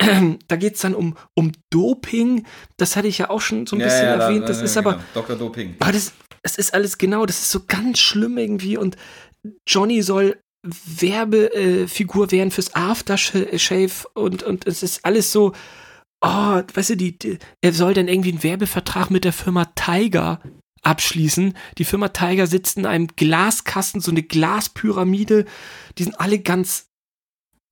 da 0.48 0.56
geht 0.56 0.76
es 0.76 0.80
dann 0.80 0.94
um, 0.94 1.16
um 1.34 1.52
Doping. 1.70 2.46
Das 2.76 2.96
hatte 2.96 3.08
ich 3.08 3.18
ja 3.18 3.30
auch 3.30 3.40
schon 3.40 3.66
so 3.66 3.76
ein 3.76 3.80
bisschen 3.80 4.06
ja, 4.06 4.16
ja, 4.16 4.22
erwähnt. 4.22 4.48
Das 4.48 4.58
ja, 4.58 4.64
ist 4.64 4.76
aber. 4.76 4.92
Genau. 4.92 5.04
Dr. 5.14 5.36
Doping. 5.36 5.76
Aber 5.78 5.92
das, 5.92 6.12
es 6.42 6.56
ist 6.56 6.74
alles 6.74 6.98
genau, 6.98 7.26
das 7.26 7.40
ist 7.40 7.50
so 7.50 7.60
ganz 7.66 7.98
schlimm 7.98 8.38
irgendwie 8.38 8.76
und 8.76 8.96
Johnny 9.66 10.02
soll 10.02 10.38
Werbefigur 10.62 12.26
äh, 12.26 12.32
werden 12.32 12.50
fürs 12.50 12.74
Aftershave 12.74 14.08
und, 14.14 14.42
und 14.42 14.66
es 14.66 14.82
ist 14.82 15.04
alles 15.04 15.32
so, 15.32 15.52
oh, 16.20 16.62
weißt 16.74 16.90
du, 16.90 16.96
die, 16.96 17.18
die, 17.18 17.38
er 17.62 17.72
soll 17.72 17.94
dann 17.94 18.08
irgendwie 18.08 18.30
einen 18.30 18.42
Werbevertrag 18.42 19.10
mit 19.10 19.24
der 19.24 19.32
Firma 19.32 19.66
Tiger 19.74 20.40
abschließen. 20.82 21.54
Die 21.78 21.84
Firma 21.84 22.08
Tiger 22.08 22.46
sitzt 22.46 22.76
in 22.76 22.86
einem 22.86 23.08
Glaskasten, 23.08 24.00
so 24.00 24.10
eine 24.10 24.22
Glaspyramide. 24.22 25.46
Die 25.96 26.04
sind 26.04 26.20
alle 26.20 26.38
ganz, 26.38 26.88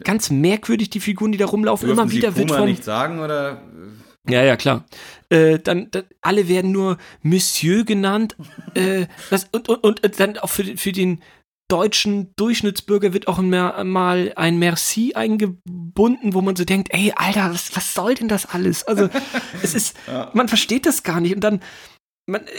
ganz 0.02 0.30
merkwürdig, 0.30 0.90
die 0.90 1.00
Figuren, 1.00 1.32
die 1.32 1.38
da 1.38 1.46
rumlaufen. 1.46 1.88
Dürfen 1.88 2.00
Immer 2.00 2.10
wieder 2.10 2.32
Sie 2.32 2.38
wird 2.38 2.50
von. 2.52 2.64
nicht 2.64 2.84
sagen 2.84 3.20
oder? 3.20 3.62
Ja, 4.28 4.44
ja, 4.44 4.56
klar. 4.56 4.84
Äh, 5.30 5.58
dann, 5.58 5.90
dann, 5.90 6.04
alle 6.20 6.48
werden 6.48 6.72
nur 6.72 6.98
Monsieur 7.22 7.84
genannt. 7.84 8.36
äh, 8.74 9.06
das, 9.30 9.48
und, 9.52 9.68
und, 9.68 9.84
und 9.84 10.20
dann 10.20 10.38
auch 10.38 10.50
für, 10.50 10.76
für 10.76 10.92
den 10.92 11.22
deutschen 11.68 12.34
Durchschnittsbürger 12.36 13.12
wird 13.12 13.28
auch 13.28 13.38
mehr, 13.38 13.84
mal 13.84 14.32
ein 14.36 14.58
Merci 14.58 15.12
eingebunden, 15.14 16.32
wo 16.32 16.40
man 16.40 16.56
so 16.56 16.64
denkt, 16.64 16.88
ey, 16.92 17.12
Alter, 17.14 17.50
was, 17.52 17.76
was 17.76 17.92
soll 17.92 18.14
denn 18.14 18.28
das 18.28 18.46
alles? 18.46 18.84
Also, 18.84 19.08
es 19.62 19.74
ist, 19.74 19.96
ja. 20.06 20.30
man 20.32 20.48
versteht 20.48 20.86
das 20.86 21.02
gar 21.02 21.20
nicht. 21.20 21.34
Und 21.34 21.42
dann, 21.42 21.60
man, 22.26 22.46
äh, 22.46 22.50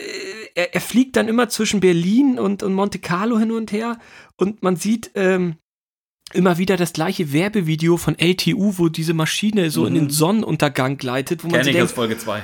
er, 0.54 0.76
er, 0.76 0.82
fliegt 0.82 1.16
dann 1.16 1.28
immer 1.28 1.50
zwischen 1.50 1.80
Berlin 1.80 2.38
und, 2.38 2.62
und 2.62 2.74
Monte 2.74 3.00
Carlo 3.00 3.40
hin 3.40 3.52
und 3.52 3.72
her 3.72 3.98
und 4.38 4.62
man 4.62 4.76
sieht, 4.76 5.12
ähm, 5.16 5.56
immer 6.34 6.58
wieder 6.58 6.78
das 6.78 6.94
gleiche 6.94 7.34
Werbevideo 7.34 7.98
von 7.98 8.18
LTU, 8.18 8.78
wo 8.78 8.90
diese 8.90 9.14
Maschine 9.14 9.72
so 9.72 9.82
mhm. 9.82 9.88
in 9.88 9.94
den 9.96 10.04
mhm. 10.06 10.10
Sonnenuntergang 10.12 10.98
gleitet, 10.98 11.44
wo 11.44 11.50
man 11.50 11.64
sich 11.64 11.74
denkt, 11.74 11.92
Folge 11.92 12.18
2. 12.18 12.44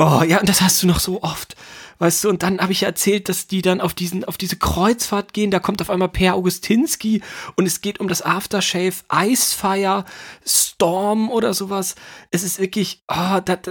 Oh, 0.00 0.22
ja, 0.22 0.38
und 0.38 0.48
das 0.48 0.60
hast 0.60 0.80
du 0.82 0.86
noch 0.86 1.00
so 1.00 1.22
oft. 1.22 1.56
Weißt 1.98 2.22
du, 2.22 2.28
und 2.28 2.44
dann 2.44 2.60
habe 2.60 2.70
ich 2.70 2.84
erzählt, 2.84 3.28
dass 3.28 3.48
die 3.48 3.62
dann 3.62 3.80
auf 3.80 3.92
diesen, 3.92 4.24
auf 4.24 4.38
diese 4.38 4.54
Kreuzfahrt 4.54 5.32
gehen. 5.32 5.50
Da 5.50 5.58
kommt 5.58 5.82
auf 5.82 5.90
einmal 5.90 6.08
Per 6.08 6.34
Augustinski 6.34 7.22
und 7.56 7.66
es 7.66 7.80
geht 7.80 7.98
um 7.98 8.06
das 8.06 8.22
Aftershave 8.22 8.94
Icefire 9.12 10.04
Storm 10.46 11.28
oder 11.28 11.52
sowas. 11.52 11.96
Es 12.30 12.44
ist 12.44 12.60
wirklich, 12.60 13.02
oh, 13.08 13.40
dat, 13.44 13.68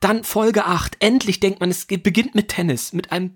dann 0.00 0.24
Folge 0.24 0.64
8. 0.64 0.96
Endlich 1.00 1.38
denkt 1.38 1.60
man, 1.60 1.70
es 1.70 1.84
beginnt 1.84 2.34
mit 2.34 2.48
Tennis, 2.48 2.94
mit 2.94 3.12
einem 3.12 3.32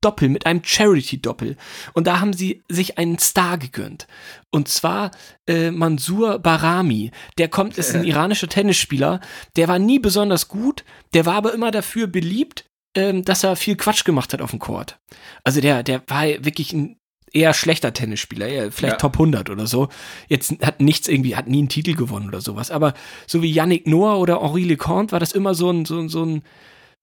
Doppel, 0.00 0.28
mit 0.28 0.46
einem 0.46 0.62
Charity-Doppel. 0.64 1.56
Und 1.92 2.06
da 2.06 2.20
haben 2.20 2.32
sie 2.32 2.62
sich 2.68 2.98
einen 2.98 3.18
Star 3.18 3.58
gegönnt. 3.58 4.06
Und 4.50 4.68
zwar 4.68 5.10
äh, 5.46 5.70
Mansur 5.70 6.38
Barami. 6.38 7.10
Der 7.38 7.48
kommt, 7.48 7.76
ist 7.78 7.94
ein 7.94 8.04
iranischer 8.04 8.48
Tennisspieler. 8.48 9.20
Der 9.56 9.68
war 9.68 9.78
nie 9.78 9.98
besonders 9.98 10.48
gut, 10.48 10.84
der 11.14 11.26
war 11.26 11.34
aber 11.34 11.52
immer 11.52 11.70
dafür 11.70 12.06
beliebt, 12.06 12.64
ähm, 12.96 13.24
dass 13.24 13.44
er 13.44 13.56
viel 13.56 13.76
Quatsch 13.76 14.04
gemacht 14.04 14.32
hat 14.32 14.40
auf 14.40 14.50
dem 14.50 14.58
Court. 14.58 14.98
Also 15.44 15.60
der, 15.60 15.82
der 15.82 16.02
war 16.08 16.24
wirklich 16.44 16.72
ein 16.72 16.96
eher 17.32 17.54
schlechter 17.54 17.92
Tennisspieler, 17.92 18.48
eher 18.48 18.72
vielleicht 18.72 18.94
ja. 18.94 18.98
Top 18.98 19.14
100 19.14 19.50
oder 19.50 19.66
so. 19.66 19.88
Jetzt 20.28 20.54
hat 20.64 20.80
nichts 20.80 21.08
irgendwie, 21.08 21.36
hat 21.36 21.48
nie 21.48 21.58
einen 21.58 21.68
Titel 21.68 21.94
gewonnen 21.94 22.28
oder 22.28 22.40
sowas. 22.40 22.70
Aber 22.70 22.94
so 23.26 23.42
wie 23.42 23.52
Yannick 23.52 23.86
Noah 23.86 24.18
oder 24.18 24.40
Henri 24.42 24.64
Leconte 24.64 25.12
war 25.12 25.20
das 25.20 25.32
immer 25.32 25.54
so 25.54 25.70
ein, 25.70 25.84
so, 25.84 26.08
so 26.08 26.24
ein 26.24 26.42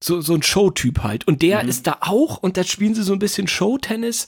so, 0.04 0.22
so 0.22 0.34
ein 0.34 0.44
Showtyp 0.44 1.04
halt. 1.04 1.28
Und 1.28 1.42
der 1.42 1.64
mhm. 1.64 1.70
ist 1.70 1.88
da 1.88 1.98
auch 2.02 2.38
und 2.38 2.58
da 2.58 2.64
spielen 2.64 2.96
sie 2.96 3.04
so 3.04 3.14
ein 3.14 3.20
bisschen 3.20 3.48
Showtennis. 3.48 4.28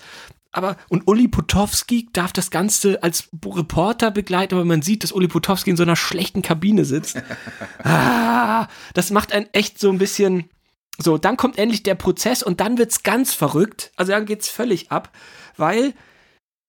Aber, 0.52 0.78
und 0.90 1.08
Uli 1.08 1.28
Potowski 1.28 2.10
darf 2.12 2.34
das 2.34 2.50
Ganze 2.50 3.04
als 3.04 3.30
Reporter 3.46 4.10
begleiten, 4.10 4.56
aber 4.56 4.66
man 4.66 4.82
sieht, 4.82 5.04
dass 5.04 5.12
Uli 5.12 5.28
Potowski 5.28 5.70
in 5.70 5.78
so 5.78 5.84
einer 5.84 5.96
schlechten 5.96 6.42
Kabine 6.42 6.86
sitzt. 6.86 7.22
ah, 7.84 8.68
das 8.96 9.12
macht 9.12 9.32
einen 9.32 9.48
echt 9.54 9.80
so 9.80 9.92
ein 9.92 10.00
bisschen, 10.00 10.50
so, 10.98 11.20
dann 11.20 11.38
kommt 11.38 11.60
endlich 11.60 11.84
der 11.84 11.94
Prozess 11.94 12.42
und 12.42 12.62
dann 12.62 12.80
wird's 12.80 13.04
ganz 13.04 13.36
verrückt. 13.36 13.92
Also 13.96 14.12
dann 14.12 14.26
geht's 14.26 14.50
völlig 14.50 14.92
ab, 14.92 15.16
weil 15.56 15.94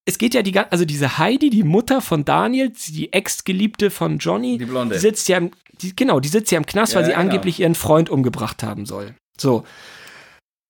es 0.04 0.18
geht 0.18 0.34
ja 0.34 0.42
die 0.42 0.52
ganze, 0.52 0.72
also 0.72 0.84
diese 0.84 1.16
Heidi, 1.16 1.48
die 1.48 1.62
Mutter 1.62 2.02
von 2.02 2.24
Daniel, 2.24 2.72
die 2.88 3.12
Ex-Geliebte 3.12 3.90
von 3.90 4.18
Johnny, 4.18 4.58
die 4.58 4.66
Blonde. 4.66 4.96
Die 4.96 5.00
sitzt 5.00 5.28
ja 5.28 5.38
im, 5.38 5.52
die, 5.80 5.94
genau, 5.94 6.20
die 6.20 6.28
sitzt 6.28 6.50
ja 6.50 6.58
im 6.58 6.66
Knast, 6.66 6.92
ja, 6.92 6.98
weil 6.98 7.04
sie 7.06 7.12
ja, 7.12 7.16
angeblich 7.18 7.60
ihren 7.60 7.74
Freund 7.74 8.10
umgebracht 8.10 8.62
haben 8.62 8.86
soll. 8.86 9.14
So. 9.38 9.64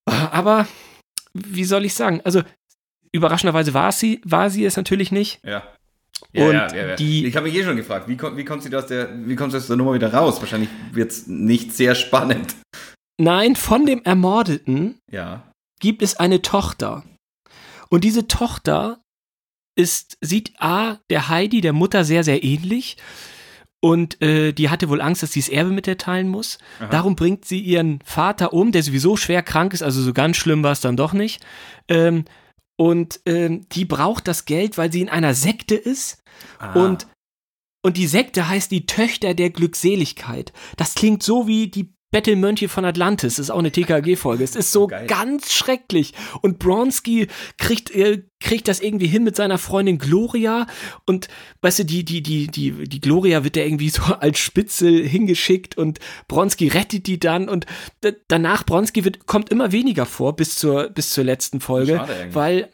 Aber, 0.07 0.67
wie 1.35 1.65
soll 1.65 1.85
ich 1.85 1.95
sagen? 1.95 2.21
Also, 2.25 2.43
überraschenderweise 3.13 3.75
war 3.75 3.93
sie, 3.93 4.21
war 4.25 4.51
sie 4.51 4.65
es 4.65 4.77
natürlich 4.77 5.13
nicht. 5.13 5.41
Ja. 5.45 5.63
Ja, 6.33 6.47
und 6.47 6.55
ja, 6.55 6.75
ja, 6.75 6.97
Die, 6.97 7.27
ich 7.27 7.35
habe 7.35 7.47
mich 7.49 7.57
eh 7.57 7.65
schon 7.65 7.77
gefragt, 7.77 8.07
wie, 8.07 8.21
wie 8.37 8.45
kommt 8.45 8.63
sie 8.63 8.75
aus 8.75 8.87
der, 8.87 9.27
wie 9.27 9.37
kommt 9.37 9.53
sie 9.53 9.59
aus 9.59 9.67
der 9.67 9.77
Nummer 9.77 9.95
wieder 9.95 10.13
raus? 10.13 10.41
Wahrscheinlich 10.41 10.69
wird 10.93 11.11
es 11.11 11.27
nicht 11.27 11.73
sehr 11.73 11.95
spannend. 11.95 12.55
Nein, 13.19 13.57
von 13.57 13.87
dem 13.87 14.03
Ermordeten 14.05 14.99
ja. 15.11 15.51
gibt 15.81 16.03
es 16.03 16.17
eine 16.17 16.43
Tochter. 16.43 17.05
Und 17.89 18.05
diese 18.05 18.29
Tochter 18.29 19.03
ist, 19.77 20.19
sieht 20.21 20.53
A, 20.59 20.99
der 21.11 21.29
Heidi, 21.29 21.61
der 21.61 21.73
Mutter, 21.73 22.05
sehr, 22.05 22.23
sehr 22.23 22.45
ähnlich. 22.45 22.97
Und 23.83 24.21
äh, 24.21 24.53
die 24.53 24.69
hatte 24.69 24.91
wohl 24.91 25.01
Angst, 25.01 25.23
dass 25.23 25.33
sie 25.33 25.41
das 25.41 25.49
Erbe 25.49 25.71
mit 25.71 25.87
der 25.87 25.97
teilen 25.97 26.29
muss. 26.29 26.59
Aha. 26.79 26.89
Darum 26.89 27.17
bringt 27.17 27.47
sie 27.47 27.61
ihren 27.61 28.01
Vater 28.05 28.53
um, 28.53 28.73
der 28.73 28.83
sowieso 28.83 29.17
schwer 29.17 29.43
krank 29.43 29.73
ist, 29.73 29.83
also 29.83 30.03
so 30.03 30.13
ganz 30.13 30.37
schlimm 30.37 30.63
war 30.63 30.73
es 30.73 30.81
dann 30.81 30.99
doch 30.99 31.15
nicht. 31.15 31.43
Ähm, 31.89 32.25
und 32.77 33.21
ähm, 33.27 33.67
die 33.73 33.85
braucht 33.87 34.29
das 34.29 34.45
Geld, 34.45 34.79
weil 34.79 34.93
sie 34.93 35.01
in 35.01 35.09
einer 35.09 35.35
Sekte 35.35 35.75
ist. 35.75 36.23
Ah. 36.59 36.73
Und, 36.73 37.07
und 37.83 37.97
die 37.97 38.07
Sekte 38.07 38.49
heißt 38.49 38.71
die 38.71 38.87
Töchter 38.87 39.35
der 39.35 39.51
Glückseligkeit. 39.51 40.53
Das 40.77 40.95
klingt 40.95 41.23
so 41.23 41.47
wie 41.47 41.69
die 41.69 41.95
Bettelmönche 42.11 42.69
von 42.69 42.85
Atlantis, 42.85 43.39
ist 43.39 43.51
auch 43.51 43.59
eine 43.61 43.71
TKG-Folge. 43.71 44.43
Es 44.43 44.57
ist 44.57 44.73
so 44.73 44.89
Geil. 44.89 45.07
ganz 45.07 45.53
schrecklich. 45.53 46.13
Und 46.43 46.59
Bronski 46.59 47.29
kriegt, 47.57 47.91
äh, 47.95 48.23
kriegt 48.41 48.67
das 48.67 48.81
irgendwie 48.81 49.07
hin 49.07 49.23
mit 49.23 49.37
seiner 49.37 49.59
Freundin 49.59 49.99
Gloria. 49.99 50.67
Und 51.07 51.29
weißt 51.63 51.81
du, 51.81 51.85
die, 51.85 52.05
die, 52.05 52.21
die, 52.21 52.49
die, 52.49 52.89
die 52.89 53.01
Gloria 53.01 53.45
wird 53.45 53.57
da 53.57 53.61
irgendwie 53.61 53.89
so 53.91 54.03
als 54.03 54.39
Spitzel 54.39 55.07
hingeschickt 55.07 55.77
und 55.77 56.01
Bronski 56.27 56.69
rettet 56.69 57.07
die 57.07 57.21
dann. 57.21 57.49
Und 57.49 57.67
danach, 58.27 58.65
Bronski 58.67 59.05
wird, 59.05 59.27
kommt 59.27 59.51
immer 59.51 59.71
weniger 59.71 60.05
vor 60.05 60.35
bis 60.35 60.57
zur, 60.57 60.89
bis 60.89 61.11
zur 61.11 61.23
letzten 61.23 61.61
Folge. 61.61 62.05
Weil 62.33 62.71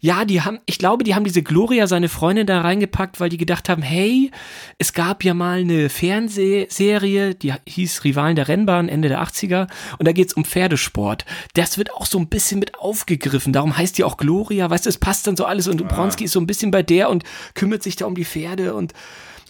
ja, 0.00 0.24
die 0.24 0.40
haben, 0.40 0.60
ich 0.64 0.78
glaube, 0.78 1.04
die 1.04 1.14
haben 1.14 1.24
diese 1.24 1.42
Gloria, 1.42 1.86
seine 1.86 2.08
Freundin, 2.08 2.46
da 2.46 2.62
reingepackt, 2.62 3.20
weil 3.20 3.28
die 3.28 3.36
gedacht 3.36 3.68
haben, 3.68 3.82
hey, 3.82 4.30
es 4.78 4.94
gab 4.94 5.22
ja 5.22 5.34
mal 5.34 5.60
eine 5.60 5.90
Fernsehserie, 5.90 7.34
die 7.34 7.52
hieß 7.68 8.04
Rivalen 8.04 8.34
der 8.34 8.48
Rennbahn, 8.48 8.88
Ende 8.88 9.08
der 9.08 9.22
80er, 9.22 9.68
und 9.98 10.08
da 10.08 10.12
geht's 10.12 10.32
um 10.32 10.46
Pferdesport. 10.46 11.26
Das 11.52 11.76
wird 11.76 11.92
auch 11.92 12.06
so 12.06 12.18
ein 12.18 12.28
bisschen 12.28 12.60
mit 12.60 12.76
aufgegriffen, 12.76 13.52
darum 13.52 13.76
heißt 13.76 13.98
die 13.98 14.04
auch 14.04 14.16
Gloria, 14.16 14.70
weißt 14.70 14.86
du, 14.86 14.88
es 14.88 14.98
passt 14.98 15.26
dann 15.26 15.36
so 15.36 15.44
alles 15.44 15.68
und 15.68 15.82
ah. 15.82 15.86
Bronski 15.86 16.24
ist 16.24 16.32
so 16.32 16.40
ein 16.40 16.46
bisschen 16.46 16.70
bei 16.70 16.82
der 16.82 17.10
und 17.10 17.24
kümmert 17.54 17.82
sich 17.82 17.96
da 17.96 18.06
um 18.06 18.14
die 18.14 18.24
Pferde 18.24 18.74
und, 18.74 18.94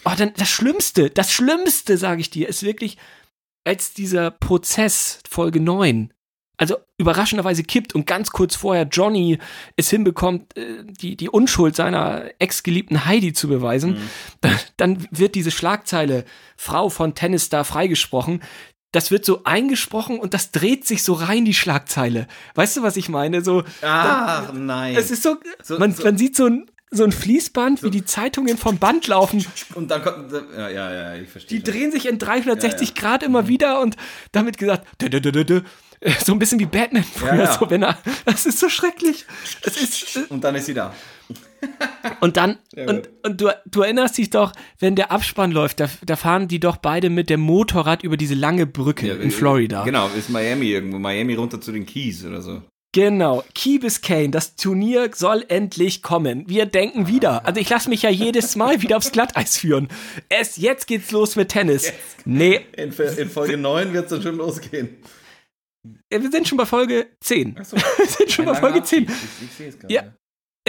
oh, 0.05 0.13
dann, 0.17 0.33
das 0.37 0.49
Schlimmste, 0.49 1.11
das 1.11 1.31
Schlimmste, 1.31 1.97
sage 1.97 2.21
ich 2.21 2.31
dir, 2.31 2.49
ist 2.49 2.65
wirklich, 2.65 2.97
als 3.65 3.93
dieser 3.93 4.33
Prozess, 4.33 5.21
Folge 5.29 5.61
9, 5.61 6.13
also 6.61 6.77
überraschenderweise 6.99 7.63
kippt 7.63 7.95
und 7.95 8.07
ganz 8.07 8.31
kurz 8.31 8.55
vorher 8.55 8.85
Johnny 8.85 9.39
es 9.77 9.89
hinbekommt, 9.89 10.57
äh, 10.59 10.85
die, 10.85 11.17
die 11.17 11.31
Unschuld 11.31 11.75
seiner 11.75 12.25
ex-geliebten 12.39 13.07
Heidi 13.07 13.33
zu 13.33 13.49
beweisen, 13.49 13.93
mhm. 14.43 14.51
dann 14.77 15.09
wird 15.11 15.35
diese 15.35 15.51
Schlagzeile 15.51 16.27
Frau 16.57 16.91
von 16.91 17.15
Tennisstar 17.15 17.65
freigesprochen. 17.65 18.43
Das 18.93 19.11
wird 19.11 19.25
so 19.25 19.45
eingesprochen 19.45 20.19
und 20.19 20.35
das 20.35 20.51
dreht 20.51 20.87
sich 20.87 21.03
so 21.03 21.15
rein, 21.15 21.47
die 21.47 21.55
Schlagzeile. 21.55 22.27
Weißt 22.57 22.77
du, 22.77 22.83
was 22.83 22.99
ich 22.99 23.09
meine? 23.09 23.41
So, 23.43 23.65
Ach, 23.81 24.53
nein. 24.53 24.97
Es 24.97 25.11
ist 25.11 25.23
so, 25.23 25.39
so 25.63 25.79
man, 25.79 25.95
so. 25.95 26.03
man 26.05 26.19
sieht 26.19 26.37
so 26.37 26.45
ein, 26.45 26.71
so 26.91 27.05
ein 27.05 27.13
Fließband, 27.13 27.85
wie 27.85 27.91
die 27.91 28.05
Zeitungen 28.05 28.59
vom 28.59 28.79
Band 28.79 29.07
laufen. 29.07 29.47
Und 29.77 29.91
dann 29.93 30.03
kommt, 30.03 30.33
ja, 30.33 30.69
ja, 30.69 30.93
ja, 30.93 31.15
ich 31.15 31.31
verstehe. 31.31 31.59
Die 31.59 31.65
drehen 31.65 31.91
sich 31.93 32.07
in 32.07 32.19
360 32.19 32.89
ja, 32.89 32.95
ja. 32.95 33.01
Grad 33.01 33.23
immer 33.23 33.49
wieder 33.49 33.81
und 33.81 33.97
damit 34.33 34.59
gesagt, 34.59 34.87
dö, 35.01 35.09
dö, 35.09 35.21
dö, 35.21 35.63
so 36.25 36.33
ein 36.33 36.39
bisschen 36.39 36.59
wie 36.59 36.67
Batman 36.67 37.05
früher, 37.05 37.35
ja, 37.35 37.45
ja. 37.45 37.59
so 37.59 37.69
wenn 37.71 37.83
er, 37.83 37.99
das 38.25 38.47
ist 38.47 38.59
so 38.59 38.69
schrecklich. 38.69 39.27
Ist, 39.65 40.17
äh, 40.17 40.21
und 40.31 40.43
dann 40.43 40.55
ist 40.55 40.67
sie 40.67 40.75
da. 40.75 40.95
Und 42.21 42.39
dann, 42.39 42.59
und, 42.75 43.09
und 43.23 43.41
du, 43.41 43.51
du 43.67 43.83
erinnerst 43.83 44.17
dich 44.17 44.31
doch, 44.31 44.53
wenn 44.79 44.97
der 44.97 45.13
Abspann 45.13 45.53
läuft, 45.53 45.81
da, 45.81 45.89
da 46.05 46.17
fahren 46.17 46.49
die 46.49 46.59
doch 46.59 46.79
beide 46.79 47.11
mit 47.11 47.29
dem 47.29 47.41
Motorrad 47.41 48.03
über 48.03 48.17
diese 48.17 48.35
lange 48.35 48.67
Brücke 48.67 49.09
in 49.13 49.31
Florida. 49.31 49.85
Genau, 49.85 50.09
ist 50.09 50.31
Miami 50.31 50.67
irgendwo, 50.67 50.99
Miami 50.99 51.35
runter 51.35 51.61
zu 51.61 51.71
den 51.73 51.85
Keys 51.85 52.25
oder 52.25 52.41
so. 52.41 52.63
Genau, 52.93 53.45
Key 53.55 53.79
Biscayne, 53.79 54.31
das 54.31 54.57
Turnier 54.57 55.11
soll 55.15 55.45
endlich 55.49 56.03
kommen. 56.03 56.49
Wir 56.49 56.67
denken 56.67 57.07
wieder. 57.07 57.47
Also 57.47 57.61
ich 57.61 57.69
lasse 57.69 57.89
mich 57.89 58.03
ja 58.03 58.11
jedes 58.11 58.57
Mal 58.57 58.83
wieder 58.83 58.97
aufs 58.97 59.13
Glatteis 59.13 59.59
führen. 59.59 59.89
Es, 60.29 60.57
jetzt 60.57 60.87
geht's 60.87 61.13
los 61.13 61.37
mit 61.37 61.51
Tennis. 61.51 61.87
Jetzt. 61.87 62.27
Nee. 62.27 62.63
In, 62.77 62.93
in 62.93 63.31
Folge 63.31 63.57
9 63.57 63.93
wird 63.93 64.07
es 64.07 64.11
dann 64.11 64.23
schon 64.23 64.37
losgehen. 64.39 64.97
Wir 65.83 66.31
sind 66.31 66.47
schon 66.47 66.59
bei 66.59 66.67
Folge 66.67 67.09
10. 67.21 67.57
Ach 67.59 67.65
so. 67.65 67.77
Wir 67.97 68.07
sind 68.07 68.31
schon 68.31 68.45
bei 68.45 68.55
Folge 68.55 68.83
10. 68.83 69.05
Ich, 69.05 69.11
ich 69.45 69.53
sehe 69.53 69.69
es 69.69 69.79
gerade. 69.79 69.95
Ja, 69.95 70.15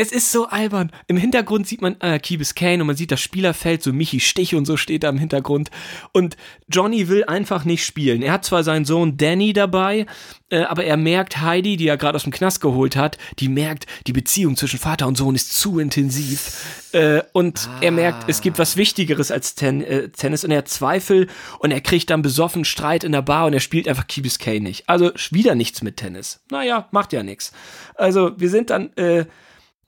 es 0.02 0.12
ist 0.12 0.32
so 0.32 0.48
albern. 0.48 0.92
Im 1.06 1.16
Hintergrund 1.16 1.68
sieht 1.68 1.84
man 1.84 1.96
äh, 2.02 2.18
Key 2.18 2.38
Biscayne 2.38 2.82
und 2.82 2.88
man 2.88 2.96
sieht 2.96 3.12
das 3.12 3.22
Spielerfeld, 3.22 3.84
so 3.84 3.94
Michi 3.94 4.20
Stich 4.20 4.56
und 4.56 4.66
so 4.66 4.76
steht 4.76 5.04
da 5.04 5.10
im 5.10 5.20
Hintergrund. 5.20 5.70
Und 6.12 6.38
Johnny 6.70 7.08
will 7.08 7.24
einfach 7.26 7.66
nicht 7.66 7.86
spielen. 7.86 8.24
Er 8.24 8.32
hat 8.32 8.44
zwar 8.44 8.64
seinen 8.64 8.84
Sohn 8.84 9.18
Danny 9.18 9.54
dabei, 9.54 10.08
äh, 10.50 10.64
aber 10.64 10.86
er 10.86 10.98
merkt 10.98 11.42
Heidi, 11.42 11.78
die 11.78 11.88
er 11.88 11.98
gerade 11.98 12.16
aus 12.16 12.24
dem 12.24 12.32
Knast 12.32 12.62
geholt 12.62 12.96
hat, 12.96 13.20
die 13.38 13.48
merkt, 13.48 13.86
die 14.08 14.12
Beziehung 14.12 14.58
zwischen 14.58 14.80
Vater 14.80 15.06
und 15.06 15.20
Sohn 15.20 15.36
ist 15.36 15.54
zu 15.54 15.78
intensiv. 15.78 16.90
Äh, 16.94 17.22
und 17.34 17.70
ah. 17.70 17.78
er 17.82 17.92
merkt, 17.92 18.28
es 18.28 18.42
gibt 18.42 18.58
was 18.58 18.78
Wichtigeres 18.78 19.30
als 19.30 19.54
Ten 19.54 19.84
äh, 19.84 20.10
Tennis 20.10 20.44
und 20.44 20.50
er 20.50 20.60
hat 20.60 20.68
Zweifel 20.68 21.28
und 21.60 21.70
er 21.70 21.82
kriegt 21.82 22.10
dann 22.10 22.24
besoffen 22.24 22.66
Streit 22.66 23.04
in 23.04 23.12
der 23.12 23.22
Bar 23.22 23.46
und 23.46 23.54
er 23.54 23.60
spielt 23.60 23.88
einfach 23.88 24.08
Key 24.08 24.22
Biscayne 24.22 24.62
nicht. 24.62 24.90
Also 24.90 25.12
wieder 25.30 25.54
nichts 25.54 25.84
mit 25.84 25.98
Tennis. 25.98 26.40
Naja, 26.50 26.88
macht 26.90 27.14
ja 27.14 27.22
nichts. 27.22 27.52
Also 27.94 28.32
wir 28.40 28.50
sind 28.50 28.72
dann 28.72 28.92
äh, 28.98 29.26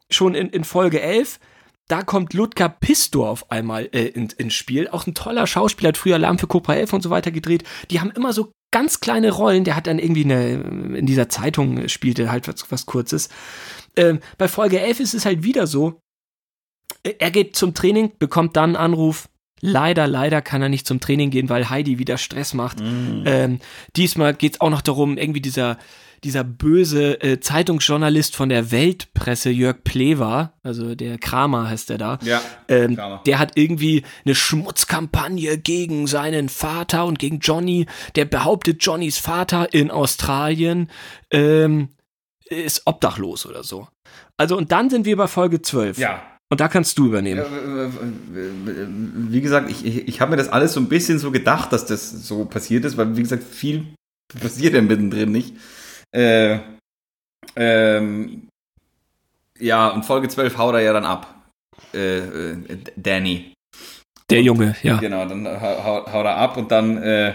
schon 0.10 0.36
in, 0.36 0.50
in 0.50 0.64
Folge 0.64 1.02
11 1.02 1.40
da 1.88 2.02
kommt 2.02 2.34
Ludger 2.34 2.70
Pistor 2.70 3.30
auf 3.30 3.52
einmal 3.52 3.90
äh, 3.92 4.08
in, 4.08 4.30
ins 4.38 4.54
Spiel. 4.54 4.88
Auch 4.88 5.06
ein 5.06 5.14
toller 5.14 5.48
Schauspieler, 5.48 5.90
hat 5.90 5.98
früher 5.98 6.16
Alarm 6.16 6.40
für 6.40 6.48
Cobra 6.48 6.76
11 6.76 6.94
und 6.94 7.02
so 7.02 7.10
weiter 7.10 7.32
gedreht. 7.32 7.64
Die 7.92 8.00
haben 8.00 8.12
immer 8.12 8.34
so 8.34 8.52
ganz 8.72 9.00
kleine 9.00 9.32
Rollen. 9.32 9.64
Der 9.64 9.76
hat 9.76 9.88
dann 9.88 10.00
irgendwie 10.00 10.24
eine, 10.24 10.54
in 10.98 11.06
dieser 11.06 11.30
Zeitung 11.30 11.88
spielte 11.90 12.32
halt 12.32 12.48
was, 12.48 12.72
was 12.72 12.86
Kurzes. 12.86 13.30
Ähm, 13.96 14.20
bei 14.38 14.48
Folge 14.48 14.80
11 14.80 15.02
ist 15.02 15.14
es 15.14 15.26
halt 15.26 15.44
wieder 15.44 15.68
so. 15.68 16.00
Er 17.04 17.32
geht 17.32 17.56
zum 17.56 17.74
Training, 17.74 18.14
bekommt 18.18 18.56
dann 18.56 18.76
einen 18.76 18.94
Anruf. 18.94 19.28
Leider, 19.66 20.08
leider 20.08 20.42
kann 20.42 20.62
er 20.62 20.70
nicht 20.70 20.86
zum 20.86 21.00
Training 21.00 21.30
gehen, 21.30 21.50
weil 21.50 21.70
Heidi 21.70 22.00
wieder 22.00 22.18
Stress 22.18 22.54
macht. 22.54 22.80
Mm. 22.80 23.24
Ähm, 23.26 23.60
diesmal 23.96 24.34
geht 24.34 24.56
es 24.56 24.62
auch 24.62 24.70
noch 24.70 24.82
darum, 24.82 25.18
irgendwie 25.18 25.42
dieser 25.42 25.78
dieser 26.24 26.44
böse 26.44 27.22
äh, 27.22 27.40
Zeitungsjournalist 27.40 28.36
von 28.36 28.50
der 28.50 28.72
Weltpresse, 28.72 29.50
Jörg 29.50 29.84
Plewa, 29.84 30.54
also 30.64 30.96
der 30.96 31.18
Kramer 31.18 31.70
heißt 31.70 31.90
der 31.90 31.98
da, 31.98 32.20
ja, 32.24 32.42
ähm, 32.68 32.98
der 33.26 33.40
hat 33.40 33.54
irgendwie 33.56 34.04
eine 34.26 34.36
Schmutzkampagne 34.36 35.58
gegen 35.58 36.08
seinen 36.08 36.50
Vater 36.50 37.06
und 37.06 37.20
gegen 37.20 37.40
Johnny. 37.40 37.88
Der 38.16 38.26
behauptet, 38.26 38.84
Johnnys 38.84 39.18
Vater 39.18 39.74
in 39.74 39.92
Australien 39.92 40.90
ähm, 41.32 41.90
ist 42.46 42.84
obdachlos 42.86 43.46
oder 43.46 43.64
so. 43.64 43.88
Also, 44.38 44.58
und 44.58 44.72
dann 44.72 44.90
sind 44.90 45.06
wir 45.06 45.18
bei 45.18 45.28
Folge 45.28 45.62
12. 45.62 45.98
Ja. 45.98 46.22
Und 46.54 46.60
da 46.60 46.68
kannst 46.68 47.00
du 47.00 47.08
übernehmen. 47.08 47.44
Wie 49.32 49.42
gesagt, 49.42 49.72
ich, 49.72 49.84
ich, 49.84 50.08
ich 50.08 50.22
habe 50.22 50.30
mir 50.30 50.38
das 50.38 50.50
alles 50.50 50.74
so 50.74 50.80
ein 50.80 50.88
bisschen 50.88 51.18
so 51.18 51.32
gedacht, 51.32 51.74
dass 51.74 51.88
das 51.88 52.12
so 52.12 52.46
passiert 52.46 52.86
ist, 52.86 52.96
weil, 52.96 53.18
wie 53.18 53.24
gesagt, 53.24 53.42
viel 53.42 53.96
passiert 54.40 54.76
ja 54.76 54.84
mittendrin 54.84 55.32
nicht. 55.32 55.56
Äh, 56.16 56.60
ähm, 57.56 58.50
ja, 59.58 59.88
und 59.88 60.06
Folge 60.06 60.28
12 60.28 60.56
haut 60.60 60.76
er 60.76 60.82
ja 60.82 60.94
dann 60.94 61.06
ab. 61.06 61.44
Äh, 61.92 62.20
äh, 62.20 62.78
Danny. 62.98 63.56
Der 64.30 64.38
und, 64.38 64.46
Junge, 64.46 64.76
ja. 64.84 64.98
Genau, 64.98 65.26
dann 65.28 65.48
haut, 65.60 66.06
haut 66.14 66.26
er 66.28 66.38
ab 66.38 66.56
und 66.58 66.70
dann, 66.70 66.98
äh, 67.02 67.34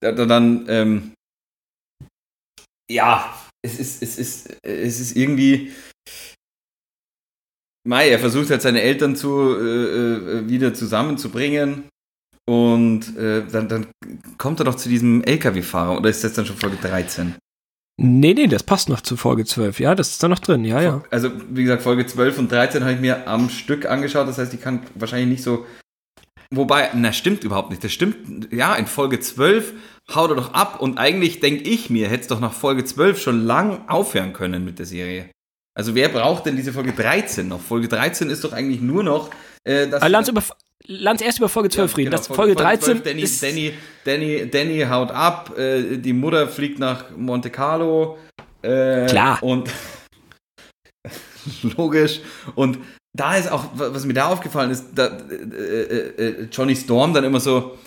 dann, 0.00 0.28
dann 0.28 0.64
ähm, 0.68 1.12
ja, 2.88 3.34
es 3.62 3.80
ist, 3.80 4.00
es 4.00 4.16
ist, 4.16 4.56
es 4.62 5.00
ist 5.00 5.16
irgendwie. 5.16 5.72
Mai, 7.86 8.08
er 8.08 8.18
versucht 8.18 8.50
halt 8.50 8.62
seine 8.62 8.82
Eltern 8.82 9.16
zu, 9.16 9.56
äh, 9.56 10.14
äh 10.40 10.48
wieder 10.48 10.74
zusammenzubringen. 10.74 11.84
Und 12.48 13.16
äh, 13.18 13.44
dann, 13.46 13.68
dann 13.68 13.86
kommt 14.38 14.58
er 14.60 14.64
doch 14.64 14.76
zu 14.76 14.88
diesem 14.88 15.22
LKW-Fahrer, 15.22 15.98
oder 15.98 16.08
ist 16.08 16.24
das 16.24 16.32
dann 16.32 16.46
schon 16.46 16.56
Folge 16.56 16.78
13? 16.80 17.34
Nee, 18.00 18.32
nee, 18.32 18.46
das 18.46 18.62
passt 18.62 18.88
noch 18.88 19.00
zu 19.00 19.16
Folge 19.16 19.44
12. 19.44 19.80
Ja, 19.80 19.94
das 19.94 20.12
ist 20.12 20.22
da 20.22 20.28
noch 20.28 20.38
drin, 20.38 20.64
ja, 20.64 20.80
ja. 20.80 21.02
Also, 21.10 21.30
wie 21.50 21.64
gesagt, 21.64 21.82
Folge 21.82 22.06
12 22.06 22.38
und 22.38 22.52
13 22.52 22.82
habe 22.82 22.94
ich 22.94 23.00
mir 23.00 23.26
am 23.28 23.50
Stück 23.50 23.86
angeschaut. 23.86 24.28
Das 24.28 24.38
heißt, 24.38 24.54
ich 24.54 24.62
kann 24.62 24.80
wahrscheinlich 24.94 25.28
nicht 25.28 25.42
so. 25.42 25.66
Wobei, 26.50 26.88
na, 26.94 27.12
stimmt 27.12 27.44
überhaupt 27.44 27.70
nicht. 27.70 27.84
Das 27.84 27.92
stimmt, 27.92 28.50
ja, 28.52 28.76
in 28.76 28.86
Folge 28.86 29.20
12 29.20 29.74
haut 30.14 30.30
er 30.30 30.36
doch 30.36 30.54
ab 30.54 30.80
und 30.80 30.96
eigentlich 30.96 31.40
denke 31.40 31.64
ich 31.64 31.90
mir, 31.90 32.08
hätte 32.08 32.22
es 32.22 32.28
doch 32.28 32.40
nach 32.40 32.54
Folge 32.54 32.84
12 32.84 33.20
schon 33.20 33.44
lang 33.44 33.86
aufhören 33.88 34.32
können 34.32 34.64
mit 34.64 34.78
der 34.78 34.86
Serie. 34.86 35.28
Also, 35.78 35.94
wer 35.94 36.08
braucht 36.08 36.44
denn 36.46 36.56
diese 36.56 36.72
Folge 36.72 36.92
13 36.92 37.46
noch? 37.46 37.60
Folge 37.60 37.86
13 37.86 38.30
ist 38.30 38.42
doch 38.42 38.52
eigentlich 38.52 38.80
nur 38.80 39.04
noch. 39.04 39.30
Äh, 39.62 39.86
das 39.86 40.08
Lanz, 40.08 40.28
über, 40.28 40.42
Lanz 40.86 41.22
erst 41.22 41.38
über 41.38 41.48
Folge 41.48 41.68
12 41.68 41.92
ja, 41.92 41.96
reden. 41.96 42.10
Genau, 42.10 42.22
Folge, 42.24 42.34
Folge 42.34 42.54
13 42.56 42.84
12, 42.84 43.02
Danny, 43.04 43.22
ist 43.22 43.40
Danny, 43.40 43.74
Danny, 44.04 44.50
Danny 44.50 44.80
haut 44.80 45.12
ab, 45.12 45.56
äh, 45.56 45.98
die 45.98 46.12
Mutter 46.12 46.48
fliegt 46.48 46.80
nach 46.80 47.16
Monte 47.16 47.50
Carlo. 47.50 48.18
Äh, 48.60 49.06
Klar. 49.06 49.40
Und 49.40 49.70
logisch. 51.76 52.22
Und 52.56 52.80
da 53.16 53.36
ist 53.36 53.48
auch, 53.48 53.66
was 53.74 54.04
mir 54.04 54.14
da 54.14 54.26
aufgefallen 54.26 54.72
ist, 54.72 54.86
da, 54.96 55.06
äh, 55.06 55.34
äh, 55.34 56.42
äh, 56.42 56.48
Johnny 56.50 56.74
Storm 56.74 57.14
dann 57.14 57.22
immer 57.22 57.38
so, 57.38 57.78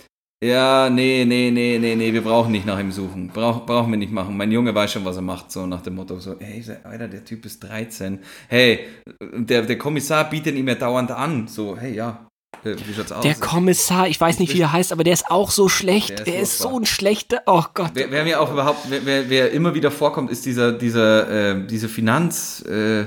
ja, 0.43 0.89
nee, 0.89 1.23
nee, 1.25 1.51
nee, 1.51 1.77
nee, 1.79 1.95
nee, 1.95 2.13
wir 2.13 2.21
brauchen 2.21 2.51
nicht 2.51 2.65
nach 2.65 2.79
ihm 2.79 2.91
suchen. 2.91 3.27
Brauch, 3.27 3.65
brauchen 3.65 3.91
wir 3.91 3.97
nicht 3.97 4.11
machen. 4.11 4.35
Mein 4.35 4.51
Junge 4.51 4.73
weiß 4.73 4.93
schon, 4.93 5.05
was 5.05 5.15
er 5.15 5.21
macht, 5.21 5.51
so 5.51 5.65
nach 5.65 5.81
dem 5.81 5.95
Motto, 5.95 6.19
so, 6.19 6.35
hey, 6.39 6.63
Alter, 6.83 7.07
der 7.07 7.23
Typ 7.23 7.45
ist 7.45 7.59
13. 7.63 8.19
Hey, 8.47 8.87
der, 9.19 9.61
der 9.63 9.77
Kommissar 9.77 10.29
bietet 10.29 10.55
ihm 10.55 10.67
ja 10.67 10.75
dauernd 10.75 11.11
an, 11.11 11.47
so, 11.47 11.77
hey, 11.77 11.93
ja, 11.93 12.25
äh, 12.63 12.75
wie 12.85 12.93
schaut's 12.93 13.11
aus? 13.11 13.23
Der 13.23 13.35
Kommissar, 13.35 14.07
ich 14.07 14.19
weiß 14.19 14.39
nicht, 14.39 14.53
wie 14.53 14.61
er 14.61 14.71
heißt, 14.71 14.91
aber 14.91 15.03
der 15.03 15.13
ist 15.13 15.29
auch 15.29 15.51
so 15.51 15.69
schlecht. 15.69 16.09
Der 16.09 16.17
ist, 16.19 16.27
der 16.27 16.39
ist 16.41 16.57
so 16.59 16.77
ein 16.79 16.85
schlechter. 16.85 17.41
Oh 17.45 17.63
Gott. 17.73 17.91
Wer, 17.93 18.11
wer, 18.11 18.23
mir 18.23 18.41
auch 18.41 18.51
überhaupt, 18.51 18.87
wer, 18.89 19.29
wer, 19.29 19.51
immer 19.51 19.73
wieder 19.75 19.91
vorkommt, 19.91 20.31
ist 20.31 20.45
dieser, 20.45 20.71
dieser, 20.71 21.55
äh, 21.55 21.67
diese 21.67 21.87
Finanz. 21.89 22.61
Äh, 22.61 23.05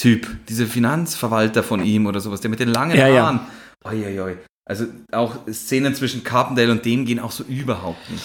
Typ, 0.00 0.26
dieser 0.48 0.66
Finanzverwalter 0.66 1.62
von 1.62 1.84
ihm 1.84 2.06
oder 2.06 2.18
sowas, 2.18 2.40
der 2.40 2.50
mit 2.50 2.60
den 2.60 2.70
langen 2.70 2.96
ja, 2.96 3.04
Haaren. 3.04 3.40
Ja. 3.84 3.90
Oi, 3.90 4.06
oi, 4.06 4.20
oi. 4.20 4.36
Also 4.64 4.86
auch 5.10 5.38
Szenen 5.50 5.94
zwischen 5.94 6.22
Carpendale 6.22 6.70
und 6.70 6.84
dem 6.84 7.04
gehen 7.04 7.18
auch 7.18 7.32
so 7.32 7.44
überhaupt 7.44 8.10
nicht. 8.10 8.22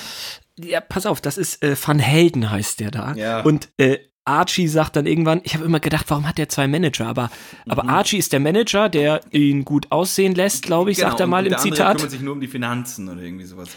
Ja, 0.60 0.82
pass 0.82 1.06
auf, 1.06 1.22
das 1.22 1.38
ist 1.38 1.64
äh, 1.64 1.76
Van 1.80 2.00
Helden 2.00 2.50
heißt 2.50 2.80
der 2.80 2.92
da. 2.92 3.14
Ja. 3.16 3.42
Und 3.42 3.70
äh, 3.78 4.00
Archie 4.26 4.68
sagt 4.68 4.96
dann 4.96 5.06
irgendwann, 5.06 5.42
ich 5.44 5.54
habe 5.56 5.66
immer 5.66 5.80
gedacht, 5.80 6.06
warum 6.10 6.28
hat 6.28 6.38
der 6.38 6.50
zwei 6.50 6.68
Manager? 6.68 7.08
Aber, 7.08 7.32
mhm. 7.66 7.72
aber 7.72 7.90
Archie 7.90 8.18
ist 8.18 8.34
der 8.34 8.40
Manager, 8.40 8.90
der 8.90 9.22
ihn 9.32 9.66
gut 9.66 9.92
aussehen 9.92 10.36
lässt, 10.36 10.64
glaube 10.64 10.92
ich, 10.92 10.98
genau, 10.98 11.10
sagt 11.10 11.22
er 11.22 11.28
mal 11.28 11.46
im 11.46 11.58
Zitat. 11.58 11.80
Der 11.80 11.96
kümmert 11.96 12.12
sich 12.12 12.22
nur 12.22 12.34
um 12.34 12.42
die 12.42 12.48
Finanzen 12.48 13.08
oder 13.10 13.22
irgendwie 13.22 13.46
sowas. 13.46 13.70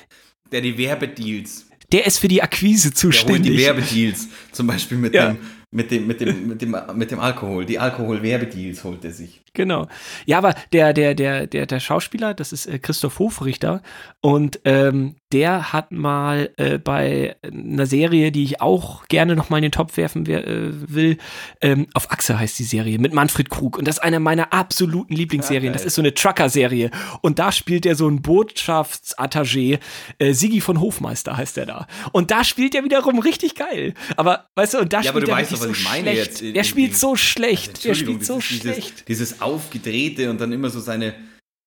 Der 0.50 0.61
die 0.61 0.76
Werbedeals. 0.76 1.66
Der 1.92 2.06
ist 2.06 2.18
für 2.18 2.28
die 2.28 2.42
Akquise 2.42 2.92
zuständig. 2.92 3.56
Der 3.56 3.74
holt 3.74 3.90
die 3.90 3.92
Werbedeals, 3.92 4.28
zum 4.52 4.66
Beispiel 4.66 4.98
mit 4.98 5.14
ja. 5.14 5.28
dem 5.28 5.38
mit 5.72 5.90
dem, 5.90 6.06
mit 6.06 6.20
dem, 6.20 6.48
mit 6.48 6.62
dem, 6.62 6.76
mit 6.94 7.11
dem 7.11 7.20
Alkohol. 7.20 7.64
Die 7.64 7.78
Alkoholwerbedeals 7.78 8.82
holt 8.82 9.04
er 9.04 9.12
sich. 9.12 9.40
Genau. 9.53 9.88
Ja, 10.26 10.38
aber 10.38 10.55
der, 10.72 10.92
der, 10.92 11.14
der, 11.14 11.46
der, 11.46 11.66
der 11.66 11.80
Schauspieler, 11.80 12.34
das 12.34 12.53
ist 12.53 12.66
äh, 12.66 12.78
Christoph 12.78 13.18
Hofrichter 13.18 13.82
und 14.20 14.61
ähm, 14.64 15.16
der 15.32 15.72
hat 15.72 15.92
mal 15.92 16.51
äh, 16.57 16.78
bei 16.78 17.36
einer 17.42 17.86
Serie, 17.86 18.32
die 18.32 18.42
ich 18.42 18.61
auch 18.61 19.07
gerne 19.07 19.36
noch 19.36 19.48
mal 19.48 19.59
in 19.59 19.62
den 19.62 19.72
Topf 19.72 19.96
werfen 19.96 20.26
äh, 20.26 20.70
will, 20.72 21.18
ähm, 21.61 21.86
auf 21.94 22.11
Achse 22.11 22.38
heißt 22.38 22.59
die 22.59 22.64
Serie, 22.64 22.98
mit 22.98 23.12
Manfred 23.12 23.48
Krug. 23.48 23.78
Und 23.78 23.86
das 23.86 23.96
ist 23.96 24.03
eine 24.03 24.18
meiner 24.18 24.53
absoluten 24.53 25.14
Lieblingsserien. 25.14 25.72
Das 25.72 25.84
ist 25.84 25.94
so 25.94 26.03
eine 26.03 26.14
Trucker-Serie. 26.14 26.90
Und 27.20 27.38
da 27.38 27.53
spielt 27.53 27.86
er 27.86 27.94
so 27.94 28.09
ein 28.09 28.22
Botschaftsattagé. 28.22 29.78
Äh, 30.18 30.32
Sigi 30.32 30.61
von 30.61 30.80
Hofmeister 30.80 31.36
heißt 31.36 31.59
er 31.59 31.66
da. 31.66 31.86
Und 32.12 32.32
da 32.32 32.42
spielt 32.42 32.74
er 32.74 32.82
wiederum 32.82 33.20
richtig 33.20 33.55
geil. 33.55 33.94
Aber, 34.16 34.48
weißt 34.57 34.74
du, 34.74 34.78
und 34.78 34.92
da 34.92 35.01
ja, 35.01 35.11
spielt 35.11 35.28
er 35.28 35.36
weißt 35.36 35.57
so 35.57 35.70
ich 35.70 35.84
meine 35.84 36.11
schlecht. 36.11 36.40
jetzt. 36.40 36.57
Der 36.57 36.64
spielt 36.64 36.96
so 36.96 37.14
schlecht. 37.14 37.84
Der 37.84 37.94
spielt 37.94 38.26
so 38.26 38.38
dieses, 38.38 38.61
schlecht. 38.61 39.09
Dieses 39.09 39.39
Aufgedrehte 39.41 40.30
und 40.30 40.41
dann 40.41 40.53
immer 40.53 40.70
so 40.70 40.80
seine. 40.80 41.14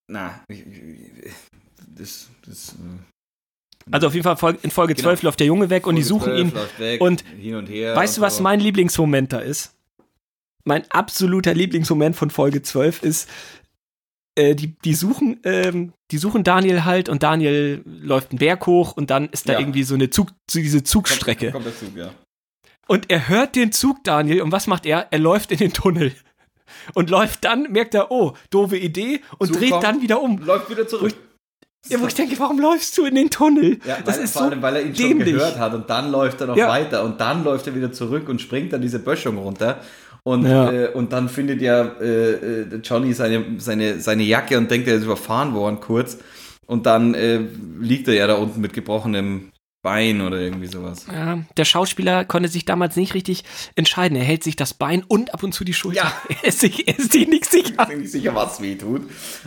Na, 0.08 0.44
das. 1.96 2.30
das 2.46 2.70
äh, 2.74 3.92
also 3.92 4.08
auf 4.08 4.14
jeden 4.14 4.24
Fall 4.24 4.58
in 4.62 4.72
Folge 4.72 4.96
genau. 4.96 5.08
12 5.08 5.24
läuft 5.24 5.40
der 5.42 5.48
Junge 5.48 5.70
weg 5.70 5.84
Folge 5.84 5.90
und 5.90 5.96
die 5.98 6.04
suchen 6.04 6.36
ihn. 6.38 6.52
Weg, 6.78 7.02
und, 7.02 7.24
hin 7.38 7.56
und 7.56 7.68
her 7.68 7.96
weißt 7.96 8.18
du, 8.18 8.22
was 8.22 8.40
mein 8.40 8.62
Lieblingsmoment 8.62 9.34
da 9.34 9.40
ist? 9.40 9.76
mein 10.66 10.90
absoluter 10.92 11.54
Lieblingsmoment 11.54 12.16
von 12.16 12.30
Folge 12.30 12.62
12 12.62 13.04
ist, 13.04 13.30
äh, 14.36 14.56
die, 14.56 14.76
die 14.84 14.94
suchen, 14.94 15.40
ähm, 15.44 15.94
die 16.12 16.18
suchen 16.18 16.44
Daniel 16.44 16.86
halt 16.86 17.10
und 17.10 17.24
Daniel 17.24 17.84
läuft 17.86 18.32
einen 18.32 18.40
Berg 18.40 18.66
hoch 18.66 18.96
und 18.96 19.10
dann 19.10 19.30
ist 19.30 19.48
da 19.48 19.54
Ja. 19.54 19.60
irgendwie 19.60 19.84
so 19.84 19.96
eine 19.96 20.10
Zug, 20.10 20.32
so 20.50 20.60
diese 20.60 20.84
Zugstrecke. 20.84 21.52
Kommt, 21.52 21.66
kommt 21.66 21.82
der 21.82 21.88
Zug, 21.88 21.98
ja. 21.98 22.14
Und 22.88 23.10
er 23.10 23.28
hört 23.28 23.56
den 23.56 23.72
Zug, 23.72 24.04
Daniel, 24.04 24.42
und 24.42 24.52
was 24.52 24.68
macht 24.68 24.86
er? 24.86 25.08
Er 25.12 25.20
läuft 25.20 25.52
in 25.52 25.58
den 25.58 25.74
Tunnel. 25.74 26.14
Und 26.94 27.10
läuft 27.10 27.44
dann, 27.46 27.72
merkt 27.72 27.94
er, 27.96 28.12
oh, 28.12 28.34
doofe 28.50 28.78
Idee, 28.78 29.22
und 29.38 29.48
Zug 29.48 29.58
dreht 29.60 29.74
dann 29.82 30.02
wieder 30.02 30.22
um. 30.22 30.38
Läuft 30.40 30.70
wieder 30.70 30.88
zurück. 30.88 31.14
Ja, 31.90 32.00
wo 32.00 32.08
ich 32.08 32.14
denke, 32.16 32.40
warum 32.40 32.60
läufst 32.60 32.98
du 32.98 33.06
in 33.06 33.16
den 33.16 33.30
Tunnel? 33.30 33.78
Ja, 33.86 33.98
das 34.06 34.18
weil, 34.18 34.24
ist 34.24 34.34
vor 34.34 34.44
so 34.44 34.48
allem, 34.50 34.62
weil 34.62 34.76
er 34.78 34.82
ihn 34.86 34.96
schon 34.96 35.10
dämlich. 35.10 35.34
gehört 35.34 35.60
hat 35.60 35.74
und 35.74 35.90
dann 35.90 36.12
läuft 36.12 36.40
er 36.40 36.48
noch 36.48 36.56
Ja. 36.56 36.70
weiter 36.70 37.04
und 37.04 37.20
dann 37.20 37.44
läuft 37.44 37.68
er 37.68 37.76
wieder 37.76 37.92
zurück 37.92 38.30
und 38.30 38.40
springt 38.40 38.72
dann 38.72 38.82
diese 38.82 39.00
Böschung 39.00 39.38
runter 39.38 39.82
und, 40.24 40.46
Ja. 40.46 40.72
äh, 40.72 40.88
und 40.94 41.12
dann 41.12 41.28
findet 41.28 41.62
ja 41.62 41.82
äh, 42.00 42.32
äh, 42.62 42.66
Johnny 42.82 43.12
seine, 43.14 43.44
seine, 43.58 44.00
seine 44.00 44.24
Jacke 44.24 44.58
und 44.58 44.72
denkt, 44.72 44.88
er 44.88 44.96
ist 44.96 45.04
überfahren 45.04 45.54
worden 45.54 45.82
kurz 45.82 46.20
und 46.68 46.86
dann 46.86 47.16
äh, 47.16 47.42
liegt 47.82 48.08
er 48.08 48.14
ja 48.14 48.28
da 48.28 48.36
unten 48.36 48.62
mit 48.62 48.72
gebrochenem 48.72 49.52
Bein 49.84 50.22
oder 50.22 50.40
irgendwie 50.40 50.68
sowas. 50.68 51.06
Ja, 51.12 51.44
der 51.58 51.66
Schauspieler 51.66 52.26
konnte 52.26 52.50
sich 52.50 52.66
damals 52.66 52.96
nicht 52.96 53.14
richtig 53.14 53.44
entscheiden. 53.76 54.18
Er 54.18 54.24
hält 54.24 54.44
sich 54.44 54.56
das 54.56 54.74
Bein 54.74 55.04
und 55.08 55.34
ab 55.34 55.44
und 55.44 55.54
zu 55.54 55.64
die 55.64 55.74
Schulter. 55.74 56.04
Ja. 56.04 56.14
Er 56.42 56.48
ist 56.50 56.60
sich, 56.62 56.88
er 56.88 56.98
ist 56.98 57.12
sich 57.12 57.28
nicht 57.28 57.46
sicher. 57.52 57.74
Ich 57.82 57.88
bin 57.90 58.00
nicht 58.00 58.12
sicher, 58.12 58.34
was 58.34 58.62
weh 58.62 58.76
tut. 58.76 59.02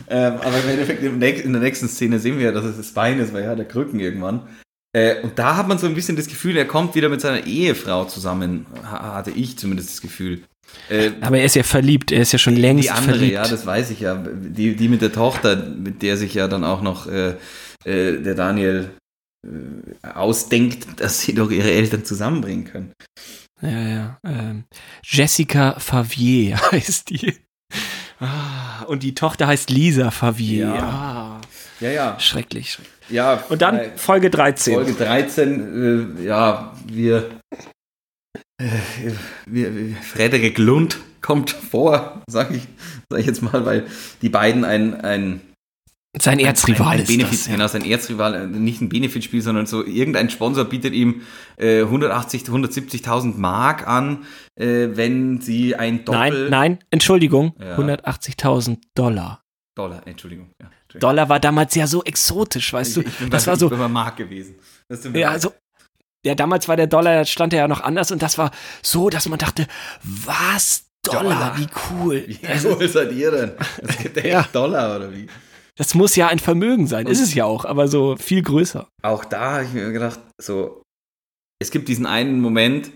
Ähm, 0.09 0.33
aber 0.35 0.59
im 0.63 0.69
Endeffekt 0.69 1.03
in 1.03 1.19
der 1.19 1.61
nächsten 1.61 1.87
Szene 1.89 2.19
sehen 2.19 2.37
wir 2.37 2.45
ja, 2.45 2.51
dass 2.51 2.63
es 2.65 2.77
das 2.77 2.91
Bein 2.93 3.19
ist, 3.19 3.33
weil 3.33 3.43
er 3.43 3.49
hat 3.51 3.57
der 3.57 3.67
Krücken 3.67 3.99
irgendwann. 3.99 4.47
Äh, 4.95 5.21
und 5.21 5.37
da 5.37 5.57
hat 5.57 5.67
man 5.67 5.77
so 5.79 5.85
ein 5.87 5.95
bisschen 5.95 6.15
das 6.15 6.27
Gefühl, 6.27 6.55
er 6.55 6.65
kommt 6.65 6.95
wieder 6.95 7.09
mit 7.09 7.19
seiner 7.21 7.45
Ehefrau 7.45 8.05
zusammen, 8.05 8.65
ha- 8.83 9.15
hatte 9.15 9.31
ich 9.31 9.57
zumindest 9.57 9.89
das 9.89 10.01
Gefühl. 10.01 10.43
Äh, 10.89 11.11
Aber 11.21 11.37
er 11.39 11.45
ist 11.45 11.55
ja 11.55 11.63
verliebt. 11.63 12.11
Er 12.11 12.21
ist 12.21 12.31
ja 12.33 12.39
schon 12.39 12.55
längst 12.55 12.85
die 12.85 12.91
andere, 12.91 13.11
verliebt. 13.17 13.33
ja, 13.33 13.47
das 13.47 13.65
weiß 13.65 13.89
ich 13.91 13.99
ja. 14.01 14.15
Die, 14.15 14.75
die 14.75 14.87
mit 14.87 15.01
der 15.01 15.11
Tochter, 15.11 15.55
mit 15.55 16.01
der 16.03 16.15
sich 16.17 16.33
ja 16.35 16.47
dann 16.47 16.63
auch 16.63 16.81
noch 16.81 17.07
äh, 17.07 17.35
äh, 17.85 18.21
der 18.21 18.35
Daniel 18.35 18.89
ausdenkt, 20.03 20.99
dass 20.99 21.21
sie 21.21 21.33
doch 21.33 21.51
ihre 21.51 21.71
Eltern 21.71 22.03
zusammenbringen 22.05 22.65
können. 22.65 22.93
Ja, 23.61 23.69
ja. 23.87 24.19
Ähm, 24.23 24.65
Jessica 25.03 25.79
Favier 25.79 26.59
heißt 26.71 27.09
die. 27.09 27.35
Ah, 28.19 28.83
und 28.87 29.03
die 29.03 29.13
Tochter 29.13 29.47
heißt 29.47 29.69
Lisa 29.69 30.11
Favier. 30.11 30.67
Ja. 30.67 30.83
Ah, 30.83 31.41
Ja, 31.79 31.89
ja. 31.89 32.19
schrecklich. 32.19 32.71
schrecklich. 32.71 32.95
ja 33.09 33.43
Und 33.49 33.61
dann 33.61 33.77
äh, 33.77 33.97
Folge 33.97 34.29
13. 34.29 34.73
Folge 34.73 34.93
13, 34.93 36.17
äh, 36.19 36.23
ja, 36.25 36.75
wir, 36.87 37.29
äh, 38.59 38.69
wir, 39.45 39.75
wir 39.75 39.95
Frederik 39.97 40.57
Lund 40.57 40.97
kommt 41.21 41.51
vor, 41.51 42.21
sag 42.27 42.51
ich, 42.51 42.63
sag 43.09 43.19
ich 43.19 43.25
jetzt 43.27 43.41
mal, 43.41 43.65
weil 43.65 43.85
die 44.21 44.29
beiden 44.29 44.65
ein, 44.65 44.99
ein, 45.01 45.41
Sein 46.21 46.39
ein, 46.39 46.45
Erzrival 46.45 46.95
ein 46.95 46.99
ist 47.01 47.07
Benefit, 47.07 47.33
das. 47.39 47.47
Genau, 47.47 47.67
sein 47.67 47.85
Erzrival, 47.85 48.35
äh, 48.35 48.47
nicht 48.47 48.81
ein 48.81 48.89
Benefitspiel, 48.89 49.41
sondern 49.41 49.65
so 49.65 49.83
irgendein 49.85 50.29
Sponsor 50.29 50.65
bietet 50.65 50.93
ihm 50.93 51.21
äh, 51.57 51.81
180, 51.81 52.43
170.000 52.43 53.37
Mark 53.37 53.87
an, 53.87 54.25
äh, 54.55 54.89
wenn 54.93 55.41
sie 55.41 55.75
ein 55.75 56.05
Doppel... 56.05 56.49
Nein, 56.49 56.49
nein, 56.49 56.79
Entschuldigung. 56.91 57.55
Ja. 57.59 57.77
180.000 57.77 58.77
Dollar. 58.95 59.43
Dollar, 59.75 60.01
Entschuldigung. 60.05 60.49
Ja, 60.59 60.69
Entschuldigung. 60.83 60.99
Dollar 60.99 61.29
war 61.29 61.39
damals 61.39 61.75
ja 61.75 61.85
so 61.87 62.03
exotisch, 62.03 62.73
weißt 62.73 62.97
du? 62.97 63.01
Ich, 63.01 63.07
ich 63.07 63.17
bin 63.17 63.29
das 63.29 63.45
bei, 63.45 63.51
war 63.51 63.57
so, 63.57 63.65
ich 63.67 63.69
bin 63.71 63.79
bei 63.79 63.87
Mark 63.87 64.17
gewesen. 64.17 64.55
Ja, 65.13 65.29
also, 65.29 65.53
ja, 66.25 66.33
damals 66.35 66.67
war 66.67 66.75
der 66.75 66.87
Dollar, 66.87 67.13
da 67.15 67.25
stand 67.25 67.53
er 67.53 67.59
ja 67.59 67.67
noch 67.67 67.81
anders 67.81 68.11
und 68.11 68.21
das 68.21 68.37
war 68.37 68.51
so, 68.81 69.09
dass 69.09 69.29
man 69.29 69.37
dachte, 69.39 69.67
was? 70.03 70.85
Dollar, 71.03 71.23
Dollar. 71.23 71.57
wie 71.57 71.67
cool. 71.91 72.25
Wie 72.27 72.47
Also, 72.47 72.75
cool 72.75 72.87
seid 72.87 73.11
ihr 73.13 73.31
denn? 73.31 73.51
Es 73.81 73.97
gibt 73.97 74.25
Ja. 74.25 74.43
Dollar 74.51 74.97
oder 74.97 75.13
wie? 75.13 75.27
Das 75.77 75.93
muss 75.93 76.15
ja 76.15 76.27
ein 76.27 76.39
Vermögen 76.39 76.87
sein. 76.87 77.07
Ist 77.07 77.21
es 77.21 77.33
ja 77.33 77.45
auch, 77.45 77.63
aber 77.65 77.87
so 77.87 78.15
viel 78.17 78.41
größer. 78.41 78.87
Auch 79.03 79.23
da 79.23 79.53
habe 79.53 79.63
ich 79.63 79.73
mir 79.73 79.91
gedacht, 79.91 80.19
so, 80.41 80.81
es 81.59 81.71
gibt 81.71 81.87
diesen 81.87 82.05
einen 82.05 82.41
Moment, 82.41 82.91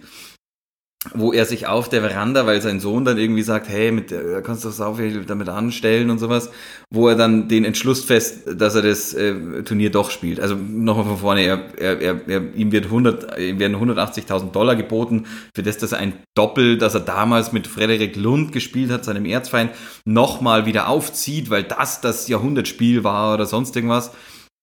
wo 1.15 1.33
er 1.33 1.45
sich 1.45 1.65
auf 1.65 1.89
der 1.89 2.01
Veranda, 2.01 2.45
weil 2.45 2.61
sein 2.61 2.79
Sohn 2.79 3.05
dann 3.05 3.17
irgendwie 3.17 3.41
sagt, 3.41 3.67
hey, 3.69 3.91
mit, 3.91 4.11
der- 4.11 4.21
da 4.33 4.41
kannst 4.41 4.63
du 4.63 4.69
sau 4.69 4.93
viel 4.93 5.25
damit 5.25 5.49
anstellen 5.49 6.11
und 6.11 6.19
sowas, 6.19 6.51
wo 6.91 7.07
er 7.07 7.15
dann 7.15 7.47
den 7.47 7.65
Entschluss 7.65 8.03
fest, 8.03 8.41
dass 8.55 8.75
er 8.75 8.83
das 8.83 9.13
äh, 9.15 9.63
Turnier 9.63 9.89
doch 9.89 10.11
spielt. 10.11 10.39
Also 10.39 10.55
nochmal 10.55 11.05
von 11.05 11.17
vorne, 11.17 11.41
er, 11.41 11.59
er, 11.79 11.99
er, 12.01 12.21
er, 12.29 12.41
ihm, 12.55 12.71
wird 12.71 12.85
100, 12.85 13.39
ihm 13.39 13.57
werden 13.57 13.77
180.000 13.77 14.51
Dollar 14.51 14.75
geboten, 14.75 15.25
für 15.55 15.63
das, 15.63 15.79
dass 15.79 15.91
er 15.91 15.97
ein 15.97 16.13
Doppel, 16.37 16.77
das 16.77 16.93
er 16.93 16.99
damals 17.01 17.51
mit 17.51 17.65
Frederik 17.65 18.15
Lund 18.15 18.51
gespielt 18.51 18.91
hat, 18.91 19.03
seinem 19.03 19.25
Erzfeind, 19.25 19.71
nochmal 20.05 20.67
wieder 20.67 20.87
aufzieht, 20.87 21.49
weil 21.49 21.63
das 21.63 22.01
das 22.01 22.27
Jahrhundertspiel 22.27 23.03
war 23.03 23.33
oder 23.33 23.47
sonst 23.47 23.75
irgendwas. 23.75 24.11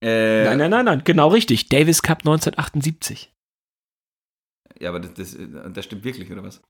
Äh, 0.05 0.45
Nein, 0.45 0.59
nein, 0.59 0.71
nein, 0.71 0.85
nein, 0.85 1.03
genau 1.05 1.29
richtig. 1.29 1.69
Davis 1.69 2.03
Cup 2.03 2.19
1978. 2.21 3.33
Ja, 4.81 4.91
aber 4.91 5.01
das, 5.01 5.15
das, 5.15 5.37
das 5.73 5.85
stimmt 5.85 6.05
wirklich, 6.05 6.31
oder 6.31 6.43
was? 6.43 6.61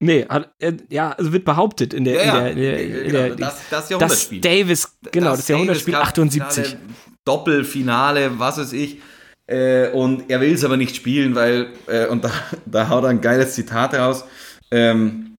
Nee, 0.00 0.26
hat, 0.28 0.52
äh, 0.60 0.74
ja, 0.90 1.10
also 1.12 1.32
wird 1.32 1.44
behauptet 1.44 1.92
in 1.92 2.04
der, 2.04 2.22
in 2.22 2.30
der, 2.30 2.50
in 2.50 2.56
der, 2.56 2.80
in 2.80 2.92
genau, 3.04 3.12
der 3.12 3.36
das, 3.36 3.38
das 3.38 3.68
das 3.70 3.90
Jahrhundertspiel. 3.90 4.40
Davis, 4.40 4.98
genau, 5.10 5.30
das, 5.32 5.48
Jahrhundertspiel 5.48 5.92
Davis 5.92 6.06
Cup 6.06 6.10
78. 6.10 6.66
Finale, 6.66 6.84
Doppelfinale, 7.24 8.38
was 8.38 8.58
weiß 8.58 8.72
ich. 8.74 8.98
Äh, 9.46 9.90
und 9.90 10.30
er 10.30 10.40
will 10.40 10.52
es 10.52 10.64
aber 10.64 10.76
nicht 10.76 10.94
spielen, 10.94 11.34
weil, 11.34 11.72
äh, 11.86 12.06
und 12.06 12.22
da, 12.22 12.30
da 12.66 12.88
haut 12.88 13.04
er 13.04 13.10
ein 13.10 13.20
geiles 13.20 13.54
Zitat 13.54 13.94
raus. 13.94 14.24
Ähm, 14.70 15.34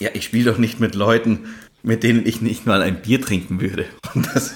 ja, 0.00 0.10
ich 0.14 0.24
spiele 0.24 0.52
doch 0.52 0.58
nicht 0.58 0.80
mit 0.80 0.94
Leuten, 0.94 1.46
mit 1.82 2.02
denen 2.02 2.24
ich 2.26 2.40
nicht 2.40 2.66
mal 2.66 2.82
ein 2.82 3.02
Bier 3.02 3.20
trinken 3.20 3.60
würde. 3.60 3.86
Und 4.14 4.26
das, 4.34 4.54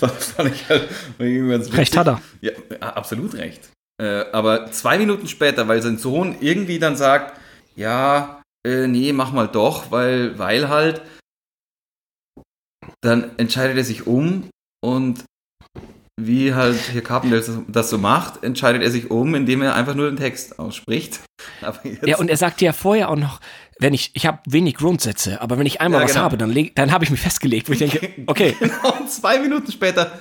das 0.00 0.32
fand 0.32 0.54
ich 0.54 0.68
halt. 0.68 0.88
Recht 1.18 1.96
hat 1.96 2.08
er. 2.08 2.20
Ja, 2.40 2.52
absolut 2.80 3.34
recht. 3.34 3.70
Äh, 4.02 4.24
aber 4.32 4.70
zwei 4.72 4.98
Minuten 4.98 5.26
später, 5.28 5.68
weil 5.68 5.80
sein 5.82 5.98
Sohn 5.98 6.36
irgendwie 6.40 6.78
dann 6.78 6.96
sagt, 6.96 7.38
ja, 7.76 8.42
äh, 8.66 8.86
nee, 8.86 9.12
mach 9.12 9.32
mal 9.32 9.48
doch, 9.48 9.90
weil, 9.90 10.38
weil 10.38 10.68
halt, 10.68 11.02
dann 13.00 13.36
entscheidet 13.38 13.76
er 13.76 13.84
sich 13.84 14.06
um 14.06 14.48
und 14.84 15.24
wie 16.18 16.54
halt 16.54 16.76
hier 16.92 17.02
Carpenter 17.02 17.42
das- 17.68 17.90
so 17.90 17.98
macht, 17.98 18.42
entscheidet 18.42 18.82
er 18.82 18.90
sich 18.90 19.10
um, 19.10 19.34
indem 19.34 19.60
er 19.62 19.74
einfach 19.74 19.94
nur 19.94 20.10
den 20.10 20.16
Text 20.16 20.58
ausspricht. 20.58 21.20
Ja, 22.04 22.16
und 22.18 22.28
er 22.28 22.36
sagte 22.36 22.64
ja 22.64 22.72
vorher 22.72 23.10
auch 23.10 23.16
noch, 23.16 23.40
wenn 23.78 23.92
ich, 23.94 24.10
ich 24.14 24.26
habe 24.26 24.40
wenig 24.46 24.74
Grundsätze, 24.76 25.40
aber 25.40 25.58
wenn 25.58 25.66
ich 25.66 25.80
einmal 25.80 26.00
Ja, 26.00 26.04
was 26.04 26.12
genau. 26.12 26.24
habe, 26.24 26.36
dann, 26.38 26.50
leg- 26.50 26.74
dann 26.74 26.90
habe 26.92 27.04
ich 27.04 27.10
mich 27.10 27.20
festgelegt, 27.20 27.68
wo 27.68 27.72
ich 27.72 27.78
denke, 27.78 28.10
okay, 28.26 28.56
genau 28.58 29.06
zwei 29.06 29.38
Minuten 29.38 29.70
später, 29.70 30.18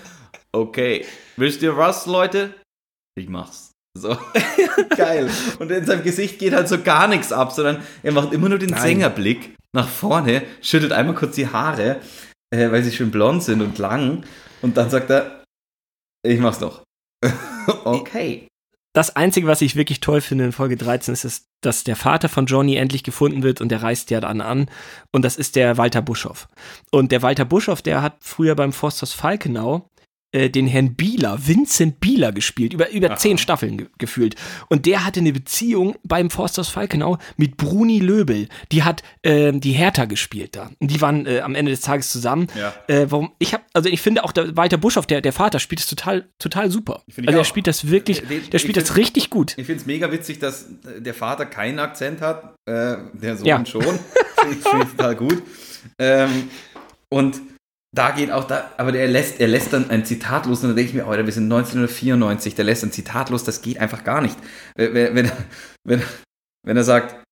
okay, 0.52 1.06
wisst 1.38 1.62
ihr 1.62 1.76
was, 1.78 2.06
Leute? 2.06 2.54
Ich 3.18 3.28
mach's. 3.30 3.65
So, 3.98 4.18
geil. 4.98 5.30
Und 5.60 5.72
in 5.72 5.86
seinem 5.86 6.04
Gesicht 6.04 6.38
geht 6.38 6.54
halt 6.54 6.68
so 6.68 6.82
gar 6.82 7.08
nichts 7.08 7.32
ab, 7.32 7.54
sondern 7.54 7.82
er 8.04 8.12
macht 8.12 8.34
immer 8.34 8.50
nur 8.50 8.60
den 8.60 8.72
Nein. 8.72 8.82
Sängerblick 8.82 9.56
nach 9.72 9.88
vorne, 9.88 10.44
schüttelt 10.62 10.92
einmal 10.92 11.16
kurz 11.16 11.36
die 11.36 11.48
Haare, 11.48 12.02
äh, 12.50 12.72
weil 12.72 12.84
sie 12.84 12.92
schön 12.92 13.12
blond 13.12 13.44
sind 13.44 13.62
und 13.62 13.78
lang. 13.78 14.24
Und 14.62 14.76
dann 14.76 14.90
sagt 14.90 15.10
er, 15.10 15.44
ich 16.24 16.40
mach's 16.40 16.60
doch. 16.60 16.84
okay. 17.86 18.48
das 18.94 19.16
Einzige, 19.16 19.48
was 19.48 19.62
ich 19.62 19.76
wirklich 19.76 20.02
toll 20.02 20.22
finde 20.22 20.44
in 20.44 20.52
Folge 20.52 20.76
13, 20.76 21.14
ist, 21.14 21.24
dass, 21.24 21.46
dass 21.62 21.84
der 21.86 21.96
Vater 21.96 22.28
von 22.28 22.46
Johnny 22.46 22.76
endlich 22.76 23.04
gefunden 23.04 23.44
wird 23.44 23.62
und 23.62 23.70
der 23.70 23.82
reist 23.82 24.12
ja 24.12 24.20
dann 24.20 24.42
an. 24.42 24.70
Und 25.14 25.24
das 25.24 25.38
ist 25.38 25.56
der 25.56 25.78
Walter 25.78 26.02
Buschoff. 26.02 26.48
Und 26.92 27.12
der 27.14 27.22
Walter 27.22 27.46
Buschoff, 27.46 27.82
der 27.82 28.02
hat 28.02 28.18
früher 28.20 28.56
beim 28.56 28.74
Forsters 28.74 29.14
Falkenau 29.14 29.90
äh, 30.36 30.50
den 30.50 30.68
Herrn 30.68 30.96
Bieler, 30.96 31.38
Vincent 31.48 32.00
Bieler 32.00 32.32
gespielt, 32.32 32.74
über, 32.74 32.90
über 32.92 33.08
Aha. 33.12 33.16
zehn 33.18 33.38
Staffeln 33.38 33.78
ge 33.78 33.88
gefühlt. 33.98 34.36
Und 34.70 34.86
der 34.86 35.06
hatte 35.06 35.20
eine 35.22 35.32
Beziehung 35.34 35.96
beim 36.04 36.30
Forsters 36.30 36.68
Falkenau 36.70 37.18
mit 37.38 37.58
Bruni 37.58 38.00
Löbel. 38.00 38.48
Die 38.72 38.84
hat 38.84 39.02
äh, 39.24 39.52
die 39.54 39.72
Hertha 39.72 40.06
gespielt 40.06 40.56
da. 40.56 40.70
Und 40.80 40.92
die 40.92 41.00
waren 41.02 41.26
äh, 41.26 41.40
am 41.40 41.56
Ende 41.56 41.72
des 41.72 41.82
Tages 41.82 42.10
zusammen. 42.10 42.48
Ja. 42.60 42.74
Äh, 42.88 43.08
warum? 43.10 43.32
Ich 43.40 43.54
habe, 43.54 43.64
also 43.74 43.90
ich 43.90 44.02
finde 44.02 44.24
auch 44.24 44.32
der 44.32 44.56
Walter 44.58 44.78
Buschoff, 44.78 45.06
der, 45.08 45.22
der 45.22 45.34
Vater, 45.34 45.60
spielt 45.60 45.80
es 45.80 45.88
total, 45.88 46.28
total 46.40 46.70
super. 46.70 47.04
Also 47.26 47.38
er 47.40 47.44
spielt 47.46 47.68
das 47.68 47.90
wirklich, 47.90 48.20
Den- 48.20 48.30
den- 48.42 48.50
der 48.50 48.60
spielt 48.60 48.78
das 48.78 48.96
richtig 48.98 49.30
gut. 49.30 49.54
Ich 49.58 49.66
finde 49.66 49.82
es 49.82 49.86
mega 49.86 50.12
witzig, 50.12 50.40
dass 50.40 50.64
äh, 50.86 51.02
der 51.02 51.14
Vater 51.14 51.46
keinen 51.46 51.80
Akzent 51.80 52.22
hat, 52.22 52.56
äh, 52.66 52.98
der 53.14 53.38
Sohn 53.38 53.46
Ja. 53.48 53.66
schon. 53.66 53.82
Finde 53.84 54.58
ich, 54.60 54.68
find 54.68 54.98
total 54.98 55.16
gut. 55.16 55.42
Ähm, 56.00 56.50
und 57.10 57.40
da 57.96 58.12
geht 58.12 58.32
auch 58.32 58.44
da, 58.46 58.72
aber 58.78 58.92
der 58.92 59.08
lässt, 59.08 59.40
er 59.40 59.48
lässt 59.48 59.74
dann 59.74 59.90
ein 59.90 60.06
Zitat 60.06 60.46
los 60.46 60.62
und 60.62 60.70
dann 60.70 60.76
denke 60.76 60.90
ich 60.90 60.96
mir, 60.96 61.08
oh, 61.08 61.12
wir 61.12 61.32
sind 61.32 61.52
1994, 61.52 62.54
der 62.56 62.66
lässt 62.66 62.84
ein 62.84 62.92
Zitat 62.92 63.30
los, 63.30 63.44
das 63.44 63.62
geht 63.62 63.80
einfach 63.80 64.04
gar 64.04 64.22
nicht. 64.22 64.38
Wenn, 64.76 65.16
wenn, 65.16 65.32
wenn, 65.84 66.04
wenn 66.64 66.78
er 66.78 66.84
sagt, 66.84 67.24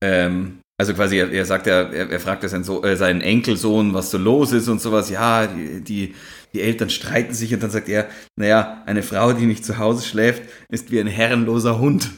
ähm, 0.00 0.60
Also 0.76 0.92
quasi, 0.92 1.18
er, 1.18 1.30
er 1.30 1.46
sagt 1.46 1.68
ja, 1.68 1.82
er, 1.82 2.10
er 2.10 2.18
fragt 2.18 2.42
ja 2.42 2.48
seinen, 2.48 2.64
so 2.64 2.82
äh, 2.82 2.96
seinen 2.96 3.20
Enkelsohn, 3.20 3.94
was 3.94 4.10
so 4.10 4.18
los 4.18 4.50
ist 4.50 4.66
und 4.66 4.80
sowas. 4.80 5.08
Ja, 5.08 5.46
die, 5.46 5.80
die, 5.80 6.14
die 6.52 6.60
Eltern 6.62 6.90
streiten 6.90 7.32
sich 7.32 7.54
und 7.54 7.62
dann 7.62 7.70
sagt 7.70 7.88
er, 7.88 8.08
naja, 8.34 8.82
eine 8.84 9.04
Frau, 9.04 9.32
die 9.32 9.46
nicht 9.46 9.64
zu 9.64 9.78
Hause 9.78 10.04
schläft, 10.04 10.42
ist 10.68 10.90
wie 10.90 10.98
ein 10.98 11.06
herrenloser 11.06 11.78
Hund. 11.78 12.10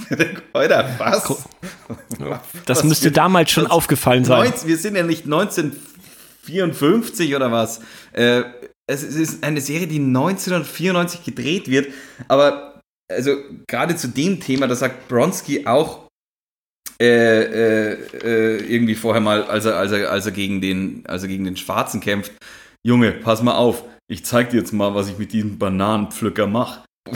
Alter, 0.52 0.90
was? 0.98 1.44
Das 2.66 2.78
was 2.78 2.84
müsste 2.84 3.12
damals 3.12 3.52
schon 3.52 3.68
aufgefallen 3.68 4.24
sein. 4.24 4.40
19, 4.40 4.68
wir 4.68 4.76
sind 4.76 4.96
ja 4.96 5.04
nicht 5.04 5.26
1954 6.46 7.34
oder 7.36 7.52
was. 7.52 7.80
Äh, 8.12 8.42
es 8.86 9.02
ist 9.02 9.44
eine 9.44 9.60
Serie, 9.60 9.86
die 9.86 10.00
1994 10.00 11.22
gedreht 11.24 11.70
wird, 11.70 11.92
aber 12.28 12.80
also 13.10 13.36
gerade 13.66 13.96
zu 13.96 14.08
dem 14.08 14.40
Thema, 14.40 14.66
da 14.66 14.74
sagt 14.74 15.08
Bronski 15.08 15.66
auch 15.66 16.08
äh, 17.00 17.92
äh, 17.92 18.56
irgendwie 18.72 18.94
vorher 18.94 19.20
mal, 19.20 19.44
als 19.44 19.64
er, 19.64 19.76
als 19.76 19.92
er, 19.92 20.10
als 20.10 20.26
er 20.26 20.32
gegen 20.32 20.60
den, 20.60 21.04
als 21.06 21.22
er 21.22 21.28
gegen 21.28 21.44
den 21.44 21.56
Schwarzen 21.56 22.00
kämpft, 22.00 22.32
Junge, 22.86 23.12
pass 23.12 23.42
mal 23.42 23.56
auf, 23.56 23.84
ich 24.10 24.24
zeig 24.24 24.50
dir 24.50 24.58
jetzt 24.58 24.72
mal, 24.72 24.94
was 24.94 25.08
ich 25.08 25.18
mit 25.18 25.32
diesem 25.32 25.58
Bananenpflücker 25.58 26.46
mache. 26.46 26.84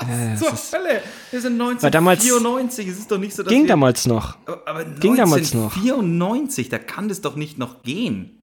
Ja, 0.00 0.36
zur 0.36 0.52
Hölle? 0.78 1.02
Wir 1.30 1.40
sind 1.40 1.58
War 1.58 1.90
damals- 1.90 2.20
1994, 2.22 2.88
es 2.88 2.98
ist 2.98 3.10
doch 3.10 3.18
nicht 3.18 3.34
so, 3.34 3.42
dass 3.42 3.50
Ging 3.50 3.62
wir, 3.62 3.68
damals 3.68 4.06
noch. 4.06 4.36
aber, 4.46 4.66
aber 4.66 4.84
ging 4.84 5.16
damals 5.16 5.54
noch. 5.54 5.76
1994, 5.76 6.68
da 6.68 6.78
kann 6.78 7.08
das 7.08 7.20
doch 7.20 7.36
nicht 7.36 7.58
noch 7.58 7.82
gehen. 7.82 8.40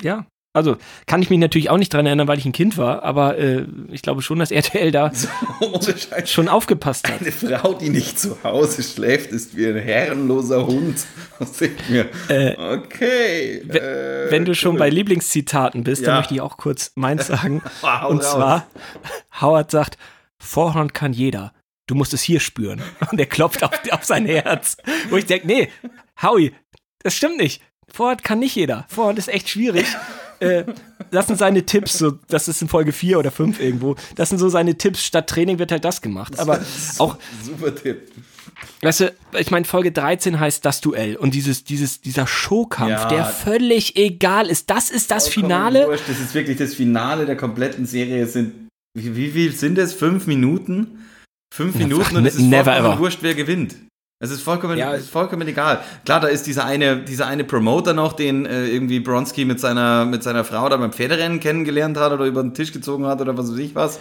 Ja. 0.00 0.26
Also 0.54 0.76
kann 1.06 1.22
ich 1.22 1.30
mich 1.30 1.38
natürlich 1.38 1.70
auch 1.70 1.78
nicht 1.78 1.94
dran 1.94 2.04
erinnern, 2.04 2.28
weil 2.28 2.36
ich 2.38 2.44
ein 2.44 2.52
Kind 2.52 2.76
war, 2.76 3.02
aber 3.04 3.38
äh, 3.38 3.64
ich 3.90 4.02
glaube 4.02 4.20
schon, 4.20 4.38
dass 4.38 4.50
RTL 4.50 4.90
da 4.90 5.10
So, 5.80 5.94
schon 6.26 6.48
aufgepasst 6.48 7.08
hat. 7.08 7.20
Eine 7.22 7.32
Frau, 7.32 7.72
die 7.72 7.88
nicht 7.88 8.18
zu 8.20 8.36
Hause 8.44 8.82
schläft, 8.82 9.30
ist 9.32 9.56
wie 9.56 9.66
ein 9.66 9.78
herrenloser 9.78 10.66
Hund. 10.66 11.06
Das 11.38 11.58
ich 11.60 11.70
mir. 11.88 12.06
Äh, 12.28 12.54
okay. 12.58 13.62
äh, 13.68 14.30
Wenn 14.30 14.44
du 14.44 14.54
schon 14.54 14.72
cool. 14.74 14.78
bei 14.80 14.90
Lieblingszitaten 14.90 15.84
bist, 15.84 16.02
Ja. 16.02 16.08
dann 16.08 16.16
möchte 16.18 16.34
ich 16.34 16.42
auch 16.42 16.58
kurz 16.58 16.92
meins 16.96 17.28
sagen. 17.28 17.62
Hau 17.82 18.10
Und 18.10 18.18
raus. 18.18 18.32
zwar, 18.32 18.66
Howard 19.40 19.70
sagt, 19.70 19.96
Vorhand 20.38 20.92
kann 20.92 21.12
jeder. 21.14 21.52
Du 21.86 21.94
musst 21.94 22.12
es 22.12 22.20
hier 22.22 22.40
spüren. 22.40 22.82
Und 23.10 23.18
er 23.18 23.26
klopft 23.26 23.62
auf, 23.64 23.72
auf 23.90 24.04
sein 24.04 24.26
Herz. 24.26 24.76
Wo 25.08 25.16
ich 25.16 25.24
denke, 25.26 25.46
nee, 25.46 25.68
Howie, 26.20 26.52
das 27.02 27.14
stimmt 27.14 27.38
nicht. 27.38 27.62
Vorhand 27.90 28.22
kann 28.22 28.38
nicht 28.38 28.54
jeder. 28.54 28.84
Vorhand 28.88 29.18
ist 29.18 29.28
echt 29.28 29.48
schwierig. 29.48 29.86
Äh, 30.42 30.64
das 31.10 31.26
sind 31.26 31.38
seine 31.38 31.64
Tipps, 31.64 31.98
so, 31.98 32.12
das 32.28 32.48
ist 32.48 32.60
in 32.62 32.68
Folge 32.68 32.92
4 32.92 33.18
oder 33.18 33.30
5 33.30 33.60
irgendwo. 33.60 33.96
Das 34.16 34.28
sind 34.28 34.38
so 34.38 34.48
seine 34.48 34.76
Tipps. 34.76 35.04
Statt 35.04 35.28
Training 35.28 35.58
wird 35.58 35.72
halt 35.72 35.84
das 35.84 36.00
gemacht. 36.02 36.38
Aber 36.38 36.60
auch, 36.98 37.16
Super 37.42 37.74
Tipp. 37.74 38.10
weißt 38.82 39.00
du, 39.00 39.14
ich 39.38 39.50
meine, 39.50 39.64
Folge 39.64 39.92
13 39.92 40.38
heißt 40.40 40.64
das 40.64 40.80
Duell. 40.80 41.16
Und 41.16 41.34
dieses, 41.34 41.64
dieses, 41.64 42.00
dieser 42.00 42.26
Showkampf, 42.26 42.90
Ja. 42.90 43.08
der 43.08 43.24
völlig 43.26 43.96
egal 43.96 44.48
ist. 44.48 44.70
Das 44.70 44.90
ist 44.90 45.10
das 45.10 45.24
Vollkommen 45.28 45.44
Finale. 45.52 45.86
Wurscht. 45.88 46.08
Das 46.08 46.20
ist 46.20 46.34
wirklich 46.34 46.58
das 46.58 46.74
Finale 46.74 47.26
der 47.26 47.36
kompletten 47.36 47.86
Serie. 47.86 48.22
Es 48.24 48.32
sind, 48.34 48.68
wie, 48.94 49.14
wie 49.16 49.30
viel 49.30 49.52
sind 49.52 49.78
es? 49.78 49.92
Fünf 49.92 50.26
Minuten? 50.26 50.98
Fünf 51.54 51.74
Minuten 51.76 52.04
ach, 52.06 52.12
und 52.18 52.26
es 52.26 52.34
ist 52.36 52.40
never 52.42 52.74
ever. 52.76 52.98
wurscht, 52.98 53.18
wer 53.22 53.34
gewinnt. 53.34 53.74
Es 54.22 54.30
ist 54.30 54.42
vollkommen, 54.42 54.78
Ja. 54.78 54.92
ist 54.92 55.10
vollkommen 55.10 55.48
egal. 55.48 55.82
Klar, 56.04 56.20
da 56.20 56.28
ist 56.28 56.46
dieser 56.46 56.64
eine, 56.64 56.98
dieser 56.98 57.26
eine 57.26 57.42
Promoter 57.42 57.92
noch, 57.92 58.12
den 58.12 58.46
äh, 58.46 58.68
irgendwie 58.68 59.00
Bronski 59.00 59.44
mit 59.44 59.58
seiner, 59.58 60.04
mit 60.04 60.22
seiner 60.22 60.44
Frau 60.44 60.68
da 60.68 60.76
beim 60.76 60.92
Pferderennen 60.92 61.40
kennengelernt 61.40 61.96
hat 61.96 62.12
oder 62.12 62.24
über 62.26 62.40
den 62.40 62.54
Tisch 62.54 62.72
gezogen 62.72 63.04
hat 63.06 63.20
oder 63.20 63.36
was 63.36 63.50
weiß 63.50 63.58
ich 63.58 63.74
was. 63.74 63.98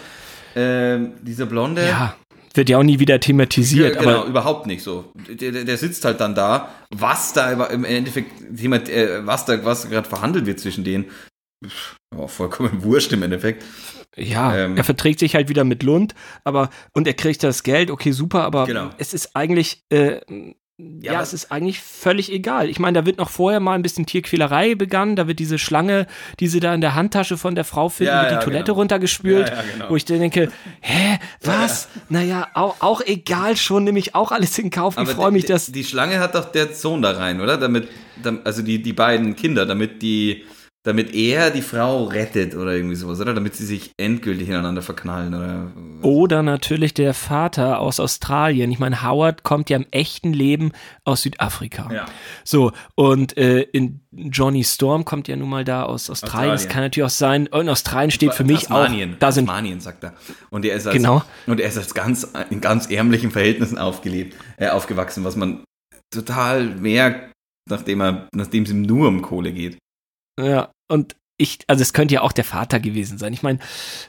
Ähm, 0.55 1.13
dieser 1.24 1.47
Blonde. 1.47 1.88
Ja, 1.88 2.15
wird 2.53 2.69
ja 2.69 2.78
auch 2.78 2.84
nie 2.84 2.99
wieder 2.99 3.19
thematisiert. 3.19 3.95
Ja, 3.95 3.99
genau, 3.99 4.19
aber 4.19 4.28
überhaupt 4.28 4.67
nicht 4.67 4.84
so. 4.84 5.11
Der, 5.28 5.51
der, 5.63 5.78
sitzt 5.78 6.05
halt 6.05 6.19
dann 6.19 6.36
da, 6.36 6.69
was 6.91 7.34
da 7.34 7.49
aber 7.49 7.72
im 7.72 7.84
Endeffekt, 7.84 8.32
Thema, 8.55 8.76
äh, 8.76 9.26
was 9.26 9.45
da, 9.45 9.65
was 9.65 9.89
gerade 9.89 10.07
verhandelt 10.07 10.45
wird 10.45 10.59
zwischen 10.59 10.84
denen, 10.84 11.05
ja, 11.63 12.28
vollkommen 12.28 12.69
wurscht 12.84 13.11
im 13.13 13.24
Endeffekt. 13.24 13.63
Ja, 14.18 14.55
Ähm. 14.57 14.76
er 14.78 14.84
verträgt 14.84 15.20
sich 15.20 15.36
halt 15.36 15.47
wieder 15.49 15.64
mit 15.64 15.84
Lund, 15.84 16.16
aber 16.43 16.70
und 16.93 17.07
er 17.07 17.14
kriegt 17.14 17.43
das 17.43 17.64
Geld, 17.64 17.89
okay, 17.89 18.12
super, 18.12 18.43
aber 18.43 18.66
Genau. 18.66 18.89
es 18.97 19.14
ist 19.14 19.36
eigentlich, 19.38 19.84
äh, 19.89 20.20
ja, 20.78 21.14
aber- 21.14 21.22
es 21.22 21.32
ist 21.32 21.51
eigentlich 21.51 21.80
völlig 21.80 22.32
egal. 22.32 22.68
Ich 22.68 22.78
meine, 22.80 22.99
da 22.99 23.05
wird 23.05 23.20
noch 23.20 23.30
vorher 23.30 23.59
mal 23.59 23.74
ein 23.76 23.84
bisschen 23.84 24.05
Tierquälerei 24.07 24.76
begangen, 24.76 25.16
da 25.16 25.28
wird 25.28 25.38
diese 25.39 25.57
Schlange, 25.59 26.07
die 26.39 26.47
sie 26.47 26.59
da 26.59 26.74
in 26.74 26.82
der 26.82 26.95
Handtasche 26.95 27.38
von 27.38 27.55
der 27.55 27.64
Frau 27.64 27.88
finden, 27.88 28.12
Ja, 28.14 28.22
wird 28.24 28.32
die 28.32 28.36
ja, 28.36 28.41
Toilette 28.41 28.64
genau. 28.66 28.78
runtergespült, 28.80 29.47
Ja, 29.47 29.55
ja, 29.55 29.62
genau. 29.74 29.89
wo 29.89 29.95
ich 29.95 30.03
dann 30.05 30.20
denke, 30.20 30.51
hä, 30.82 31.20
was? 31.43 31.88
Naja, 32.09 32.47
auch, 32.55 32.78
auch 32.80 33.01
egal 33.05 33.55
schon, 33.55 33.84
nehme 33.86 33.99
ich 33.99 34.14
auch 34.16 34.32
alles 34.34 34.57
in 34.59 34.72
Kauf. 34.72 34.95
Ich 34.95 34.99
Aber 34.99 35.12
freue 35.12 35.32
mich, 35.32 35.45
dass 35.45 35.68
die 35.72 35.84
Schlange 35.86 36.20
hat 36.20 36.36
doch 36.36 36.51
der 36.51 36.74
Sohn 36.74 37.01
da 37.01 37.12
rein, 37.12 37.39
oder? 37.41 37.57
Damit, 37.57 37.88
dam- 38.22 38.41
also 38.43 38.62
die, 38.62 38.82
die 38.82 38.93
beiden 38.93 39.36
Kinder, 39.38 39.66
damit 39.68 40.01
die, 40.01 40.43
damit 40.84 41.14
er 41.14 41.52
die 41.52 41.62
Frau 41.62 42.06
rettet 42.06 42.56
oder 42.56 42.74
irgendwie 42.74 42.96
sowas, 42.96 43.22
oder? 43.22 43.36
Damit 43.36 43.56
sie 43.56 43.66
sich 43.66 43.92
endgültig 43.98 44.50
ineinander 44.50 44.82
verknallen, 44.82 45.34
oder? 45.36 45.72
Oder 46.02 46.42
natürlich 46.42 46.96
der 46.96 47.14
Vater 47.14 47.80
aus 47.80 48.00
Australien. 48.00 48.72
Ich 48.72 48.80
meine, 48.80 49.04
Howard 49.04 49.44
kommt 49.44 49.70
ja 49.70 49.78
im 49.78 49.86
echten 49.92 50.34
Leben 50.34 50.72
aus 51.06 51.22
Südafrika. 51.22 51.92
Ja. 51.94 52.06
So, 52.44 52.72
und 52.96 53.38
äh, 53.38 53.62
in 53.62 54.02
Johnny 54.12 54.64
Storm 54.64 55.06
kommt 55.06 55.28
ja 55.28 55.36
nun 55.36 55.50
mal 55.50 55.64
da 55.64 55.84
aus 55.84 56.10
Australien. 56.10 56.54
Es 56.56 56.62
Australien. 56.62 56.74
kann 56.74 56.84
natürlich 56.84 57.06
auch 57.06 57.10
sein, 57.16 57.48
und 57.48 57.70
Australien 57.70 58.10
steht 58.12 58.34
für 58.34 58.44
mich 58.44 58.72
auch. 58.72 58.82
Tasmanien, 58.82 59.16
Da 59.20 59.32
sind, 59.32 59.46
Tasmanien, 59.46 59.80
sagt 59.80 60.04
er. 60.04 60.14
Und 60.50 60.66
er 60.66 60.76
ist 60.76 60.88
als, 60.88 60.96
Genau. 60.96 61.22
Und 61.46 61.60
er 61.60 61.68
ist 61.68 61.78
als 61.78 61.94
ganz, 61.94 62.28
in 62.50 62.60
ganz 62.60 62.90
ärmlichen 62.90 63.30
Verhältnissen 63.30 63.78
aufgelebt, 63.78 64.36
äh, 64.58 64.70
aufgewachsen, 64.70 65.24
was 65.24 65.36
man 65.36 65.64
total 66.12 66.66
merkt, 66.66 67.32
nachdem 67.70 68.02
er, 68.02 68.28
nachdem 68.34 68.64
es 68.64 68.72
ihm 68.72 68.82
nur 68.82 69.08
um 69.08 69.22
Kohle 69.22 69.54
geht. 69.54 69.78
Ja, 70.40 70.72
und 70.90 71.16
ich, 71.38 71.60
also 71.68 71.82
es 71.82 71.94
könnte 71.94 72.14
ja 72.14 72.22
auch 72.22 72.34
der 72.34 72.44
Vater 72.44 72.80
gewesen 72.80 73.18
sein. 73.18 73.34
Ich 73.34 73.42
meine, 73.42 73.60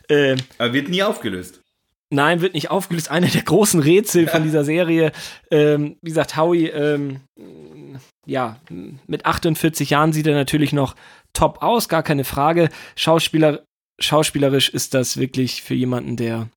äh, 0.08 0.36
Aber 0.58 0.72
wird 0.72 0.88
nie 0.88 1.02
aufgelöst. 1.02 1.62
Nein, 2.10 2.42
wird 2.42 2.52
nicht 2.52 2.70
aufgelöst. 2.70 3.10
Einer 3.10 3.28
der 3.28 3.42
großen 3.42 3.80
Rätsel 3.80 4.28
von 4.28 4.42
dieser 4.42 4.64
Serie. 4.64 5.12
Ähm, 5.50 5.96
wie 6.02 6.10
gesagt, 6.10 6.36
Howie, 6.36 6.66
ähm, 6.66 7.20
ja, 8.26 8.60
mit 9.06 9.24
48 9.24 9.88
Jahren 9.88 10.12
sieht 10.12 10.26
er 10.26 10.34
natürlich 10.34 10.74
noch 10.74 10.94
top 11.32 11.62
aus, 11.62 11.88
gar 11.88 12.02
keine 12.02 12.24
Frage. 12.24 12.68
Schauspieler, 12.96 13.64
schauspielerisch 13.98 14.68
ist 14.68 14.92
das 14.92 15.16
wirklich 15.16 15.62
für 15.62 15.74
jemanden, 15.74 16.16
der. 16.16 16.48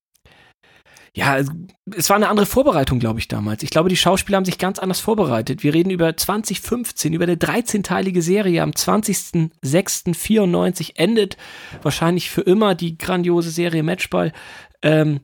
Ja, 1.18 1.38
es- 1.38 2.10
war 2.10 2.16
eine 2.16 2.28
andere 2.28 2.44
Vorbereitung, 2.46 2.98
glaube 2.98 3.20
ich, 3.20 3.28
damals. 3.28 3.62
Ich 3.62 3.70
glaube, 3.70 3.88
die 3.88 3.96
Schauspieler 3.96 4.36
haben 4.36 4.44
sich 4.44 4.58
ganz 4.58 4.78
anders 4.78 5.00
vorbereitet. 5.00 5.62
Wir 5.62 5.72
reden 5.72 5.88
über 5.88 6.14
2015, 6.14 7.14
über 7.14 7.24
eine 7.24 7.36
13-teilige 7.36 8.20
Serie. 8.20 8.62
Am 8.62 8.72
20.06.94 8.72 10.92
endet 10.96 11.36
wahrscheinlich 11.82 12.30
für 12.30 12.42
immer 12.42 12.74
die 12.74 12.98
grandiose 12.98 13.50
Serie 13.50 13.82
Matchball. 13.82 14.32
Ähm, 14.82 15.20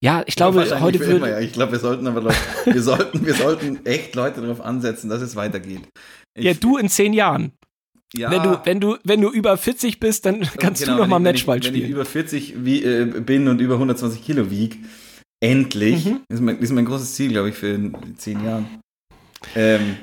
ja, 0.00 0.22
ich 0.26 0.36
glaube, 0.36 0.58
Wahrscheinlich 0.58 0.82
heute 0.82 1.00
würde. 1.00 1.30
ja. 1.30 1.40
Ich 1.40 1.52
glaube, 1.52 1.72
wir 1.72 1.78
sollten 1.78 2.06
aber 2.06 2.20
Leute, 2.22 2.36
wir 2.66 2.82
sollten, 2.82 3.26
wir 3.26 3.34
sollten 3.34 3.84
echt 3.86 4.14
Leute 4.14 4.40
darauf 4.42 4.60
ansetzen, 4.60 5.08
dass 5.08 5.22
es 5.22 5.36
weitergeht. 5.36 5.82
Ich- 6.34 6.44
Ja, 6.44 6.54
du 6.54 6.76
in 6.76 6.88
zehn 6.88 7.12
Jahren. 7.12 7.52
ja, 8.14 8.30
Wenn, 8.30 8.42
du, 8.42 8.60
wenn, 8.64 8.80
du, 8.80 8.96
wenn 9.04 9.20
du 9.20 9.30
über 9.30 9.56
40 9.56 10.00
bist, 10.00 10.26
dann 10.26 10.40
kannst 10.58 10.82
genau, 10.82 10.96
du 10.96 11.02
noch 11.02 11.08
mal 11.08 11.16
wenn 11.24 11.34
ich- 11.34 11.46
Matchball 11.46 11.56
wenn 11.56 11.62
ich, 11.62 11.68
Wenn 11.68 11.74
ich 11.76 11.82
spielen. 11.84 11.92
über 11.94 12.04
40 12.04 12.54
wie, 12.64 12.82
äh, 12.84 13.04
bin 13.20 13.48
und 13.48 13.60
über 13.60 13.74
120 13.74 14.24
Kilo 14.24 14.50
wieg, 14.50 14.78
endlich, 15.40 16.04
Mhm. 16.04 16.20
ist, 16.28 16.40
mein, 16.40 16.58
ist 16.58 16.72
mein 16.72 16.84
großes 16.84 17.14
Ziel, 17.14 17.30
glaube 17.30 17.50
ich, 17.50 17.54
für 17.56 17.68
in 17.74 18.16
zehn 18.18 18.44
Jahren. 18.44 18.80
Ähm, 19.54 19.96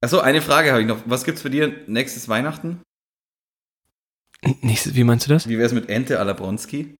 achso, 0.00 0.20
eine 0.20 0.40
Frage 0.42 0.70
habe 0.70 0.80
ich 0.82 0.86
noch. 0.86 1.00
Was 1.06 1.24
gibt's 1.24 1.42
für 1.42 1.50
dir 1.50 1.72
nächstes 1.86 2.28
Weihnachten? 2.28 2.80
Nächstes, 4.62 4.94
wie 4.94 5.04
meinst 5.04 5.26
du 5.26 5.30
das? 5.30 5.48
Wie 5.48 5.58
wär's 5.58 5.72
mit 5.72 5.88
Ente 5.88 6.20
à 6.20 6.24
la 6.24 6.32
Bronski? 6.32 6.94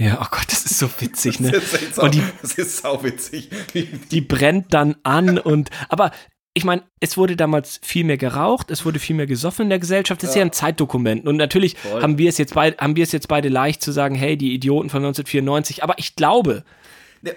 Ja, 0.00 0.18
oh 0.20 0.26
Gott, 0.30 0.46
das 0.48 0.64
ist 0.66 0.78
so 0.78 0.88
witzig, 1.00 1.40
ne? 1.40 1.50
Das 1.52 1.72
ist, 1.72 1.94
sau, 1.94 2.02
Und 2.04 2.14
die- 2.14 2.22
das 2.42 2.54
ist 2.58 2.76
sauwitzig. 2.78 3.48
Die 4.10 4.20
brennt 4.20 4.74
dann 4.74 4.96
an 5.02 5.38
und. 5.38 5.70
Aber 5.88 6.10
ich 6.52 6.64
meine, 6.64 6.82
es 7.00 7.16
wurde 7.16 7.36
damals 7.36 7.80
viel 7.82 8.04
mehr 8.04 8.16
geraucht, 8.18 8.70
es 8.70 8.84
wurde 8.84 8.98
viel 8.98 9.16
mehr 9.16 9.26
gesoffen 9.26 9.62
in 9.62 9.68
der 9.70 9.78
Gesellschaft. 9.78 10.22
Das 10.22 10.30
ist 10.30 10.36
ja, 10.36 10.40
Ja. 10.42 10.46
ein 10.46 10.52
Zeitdokument. 10.52 11.26
Und 11.26 11.36
natürlich 11.36 11.76
Voll. 11.78 12.02
haben 12.02 12.18
wir 12.18 12.28
es 12.28 12.38
jetzt 12.38 12.54
beide, 12.54 12.76
haben 12.78 12.96
wir 12.96 13.02
es 13.04 13.12
jetzt 13.12 13.28
beide 13.28 13.48
leicht 13.48 13.82
zu 13.82 13.92
sagen, 13.92 14.14
hey, 14.14 14.36
die 14.36 14.52
Idioten 14.52 14.90
von 14.90 14.98
1994. 15.02 15.82
Aber 15.82 15.98
ich 15.98 16.16
glaube, 16.16 16.64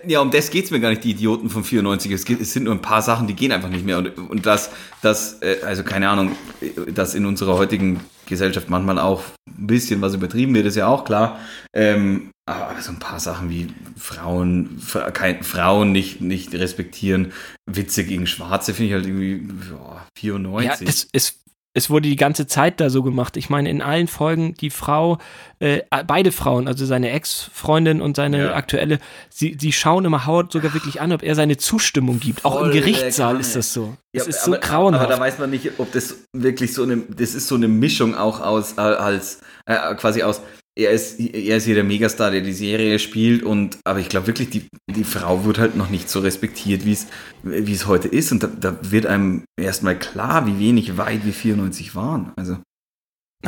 Ja, 0.05 0.19
um 0.21 0.31
das 0.31 0.49
geht's 0.49 0.71
mir 0.71 0.79
gar 0.79 0.89
nicht, 0.89 1.03
die 1.03 1.11
Idioten 1.11 1.49
von 1.49 1.63
94. 1.63 2.11
Es, 2.11 2.25
geht, 2.25 2.41
es 2.41 2.51
sind 2.53 2.63
nur 2.63 2.73
ein 2.73 2.81
paar 2.81 3.01
Sachen, 3.01 3.27
die 3.27 3.35
gehen 3.35 3.51
einfach 3.51 3.69
nicht 3.69 3.85
mehr. 3.85 3.97
Und, 3.99 4.17
und 4.17 4.45
das, 4.45 4.71
das, 5.01 5.41
äh, 5.41 5.57
also 5.65 5.83
keine 5.83 6.09
Ahnung, 6.09 6.33
äh, 6.61 6.91
dass 6.91 7.15
in 7.15 7.25
unserer 7.25 7.57
heutigen 7.57 8.01
Gesellschaft 8.25 8.69
manchmal 8.69 8.99
auch 8.99 9.23
ein 9.47 9.67
bisschen 9.67 10.01
was 10.01 10.13
übertrieben 10.13 10.53
wird, 10.55 10.65
ist 10.65 10.75
ja 10.75 10.87
auch 10.87 11.05
klar. 11.05 11.39
Ähm, 11.73 12.31
aber, 12.45 12.81
so 12.81 12.91
ein 12.91 12.99
paar 12.99 13.19
Sachen 13.19 13.49
wie 13.49 13.67
Frauen, 13.97 14.79
Fra- 14.79 15.11
kein, 15.11 15.43
Frauen 15.43 15.91
nicht, 15.91 16.21
nicht 16.21 16.53
respektieren, 16.55 17.31
Witze 17.65 18.03
gegen 18.03 18.25
Schwarze 18.27 18.73
finde 18.73 18.87
ich 18.89 18.93
halt 18.93 19.05
irgendwie 19.05 19.47
ja, 19.69 19.75
ja, 19.75 20.05
94. 20.17 20.87
es, 20.87 21.07
es, 21.11 21.35
es 21.77 21.91
wurde 21.91 22.09
die 22.09 22.15
ganze 22.15 22.47
Zeit 22.47 22.79
da 22.79 22.89
so 22.89 23.03
gemacht. 23.03 23.37
Ich 23.37 23.51
meine, 23.51 23.69
in 23.69 23.83
allen 23.83 24.07
Folgen 24.07 24.55
die 24.55 24.71
Frau, 24.71 25.19
äh, 25.59 25.83
beide 26.07 26.31
Frauen, 26.31 26.67
also 26.67 26.87
seine 26.87 27.11
Ex-Freundin 27.11 28.01
und 28.01 28.15
seine 28.15 28.45
ja. 28.45 28.55
aktuelle, 28.55 28.97
sie, 29.29 29.55
sie 29.59 29.71
schauen 29.71 30.03
immer 30.03 30.25
Howard 30.25 30.51
sogar 30.51 30.73
wirklich 30.73 31.01
an, 31.01 31.11
ob 31.11 31.21
er 31.21 31.35
seine 31.35 31.57
Zustimmung 31.57 32.19
gibt. 32.19 32.41
Voll 32.41 32.51
Auch 32.51 32.61
im 32.63 32.71
Gerichtssaal 32.71 33.39
ist 33.39 33.55
das 33.55 33.73
so. 33.73 33.95
Ja, 34.11 34.23
das 34.23 34.27
ist 34.27 34.43
so 34.43 34.53
aber, 34.53 34.59
grauenhaft. 34.59 35.05
Aber 35.05 35.13
da 35.13 35.19
weiß 35.19 35.37
man 35.37 35.51
nicht, 35.51 35.69
ob 35.77 35.91
das 35.91 36.15
wirklich 36.33 36.73
so 36.73 36.81
eine, 36.81 36.97
das 36.97 37.35
ist 37.35 37.47
so 37.47 37.53
eine 37.53 37.67
Mischung 37.67 38.15
auch 38.15 38.41
aus, 38.41 38.73
äh, 38.77 38.81
als, 38.81 39.41
äh, 39.67 39.93
quasi 39.93 40.23
aus, 40.23 40.41
er 40.77 40.91
ist, 40.91 41.19
er 41.19 41.57
ist 41.57 41.65
hier 41.65 41.73
der 41.73 41.83
Megastar, 41.83 42.29
der 42.29 42.41
die 42.41 42.53
Serie 42.53 42.99
spielt 42.99 43.41
und, 43.41 43.79
aber 43.83 43.99
ich 43.99 44.09
glaube 44.09 44.27
wirklich, 44.27 44.51
die, 44.51 44.67
die 44.87 45.03
Frau 45.03 45.43
wird 45.43 45.57
halt 45.57 45.75
noch 45.75 45.89
nicht 45.89 46.07
so 46.07 46.19
respektiert, 46.19 46.85
wie 46.85 46.91
es, 46.91 47.07
wie 47.41 47.73
es 47.73 47.87
heute 47.87 48.07
ist 48.07 48.31
und 48.31 48.43
da, 48.43 48.47
da 48.47 48.77
wird 48.91 49.07
einem 49.07 49.43
erstmal 49.59 49.97
klar, 49.97 50.45
wie 50.45 50.59
wenig 50.59 50.97
weit 50.97 51.25
wie 51.25 51.31
94 51.31 51.95
waren, 51.95 52.31
also. 52.35 52.57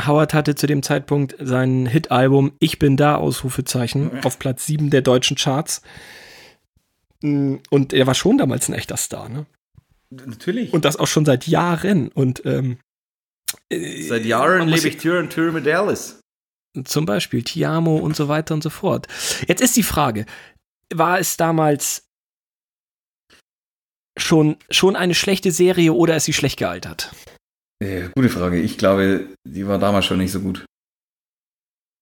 Howard 0.05 0.33
hatte 0.33 0.55
zu 0.55 0.67
dem 0.67 0.83
Zeitpunkt 0.83 1.35
sein 1.39 1.85
Hit-Album 1.85 2.53
Ich 2.59 2.79
bin 2.79 2.97
da, 2.97 3.15
Ausrufezeichen, 3.15 4.23
auf 4.23 4.39
Platz 4.39 4.65
7 4.65 4.89
der 4.89 5.01
deutschen 5.01 5.35
Charts. 5.35 5.81
Mm, 7.21 7.55
und 7.69 7.91
er 7.91 8.05
war 8.05 8.13
schon 8.13 8.37
damals 8.37 8.69
ein 8.69 8.75
echter 8.75 8.97
Star, 8.97 9.29
ne? 9.29 9.47
Natürlich. 10.11 10.73
Und 10.73 10.85
das 10.85 10.97
auch 10.97 11.07
schon 11.07 11.25
seit 11.25 11.47
Jahren. 11.47 12.09
Und 12.09 12.45
ähm, 12.45 12.77
seit 13.71 14.25
Jahren 14.25 14.67
lebe 14.67 14.87
ich 14.87 14.97
Tür 14.97 15.19
und 15.19 15.31
Tür 15.31 15.51
mit 15.51 15.67
Alice. 15.67 16.18
Zum 16.83 17.05
Beispiel 17.05 17.43
Tiamo 17.43 17.97
und 17.97 18.15
so 18.15 18.27
weiter 18.27 18.53
und 18.53 18.63
so 18.63 18.69
fort. 18.69 19.07
Jetzt 19.47 19.61
ist 19.61 19.75
die 19.75 19.83
Frage, 19.83 20.25
war 20.93 21.19
es 21.19 21.37
damals 21.37 22.07
schon, 24.17 24.57
schon 24.69 24.95
eine 24.95 25.15
schlechte 25.15 25.51
Serie 25.51 25.93
oder 25.93 26.15
ist 26.15 26.25
sie 26.25 26.33
schlecht 26.33 26.57
gealtert? 26.57 27.11
Äh, 27.81 28.09
gute 28.15 28.29
Frage. 28.29 28.59
Ich 28.59 28.77
glaube, 28.77 29.27
die 29.47 29.67
war 29.67 29.79
damals 29.79 30.05
schon 30.05 30.17
nicht 30.17 30.31
so 30.31 30.41
gut. 30.41 30.65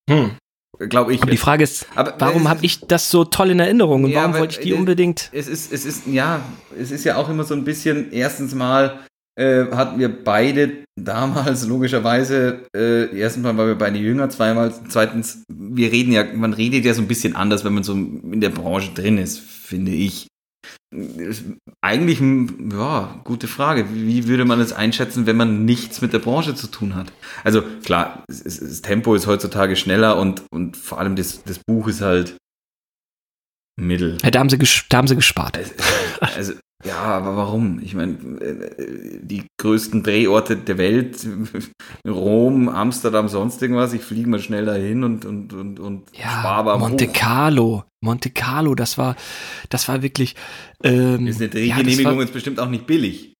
Hm. 0.09 0.37
Glaube 0.79 1.13
ich. 1.13 1.21
Aber 1.21 1.31
die 1.31 1.37
Frage 1.37 1.63
ist, 1.63 1.87
aber, 1.95 2.15
warum 2.19 2.47
habe 2.47 2.63
ich 2.63 2.81
das 2.81 3.09
so 3.09 3.25
toll 3.25 3.51
in 3.51 3.59
Erinnerung 3.59 4.03
und 4.03 4.11
ja, 4.11 4.21
warum 4.21 4.35
wollte 4.35 4.59
ich 4.59 4.63
die 4.63 4.73
unbedingt? 4.73 5.29
Es 5.31 5.47
ist, 5.47 5.71
es 5.71 5.85
ist, 5.85 6.05
ja, 6.05 6.41
es 6.77 6.91
ist 6.91 7.03
ja 7.03 7.15
auch 7.15 7.29
immer 7.29 7.43
so 7.43 7.55
ein 7.55 7.63
bisschen, 7.63 8.11
erstens 8.11 8.53
mal, 8.53 9.06
äh, 9.37 9.65
hatten 9.71 9.99
wir 9.99 10.23
beide 10.23 10.83
damals 10.99 11.67
logischerweise, 11.67 12.65
äh, 12.75 13.15
erstens 13.17 13.43
mal 13.43 13.55
waren 13.55 13.67
wir 13.67 13.77
beide 13.77 13.99
jünger, 13.99 14.29
zweimal, 14.29 14.73
zweitens, 14.89 15.43
wir 15.47 15.91
reden 15.91 16.11
ja, 16.11 16.23
man 16.33 16.53
redet 16.53 16.85
ja 16.85 16.93
so 16.93 17.01
ein 17.01 17.07
bisschen 17.07 17.35
anders, 17.35 17.63
wenn 17.63 17.73
man 17.73 17.83
so 17.83 17.93
in 17.93 18.41
der 18.41 18.49
Branche 18.49 18.91
drin 18.93 19.17
ist, 19.17 19.39
finde 19.39 19.91
ich. 19.91 20.27
Eigentlich, 21.81 22.19
ja, 22.71 23.21
gute 23.25 23.47
Frage. 23.47 23.87
Wie 23.93 24.27
würde 24.27 24.45
man 24.45 24.59
es 24.59 24.73
einschätzen, 24.73 25.25
wenn 25.25 25.35
man 25.35 25.65
nichts 25.65 26.01
mit 26.01 26.13
der 26.13 26.19
Branche 26.19 26.55
zu 26.55 26.67
tun 26.67 26.95
hat? 26.95 27.11
Also 27.43 27.61
klar, 27.83 28.23
das 28.27 28.81
Tempo 28.81 29.13
ist 29.13 29.27
heutzutage 29.27 29.75
schneller 29.75 30.17
und, 30.17 30.43
und 30.49 30.77
vor 30.77 30.99
allem 30.99 31.15
das, 31.15 31.43
das 31.43 31.59
Buch 31.59 31.87
ist 31.87 32.01
halt 32.01 32.37
Mittel. 33.79 34.17
Ja, 34.23 34.31
da, 34.31 34.39
haben 34.39 34.49
sie 34.49 34.57
da 34.89 34.97
haben 34.97 35.07
sie 35.07 35.15
gespart. 35.15 35.59
Also, 36.19 36.53
ja, 36.87 37.03
aber 37.03 37.35
warum? 37.35 37.79
Ich 37.83 37.93
meine, 37.93 38.17
die 39.21 39.43
größten 39.59 40.03
Drehorte 40.03 40.57
der 40.57 40.77
Welt, 40.77 41.27
Rom, 42.07 42.69
Amsterdam, 42.69 43.27
sonst 43.27 43.61
irgendwas, 43.61 43.93
ich 43.93 44.01
fliege 44.01 44.29
mal 44.29 44.39
schnell 44.39 44.65
dahin 44.65 45.03
und, 45.03 45.25
und, 45.25 45.53
und, 45.53 45.79
und 45.79 46.03
ja, 46.13 46.29
spare 46.39 46.71
am 46.73 46.79
Monte. 46.79 47.07
Carlo, 47.07 47.83
Monte 48.01 48.29
Carlo, 48.29 48.75
das 48.75 48.97
war, 48.97 49.15
das 49.69 49.87
war 49.87 50.01
wirklich. 50.01 50.35
Ähm, 50.83 51.27
ist 51.27 51.39
eine 51.39 51.49
Drehgenehmigung 51.49 52.15
ja, 52.15 52.21
jetzt 52.21 52.33
bestimmt 52.33 52.59
auch 52.59 52.69
nicht 52.69 52.87
billig. 52.87 53.33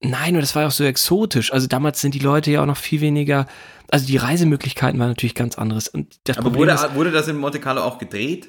Nein, 0.00 0.34
und 0.34 0.42
das 0.42 0.54
war 0.54 0.66
auch 0.66 0.70
so 0.70 0.84
exotisch. 0.84 1.52
Also 1.52 1.66
damals 1.66 2.00
sind 2.00 2.14
die 2.14 2.18
Leute 2.18 2.50
ja 2.50 2.62
auch 2.62 2.66
noch 2.66 2.76
viel 2.76 3.00
weniger. 3.00 3.46
Also 3.90 4.06
die 4.06 4.16
Reisemöglichkeiten 4.16 5.00
waren 5.00 5.08
natürlich 5.08 5.34
ganz 5.34 5.56
anderes. 5.56 5.88
Und 5.88 6.16
das 6.24 6.38
Aber 6.38 6.54
wurde, 6.54 6.72
ist, 6.72 6.94
wurde 6.94 7.10
das 7.10 7.28
in 7.28 7.38
Monte 7.38 7.58
Carlo 7.58 7.82
auch 7.82 7.98
gedreht? 7.98 8.48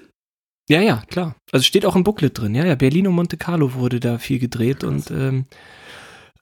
Ja, 0.67 0.81
ja, 0.81 1.03
klar. 1.07 1.35
Also 1.51 1.63
steht 1.63 1.85
auch 1.85 1.95
im 1.95 2.03
Booklet 2.03 2.37
drin. 2.37 2.55
Ja, 2.55 2.65
ja. 2.65 2.75
Berlin 2.75 3.07
und 3.07 3.15
Monte 3.15 3.37
Carlo 3.37 3.73
wurde 3.75 3.99
da 3.99 4.17
viel 4.17 4.39
gedreht 4.39 4.79
Krass. 4.79 5.09
und 5.09 5.11
ähm, 5.11 5.45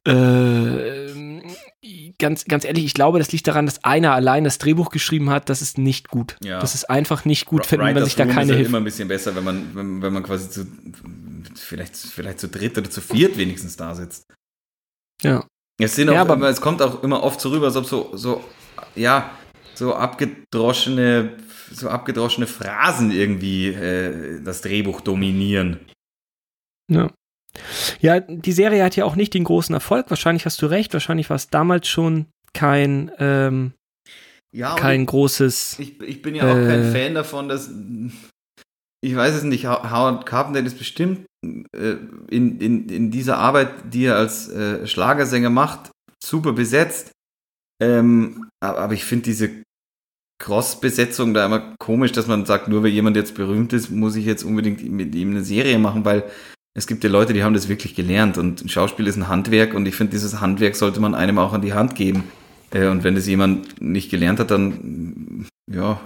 äh, 0.06 1.42
ganz, 2.20 2.46
ganz 2.46 2.66
ehrlich, 2.66 2.86
ich 2.86 2.94
glaube, 2.94 3.20
das 3.20 3.32
liegt 3.32 3.48
daran, 3.48 3.66
dass 3.66 3.84
einer 3.84 4.14
allein 4.14 4.44
das 4.44 4.58
Drehbuch 4.58 4.90
geschrieben 4.90 5.30
hat. 5.30 5.50
Das 5.50 5.62
ist 5.62 5.78
nicht 5.78 6.10
gut. 6.10 6.36
Ja. 6.44 6.60
Das 6.60 6.76
ist 6.76 6.90
einfach 6.90 7.26
nicht 7.26 7.46
gut, 7.46 7.70
wenn 7.72 7.80
man 7.80 8.04
sich 8.04 8.16
da 8.16 8.26
keine 8.26 8.54
Hilfe. 8.54 8.70
immer 8.70 8.80
ein 8.80 8.84
bisschen 8.84 9.08
besser, 9.08 9.36
wenn 9.36 9.44
man, 9.44 9.76
wenn, 9.76 10.02
wenn 10.02 10.14
man 10.14 10.24
quasi 10.24 10.50
zu, 10.50 10.68
vielleicht, 11.56 11.96
vielleicht 11.96 12.40
zu 12.40 12.50
dritt 12.50 12.78
oder 12.78 12.90
zu 12.90 13.02
viert 13.02 13.38
wenigstens 13.38 13.78
da 13.78 13.96
sitzt. 13.96 14.26
Ja. 15.22 15.46
Es, 15.80 15.96
sind 15.96 16.10
auch, 16.10 16.14
ja, 16.14 16.22
aber 16.22 16.50
es 16.50 16.62
kommt 16.62 16.82
auch 16.82 17.02
immer 17.04 17.24
oft 17.24 17.40
so 17.40 17.50
rüber, 17.50 17.68
als 17.68 17.76
ob 17.76 17.86
so, 17.86 18.12
so, 18.14 18.44
ja, 18.96 19.32
so 19.74 19.96
abgedroschene 19.96 21.38
so 21.76 21.90
abgedroschene 21.90 22.48
Phrasen 22.48 23.12
irgendwie 23.12 23.70
äh, 23.70 24.42
das 24.42 24.62
Drehbuch 24.62 25.02
dominieren. 25.02 25.80
Ja. 26.92 27.12
Ja, 28.00 28.20
die 28.20 28.52
Serie 28.52 28.84
hat 28.84 28.96
ja 28.96 29.06
auch 29.06 29.16
nicht 29.16 29.34
den 29.34 29.44
großen 29.44 29.74
Erfolg. 29.74 30.10
Wahrscheinlich 30.10 30.46
hast 30.46 30.62
du 30.62 30.66
recht. 30.66 30.94
Wahrscheinlich 30.94 31.30
war 31.30 31.36
es 31.36 31.50
damals 31.50 31.88
schon 31.88 32.26
kein, 32.54 33.12
ähm, 33.20 33.74
ja, 34.52 34.76
kein 34.76 35.02
ich, 35.02 35.08
großes. 35.08 35.78
Ich, 35.80 36.02
ich, 36.02 36.22
bin 36.22 36.36
ja 36.36 36.52
auch 36.52 36.58
äh, 36.58 36.68
kein 36.68 36.92
Fan 36.92 37.14
davon, 37.14 37.50
dass. 37.50 37.70
Ich 39.02 39.16
weiß 39.16 39.36
es 39.36 39.44
nicht. 39.44 39.66
Howard 39.68 40.26
Carpenter 40.26 40.62
ist 40.62 40.78
bestimmt 40.78 41.26
äh, 41.44 41.98
in, 42.30 42.60
in, 42.60 42.90
in 42.90 43.12
dieser 43.12 43.38
Arbeit, 43.38 43.94
die 43.94 44.06
er 44.06 44.16
als 44.16 44.50
äh, 44.50 44.88
Schlagersänger 44.88 45.50
macht, 45.50 45.92
super 46.24 46.54
besetzt. 46.54 47.12
Ähm, 47.82 48.50
aber 48.62 48.94
ich 48.94 49.04
finde 49.04 49.26
diese 49.26 49.63
Cross-Besetzung 50.44 51.34
da 51.34 51.46
immer 51.46 51.74
komisch, 51.80 52.12
dass 52.12 52.28
man 52.28 52.46
sagt, 52.46 52.68
nur 52.68 52.84
weil 52.84 52.92
jemand 52.92 53.16
jetzt 53.16 53.34
berühmt 53.34 53.72
ist, 53.72 53.90
muss 53.90 54.18
ich 54.18 54.26
jetzt 54.26 54.44
unbedingt 54.44 54.84
mit 54.92 55.16
ihm 55.16 55.32
eine 55.32 55.44
Serie 55.44 55.80
machen, 55.80 56.04
weil 56.04 56.26
es 56.78 56.86
gibt 56.86 57.06
ja 57.06 57.10
Leute, 57.10 57.32
die 57.32 57.44
haben 57.44 57.54
das 57.54 57.70
wirklich 57.70 57.96
gelernt 57.96 58.38
und 58.38 58.62
ein 58.62 58.68
Schauspiel 58.68 59.08
ist 59.08 59.16
ein 59.16 59.30
Handwerk 59.30 59.74
und 59.74 59.86
ich 59.86 59.96
finde, 59.96 60.12
dieses 60.12 60.42
Handwerk 60.42 60.76
sollte 60.76 61.00
man 61.00 61.16
einem 61.16 61.38
auch 61.38 61.54
an 61.54 61.62
die 61.62 61.72
Hand 61.72 61.96
geben. 61.96 62.26
Äh, 62.72 62.88
und 62.88 63.06
wenn 63.06 63.16
das 63.16 63.26
jemand 63.26 63.82
nicht 63.82 64.12
gelernt 64.12 64.40
hat, 64.40 64.52
dann 64.52 65.48
ja. 65.72 66.02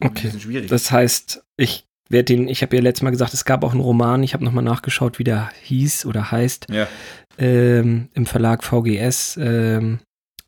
Okay. 0.00 0.30
schwierig. 0.38 0.70
Das 0.70 0.90
heißt, 0.90 1.44
ich 1.58 1.84
werde 2.08 2.34
den, 2.34 2.48
ich 2.48 2.62
habe 2.62 2.74
ja 2.76 2.82
letztes 2.82 3.02
Mal 3.02 3.10
gesagt, 3.10 3.34
es 3.34 3.44
gab 3.44 3.62
auch 3.62 3.72
einen 3.72 3.80
Roman, 3.80 4.22
ich 4.22 4.32
habe 4.32 4.42
nochmal 4.42 4.64
nachgeschaut, 4.64 5.18
wie 5.18 5.24
der 5.24 5.50
hieß 5.60 6.06
oder 6.06 6.30
heißt. 6.30 6.68
Ja. 6.70 6.88
Ähm, 7.36 8.08
Im 8.14 8.24
Verlag 8.24 8.64
VGS 8.64 9.38
ähm, 9.38 9.98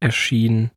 erschien 0.00 0.70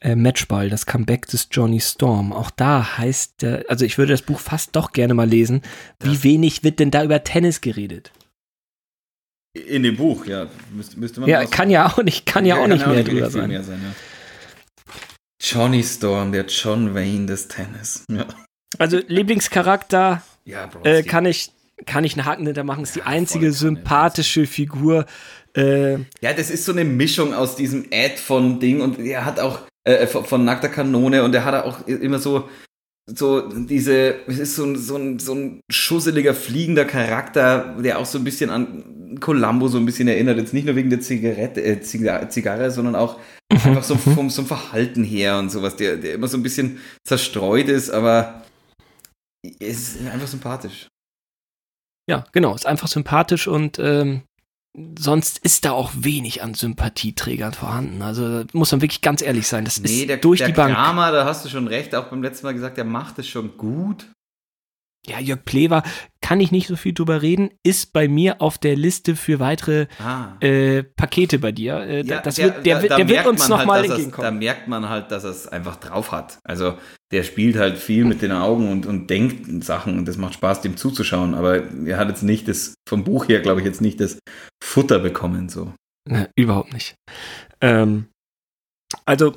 äh, 0.00 0.14
Matchball, 0.14 0.70
das 0.70 0.86
Comeback 0.86 1.26
des 1.26 1.48
Johnny 1.50 1.80
Storm. 1.80 2.32
Auch 2.32 2.50
da 2.50 2.98
heißt, 2.98 3.42
äh, 3.42 3.64
also 3.68 3.84
ich 3.84 3.98
würde 3.98 4.12
das 4.12 4.22
Buch 4.22 4.40
fast 4.40 4.76
doch 4.76 4.92
gerne 4.92 5.14
mal 5.14 5.28
lesen. 5.28 5.62
Wie 6.00 6.14
das 6.14 6.24
wenig 6.24 6.64
wird 6.64 6.78
denn 6.78 6.90
da 6.90 7.04
über 7.04 7.24
Tennis 7.24 7.60
geredet? 7.60 8.12
In 9.54 9.82
dem 9.82 9.96
Buch, 9.96 10.26
ja, 10.26 10.46
müsste, 10.72 10.98
müsste 11.00 11.20
man. 11.20 11.28
Ja, 11.28 11.44
kann 11.46 11.70
ja 11.70 11.86
auch 11.86 12.02
nicht, 12.02 12.26
kann 12.26 12.44
ja, 12.44 12.56
ja 12.56 12.62
auch 12.62 12.68
nicht 12.68 12.86
mehr 12.86 13.02
drüber 13.02 13.30
sein. 13.30 13.48
Mehr 13.48 13.64
sein 13.64 13.80
ja. 13.82 13.94
Johnny 15.40 15.82
Storm, 15.82 16.32
der 16.32 16.46
John 16.46 16.94
Wayne 16.94 17.26
des 17.26 17.48
Tennis. 17.48 18.04
Ja. 18.10 18.26
Also 18.78 19.00
Lieblingscharakter 19.06 20.22
ja, 20.44 20.70
äh, 20.84 21.02
kann 21.02 21.24
ich 21.26 21.52
kann 21.86 22.04
ich 22.04 22.14
einen 22.14 22.26
Haken 22.26 22.46
hintermachen. 22.46 22.82
Ist 22.82 22.96
die 22.96 23.02
einzige 23.02 23.52
sympathische 23.52 24.46
Figur. 24.46 25.06
Äh, 25.56 25.94
ja, 26.20 26.32
das 26.36 26.50
ist 26.50 26.64
so 26.64 26.72
eine 26.72 26.84
Mischung 26.84 27.34
aus 27.34 27.56
diesem 27.56 27.86
Ad 27.92 28.16
von 28.16 28.60
Ding 28.60 28.80
und 28.80 28.98
er 28.98 29.24
hat 29.24 29.40
auch 29.40 29.60
äh, 29.88 30.06
von, 30.06 30.24
von 30.24 30.44
nackter 30.44 30.68
Kanone 30.68 31.22
und 31.24 31.32
der 31.32 31.44
hat 31.44 31.64
auch 31.64 31.86
immer 31.86 32.18
so 32.18 32.48
so 33.14 33.48
diese, 33.48 34.16
es 34.26 34.38
ist 34.38 34.56
so 34.56 34.64
ein, 34.64 34.76
so 34.76 34.96
ein, 34.96 35.18
so 35.18 35.34
ein 35.34 35.60
schusseliger, 35.70 36.34
fliegender 36.34 36.84
Charakter, 36.84 37.76
der 37.82 37.98
auch 37.98 38.04
so 38.04 38.18
ein 38.18 38.24
bisschen 38.24 38.50
an 38.50 39.18
Columbo 39.20 39.68
so 39.68 39.78
ein 39.78 39.86
bisschen 39.86 40.08
erinnert. 40.08 40.36
Jetzt 40.36 40.52
nicht 40.52 40.66
nur 40.66 40.76
wegen 40.76 40.90
der 40.90 41.00
Zigarette, 41.00 41.62
äh, 41.62 41.80
Zigarre, 41.80 42.70
sondern 42.70 42.94
auch 42.94 43.18
mhm. 43.50 43.60
einfach 43.64 43.82
so 43.82 43.94
mhm. 43.94 43.98
vom, 44.14 44.30
vom 44.30 44.46
Verhalten 44.46 45.04
her 45.04 45.38
und 45.38 45.50
sowas, 45.50 45.76
der, 45.76 45.96
der 45.96 46.14
immer 46.14 46.28
so 46.28 46.36
ein 46.36 46.42
bisschen 46.42 46.80
zerstreut 47.04 47.68
ist, 47.68 47.90
aber 47.90 48.42
es 49.58 49.96
ist 49.96 50.06
einfach 50.06 50.28
sympathisch. 50.28 50.88
Ja, 52.10 52.24
genau, 52.32 52.54
ist 52.54 52.66
einfach 52.66 52.88
sympathisch 52.88 53.48
und 53.48 53.78
ähm, 53.78 54.22
sonst 54.98 55.38
ist 55.38 55.64
da 55.64 55.72
auch 55.72 55.90
wenig 55.94 56.42
an 56.42 56.54
Sympathieträgern 56.54 57.52
vorhanden. 57.52 58.02
Also 58.02 58.44
muss 58.52 58.70
man 58.72 58.80
wirklich 58.80 59.00
ganz 59.00 59.22
ehrlich 59.22 59.46
sein. 59.48 59.64
Das 59.64 59.80
nee, 59.80 60.00
ist 60.00 60.08
der, 60.08 60.18
durch 60.18 60.38
der 60.38 60.48
die 60.48 60.52
Bank. 60.54 60.74
Kramer, 60.74 61.10
da 61.12 61.24
hast 61.24 61.44
du 61.44 61.48
schon 61.48 61.66
recht, 61.66 61.94
auch 61.94 62.06
beim 62.06 62.22
letzten 62.22 62.46
Mal 62.46 62.54
gesagt, 62.54 62.76
der 62.76 62.84
macht 62.84 63.18
es 63.18 63.28
schon 63.28 63.56
gut. 63.56 64.10
Ja, 65.06 65.20
Jörg 65.20 65.44
Plewa, 65.44 65.82
kann 66.20 66.40
ich 66.40 66.50
nicht 66.50 66.66
so 66.68 66.76
viel 66.76 66.92
drüber 66.92 67.22
reden, 67.22 67.50
ist 67.62 67.92
bei 67.92 68.08
mir 68.08 68.42
auf 68.42 68.58
der 68.58 68.76
Liste 68.76 69.16
für 69.16 69.38
weitere 69.38 69.86
ah. 70.00 70.36
äh, 70.40 70.82
Pakete 70.82 71.38
bei 71.38 71.52
dir. 71.52 71.78
Äh, 71.78 72.04
ja, 72.04 72.20
das 72.20 72.34
der, 72.34 72.44
wird, 72.46 72.66
der, 72.66 72.80
da, 72.80 72.88
da 72.88 72.96
der 72.96 73.08
wird 73.08 73.26
uns 73.26 73.48
nochmal 73.48 73.80
halt, 73.80 73.90
entgegenkommen. 73.90 74.24
Da 74.24 74.30
merkt 74.30 74.68
man 74.68 74.88
halt, 74.88 75.10
dass 75.10 75.24
er 75.24 75.30
es 75.30 75.48
einfach 75.48 75.76
drauf 75.76 76.12
hat. 76.12 76.38
Also 76.44 76.74
der 77.10 77.22
spielt 77.22 77.56
halt 77.56 77.78
viel 77.78 78.04
mit 78.04 78.20
den 78.20 78.32
Augen 78.32 78.70
und, 78.70 78.84
und 78.84 79.08
denkt 79.08 79.64
Sachen 79.64 79.98
und 79.98 80.06
das 80.06 80.18
macht 80.18 80.34
Spaß, 80.34 80.60
dem 80.60 80.76
zuzuschauen. 80.76 81.34
Aber 81.34 81.62
er 81.86 81.96
hat 81.96 82.08
jetzt 82.08 82.22
nicht 82.22 82.48
das, 82.48 82.74
vom 82.86 83.04
Buch 83.04 83.28
her, 83.28 83.40
glaube 83.40 83.60
ich, 83.60 83.66
jetzt 83.66 83.80
nicht 83.80 84.00
das 84.00 84.18
Futter 84.62 84.98
bekommen. 84.98 85.48
So. 85.48 85.72
Ne, 86.06 86.28
überhaupt 86.36 86.72
nicht. 86.72 86.96
Ähm, 87.60 88.08
also, 89.06 89.36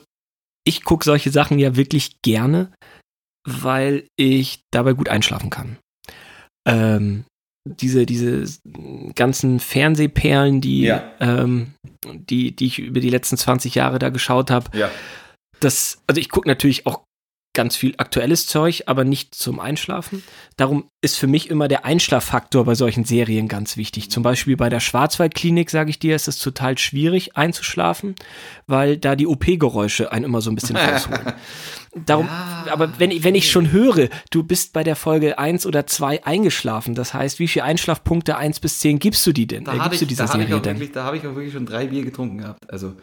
ich 0.65 0.83
gucke 0.83 1.05
solche 1.05 1.31
Sachen 1.31 1.59
ja 1.59 1.75
wirklich 1.75 2.21
gerne, 2.21 2.71
weil 3.47 4.07
ich 4.17 4.61
dabei 4.71 4.93
gut 4.93 5.09
einschlafen 5.09 5.49
kann. 5.49 5.77
Ähm, 6.67 7.25
diese, 7.67 8.05
diese 8.05 8.45
ganzen 9.15 9.59
Fernsehperlen, 9.59 10.61
die, 10.61 10.81
Ja. 10.81 11.11
ähm, 11.19 11.73
die, 12.05 12.55
die 12.55 12.65
ich 12.65 12.79
über 12.79 12.99
die 12.99 13.09
letzten 13.09 13.37
20 13.37 13.75
Jahre 13.75 13.99
da 13.99 14.09
geschaut 14.09 14.49
habe, 14.51 14.75
Ja. 14.77 14.89
das, 15.59 16.01
also 16.07 16.19
ich 16.19 16.29
gucke 16.29 16.47
natürlich 16.47 16.85
auch 16.87 17.03
ganz 17.53 17.75
viel 17.75 17.93
aktuelles 17.97 18.47
Zeug, 18.47 18.83
aber 18.85 19.03
nicht 19.03 19.35
zum 19.35 19.59
Einschlafen. 19.59 20.23
Darum 20.55 20.89
ist 21.01 21.17
für 21.17 21.27
mich 21.27 21.49
immer 21.49 21.67
der 21.67 21.83
Einschlaffaktor 21.83 22.63
bei 22.63 22.75
solchen 22.75 23.03
Serien 23.03 23.49
ganz 23.49 23.75
wichtig. 23.75 24.09
Zum 24.09 24.23
Beispiel 24.23 24.55
bei 24.55 24.69
der 24.69 24.79
Schwarzwaldklinik, 24.79 25.69
sage 25.69 25.89
ich 25.89 25.99
dir, 25.99 26.15
ist 26.15 26.29
es 26.29 26.39
total 26.39 26.77
schwierig 26.77 27.35
einzuschlafen, 27.35 28.15
weil 28.67 28.95
da 28.97 29.17
die 29.17 29.27
OP-Geräusche 29.27 30.11
einen 30.13 30.23
immer 30.25 30.39
so 30.41 30.49
ein 30.49 30.55
bisschen 30.55 30.75
rausholen. 30.77 31.33
Darum, 32.05 32.27
Ja, 32.27 32.67
aber 32.71 32.97
wenn, 32.99 33.11
ich- 33.11 33.23
wenn 33.25 33.35
ich 33.35 33.51
schon 33.51 33.71
höre, 33.73 34.07
du 34.29 34.43
bist 34.43 34.71
bei 34.71 34.83
der 34.85 34.95
Folge 34.95 35.37
1 35.37 35.65
oder 35.65 35.85
2 35.85 36.25
eingeschlafen, 36.25 36.95
das 36.95 37.13
heißt, 37.13 37.39
wie 37.39 37.49
viele 37.49 37.65
Einschlafpunkte 37.65 38.37
1 38.37 38.61
bis 38.61 38.79
10 38.79 38.99
gibst 38.99 39.27
du 39.27 39.33
die 39.33 39.45
denn? 39.47 39.65
Da 39.65 39.73
äh, 39.73 39.79
habe 39.79 39.89
gibst 39.89 39.95
ich, 40.03 40.07
du 40.07 40.09
dieser 40.09 40.25
da 40.27 40.31
Serie 40.31 40.55
auch 40.55 40.61
denn? 40.61 40.75
wirklich, 40.77 40.93
da 40.93 41.03
hab 41.03 41.15
ich 41.15 41.21
auch 41.27 41.35
wirklich 41.35 41.51
schon 41.51 41.65
drei 41.65 41.87
Bier 41.87 42.05
getrunken 42.05 42.37
gehabt. 42.37 42.71
Also 42.71 42.93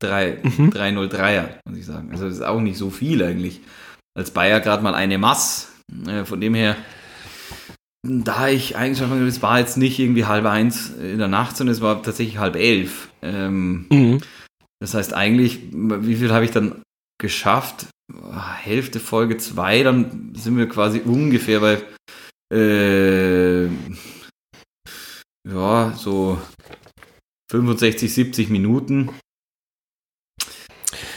drei, 0.00 0.38
Mhm. 0.42 0.70
303er, 0.70 1.44
muss 1.64 1.78
ich 1.78 1.86
sagen. 1.86 2.10
Also 2.10 2.24
das 2.24 2.34
ist 2.34 2.42
auch 2.42 2.60
nicht 2.60 2.76
so 2.76 2.90
viel 2.90 3.22
eigentlich. 3.22 3.60
Als 4.14 4.30
Bayer 4.30 4.60
gerade 4.60 4.82
mal 4.82 4.94
eine 4.94 5.18
Mass. 5.18 5.72
Äh, 6.06 6.24
von 6.24 6.40
dem 6.40 6.54
her, 6.54 6.76
da 8.06 8.48
ich 8.48 8.76
eigentlich 8.76 8.98
schon, 8.98 9.26
es 9.26 9.42
war 9.42 9.58
jetzt 9.58 9.76
nicht 9.76 9.98
irgendwie 9.98 10.24
halb 10.24 10.44
eins 10.46 10.90
in 10.90 11.18
der 11.18 11.28
Nacht, 11.28 11.56
sondern 11.56 11.74
es 11.74 11.80
war 11.80 12.02
tatsächlich 12.02 12.38
halb 12.38 12.56
elf. 12.56 13.08
Ähm, 13.22 13.86
Mhm. 13.90 14.20
das 14.80 14.94
heißt 14.94 15.14
eigentlich, 15.14 15.60
wie 15.72 16.16
viel 16.16 16.32
habe 16.32 16.44
ich 16.44 16.50
dann 16.50 16.82
geschafft? 17.20 17.86
Hälfte 18.62 19.00
Folge 19.00 19.38
2, 19.38 19.82
dann 19.84 20.34
sind 20.34 20.58
wir 20.58 20.68
quasi 20.68 21.00
ungefähr 21.00 21.60
bei 21.60 21.82
äh, 22.52 23.66
ja, 25.48 25.92
so 25.96 26.38
65, 27.50 28.12
70 28.12 28.50
Minuten. 28.50 29.10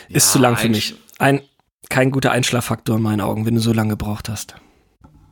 Ist 0.08 0.28
Ja, 0.28 0.32
zu 0.34 0.40
lang 0.40 0.56
für 0.56 0.70
mich. 0.70 0.96
Ein, 1.18 1.42
kein 1.90 2.12
guter 2.12 2.32
Einschlaffaktor 2.32 2.98
in 2.98 3.02
meinen 3.02 3.22
Augen, 3.22 3.46
wenn 3.46 3.56
du 3.56 3.62
so 3.62 3.74
lange 3.74 3.92
gebraucht 3.92 4.30
hast. 4.30 4.56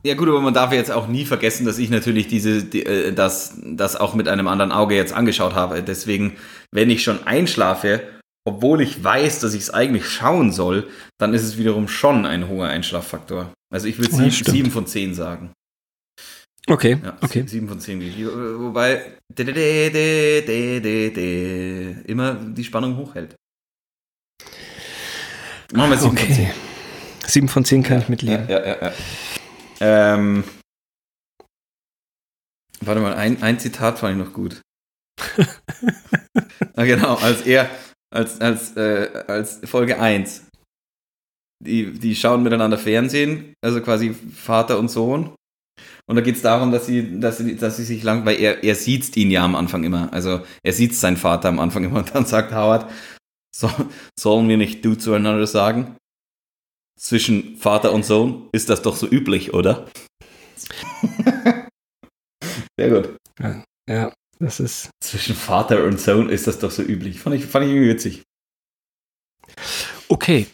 Ja 0.06 0.14
gut, 0.14 0.28
aber 0.28 0.40
man 0.42 0.52
darf 0.52 0.72
jetzt 0.72 0.90
auch 0.90 1.08
nie 1.08 1.24
vergessen, 1.24 1.64
dass 1.64 1.78
ich 1.78 1.88
natürlich 1.88 2.26
diese, 2.28 2.62
die, 2.62 2.84
äh, 2.84 3.12
das, 3.14 3.56
das 3.64 3.96
auch 3.96 4.14
mit 4.14 4.28
einem 4.28 4.48
anderen 4.48 4.70
Auge 4.72 4.94
jetzt 4.94 5.14
angeschaut 5.14 5.54
habe. 5.54 5.82
Deswegen, 5.82 6.36
wenn 6.72 6.90
ich 6.90 7.02
schon 7.02 7.26
einschlafe, 7.26 8.02
obwohl 8.46 8.82
ich 8.82 9.02
weiß, 9.02 9.40
dass 9.40 9.54
ich 9.54 9.62
es 9.62 9.70
eigentlich 9.70 10.06
schauen 10.06 10.52
soll, 10.52 10.88
dann 11.18 11.32
ist 11.32 11.42
es 11.42 11.56
wiederum 11.56 11.88
schon 11.88 12.26
ein 12.26 12.48
hoher 12.48 12.68
Einschlaffaktor. 12.68 13.50
Also 13.72 13.86
ich 13.88 13.98
würde 13.98 14.14
Ja, 14.14 14.30
sieben, 14.30 14.70
von 14.70 14.86
zehn 14.86 15.14
sagen. 15.14 15.52
Okay, 16.66 16.98
Ja, 17.02 17.16
okay. 17.22 17.42
sie- 17.42 17.48
sieben 17.48 17.68
von 17.68 17.80
zehn. 17.80 18.00
Wobei 18.02 19.02
immer 22.06 22.34
die 22.34 22.64
Spannung 22.64 22.96
hochhält. 22.98 23.34
Machen 25.74 25.90
wir 25.90 25.98
sieben 25.98 26.16
von 26.16 26.28
zehn. 26.28 26.46
Okay. 26.46 26.54
Sieben 27.26 27.48
von 27.48 27.64
zehn 27.64 27.82
kann 27.82 27.98
ich 27.98 28.08
mitleben. 28.08 28.48
Ja, 28.48 28.64
ja, 28.64 28.66
ja. 28.66 28.92
ja. 29.80 30.14
Ähm, 30.14 30.44
warte 32.80 33.00
mal, 33.00 33.14
ein, 33.14 33.42
ein 33.42 33.58
Zitat 33.58 33.98
fand 33.98 34.12
ich 34.12 34.24
noch 34.24 34.32
gut. 34.32 34.60
ah, 36.76 36.84
genau, 36.84 37.16
als 37.16 37.42
er, 37.42 37.68
als, 38.14 38.40
als, 38.40 38.76
äh, 38.76 39.24
als 39.26 39.60
Folge 39.64 39.98
1. 39.98 40.44
Die, 41.64 41.92
die 41.92 42.14
schauen 42.14 42.42
miteinander 42.42 42.78
Fernsehen, 42.78 43.54
also 43.64 43.80
quasi 43.80 44.14
Vater 44.14 44.78
und 44.78 44.90
Sohn. 44.90 45.34
Und 46.06 46.16
da 46.16 46.22
geht 46.22 46.36
es 46.36 46.42
darum, 46.42 46.70
dass 46.70 46.86
sie, 46.86 47.18
dass 47.18 47.38
sie, 47.38 47.56
dass 47.56 47.78
sie 47.78 47.84
sich 47.84 48.02
lang, 48.02 48.24
weil 48.26 48.38
er, 48.38 48.62
er 48.62 48.74
sieht 48.74 49.16
ihn 49.16 49.30
ja 49.30 49.44
am 49.44 49.56
Anfang 49.56 49.82
immer. 49.82 50.12
Also 50.12 50.42
er 50.62 50.72
sieht 50.72 50.94
seinen 50.94 51.16
Vater 51.16 51.48
am 51.48 51.58
Anfang 51.58 51.82
immer 51.82 51.98
und 51.98 52.14
dann 52.14 52.26
sagt 52.26 52.52
Howard, 52.52 52.88
so, 53.54 53.70
sollen 54.18 54.48
wir 54.48 54.56
nicht 54.56 54.84
du 54.84 54.94
zueinander 54.96 55.46
sagen? 55.46 55.96
Zwischen 56.98 57.56
Vater 57.56 57.92
und 57.92 58.04
Sohn 58.04 58.48
ist 58.52 58.68
das 58.70 58.82
doch 58.82 58.96
so 58.96 59.06
üblich, 59.06 59.52
oder? 59.54 59.88
Sehr 62.78 62.90
gut. 62.90 63.16
Ja, 63.88 64.12
das 64.38 64.60
ist. 64.60 64.90
Zwischen 65.02 65.34
Vater 65.34 65.84
und 65.84 66.00
Sohn 66.00 66.28
ist 66.30 66.46
das 66.46 66.58
doch 66.58 66.70
so 66.70 66.82
üblich. 66.82 67.20
Fand 67.20 67.36
ich, 67.36 67.46
fand 67.46 67.66
ich 67.66 67.72
irgendwie 67.72 67.90
witzig. 67.90 68.22
Okay. 70.08 70.46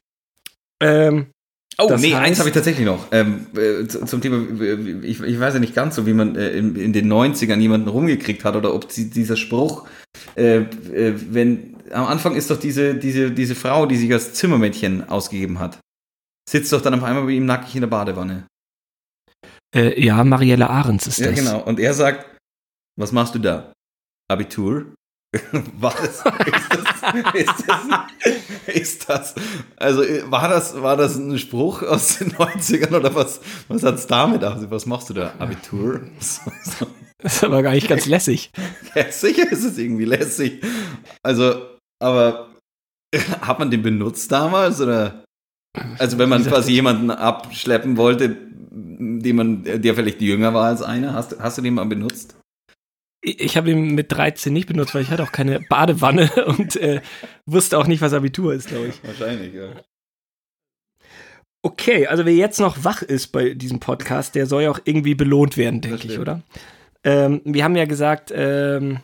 Ähm, 0.83 1.31
Oh, 1.79 1.87
Das 1.89 2.03
nee, 2.03 2.13
heißt- 2.15 2.19
eins 2.19 2.39
habe 2.41 2.51
ich 2.51 2.55
tatsächlich 2.55 2.85
noch. 2.85 3.07
Ähm, 3.11 3.47
äh, 3.57 3.87
zu- 3.87 4.05
zum 4.05 4.21
Thema, 4.21 4.37
ich, 5.03 5.23
ich 5.23 5.41
weiß 5.41 5.55
ja 5.55 5.61
nicht 5.61 5.75
ganz 5.75 5.97
so, 5.97 6.05
wie 6.05 6.13
man 6.13 6.37
äh, 6.37 6.51
in, 6.51 6.77
in 6.77 6.93
den 6.93 7.11
90ern 7.11 7.59
jemanden 7.59 7.89
rumgekriegt 7.89 8.45
hat 8.45 8.55
oder 8.55 8.75
ob 8.75 8.91
sie, 8.93 9.09
dieser 9.09 9.37
Spruch, 9.37 9.89
äh, 10.37 10.57
äh, 10.59 11.15
wenn, 11.33 11.77
am 11.93 12.07
Anfang 12.07 12.35
ist 12.35 12.51
doch 12.51 12.59
diese, 12.59 12.95
diese, 12.95 13.31
diese 13.31 13.55
Frau, 13.55 13.87
die 13.87 13.97
sich 13.97 14.13
als 14.13 14.35
Zimmermädchen 14.35 15.09
ausgegeben 15.09 15.59
hat, 15.59 15.79
sitzt 16.49 16.73
doch 16.73 16.81
dann 16.83 16.95
auf 16.95 17.03
einmal 17.03 17.25
bei 17.25 17.31
ihm 17.33 17.47
nackig 17.47 17.75
in 17.75 17.81
der 17.83 17.89
Badewanne. 17.89 18.47
äh, 19.75 20.01
ja, 20.03 20.23
Marielle 20.25 20.69
Ahrens 20.71 21.07
ist 21.07 21.19
Ja, 21.19 21.31
das. 21.31 21.39
genau. 21.39 21.61
Und 21.63 21.79
er 21.81 21.95
sagt, 21.95 22.27
was 22.99 23.13
machst 23.13 23.35
du 23.35 23.39
da? 23.39 23.73
Abitur? 24.31 24.87
War 25.79 25.95
das, 25.95 26.25
ist 26.25 26.25
das, 26.27 27.35
ist 27.35 27.65
das, 27.69 28.75
ist 28.75 29.09
das, 29.09 29.35
also 29.77 30.03
äh, 30.03 30.29
war 30.29 30.49
das, 30.49 30.83
war 30.83 30.97
das 30.97 31.15
ein 31.15 31.39
Spruch 31.39 31.85
aus 31.85 32.19
den 32.19 32.33
90ern 32.33 32.97
oder 32.97 33.15
was, 33.15 33.41
was 33.69 33.85
hat's 33.85 34.09
damit 34.09 34.43
auf? 34.45 34.57
Was 34.71 34.87
machst 34.87 35.09
du 35.11 35.15
da? 35.15 35.33
Abitur? 35.39 36.01
Das 37.23 37.35
ist 37.35 37.45
aber 37.45 37.63
gar 37.63 37.73
nicht 37.73 37.87
ganz 37.87 38.07
lässig. 38.07 38.51
Ja, 38.95 39.13
sicher 39.13 39.53
ist 39.53 39.63
es 39.63 39.77
irgendwie 39.79 40.07
lässig. 40.07 40.63
Also, 41.23 41.70
aber 42.01 42.51
hat 43.41 43.59
man 43.59 43.71
den 43.71 43.83
benutzt 43.83 44.31
damals 44.33 44.81
oder? 44.81 45.25
Also 45.99 46.19
wenn 46.19 46.29
man 46.29 46.45
quasi 46.47 46.73
jemanden 46.73 47.11
abschleppen 47.11 47.97
wollte, 47.97 48.37
den 48.73 49.37
man, 49.37 49.65
der 49.65 49.95
vielleicht 49.95 50.21
jünger 50.21 50.55
war 50.55 50.67
als 50.67 50.83
einer, 50.83 51.15
hast, 51.15 51.33
du- 51.33 51.39
hast 51.41 51.59
du 51.59 51.63
den 51.63 51.75
mal 51.75 51.85
benutzt? 51.87 52.37
Ich, 53.23 53.57
habe 53.59 53.71
ihn 53.71 53.95
mit 53.95 54.11
13 54.13 54.51
nicht 54.51 54.67
benutzt, 54.67 54.95
weil 54.95 55.03
ich 55.03 55.11
hatte 55.11 55.23
auch 55.23 55.33
keine 55.33 55.61
Badewanne 55.69 56.31
und 56.47 56.77
äh, 56.77 57.03
wusste 57.47 57.77
auch 57.79 57.87
nicht, 57.87 58.01
was 58.01 58.15
Abitur 58.15 58.55
ist, 58.55 58.69
glaube 58.69 58.87
ich. 58.89 59.05
Wahrscheinlich, 59.05 59.53
ja. 59.53 59.75
Okay, 61.63 62.07
also 62.07 62.25
wer 62.25 62.33
jetzt 62.35 62.59
noch 62.59 62.85
wach 62.85 63.03
ist 63.03 63.29
bei 63.29 63.53
diesem 63.53 63.79
Podcast, 63.81 64.35
der 64.35 64.47
soll 64.47 64.63
ja 64.63 64.71
auch 64.71 64.81
irgendwie 64.85 65.15
belohnt 65.15 65.59
werden, 65.59 65.83
denke 65.83 66.07
ich, 66.09 66.19
oder? 66.19 66.43
Ähm, 67.05 67.43
wir 67.45 67.63
haben 67.65 67.77
ja 67.77 67.85
gesagt, 67.85 68.33
ähm, 68.35 69.01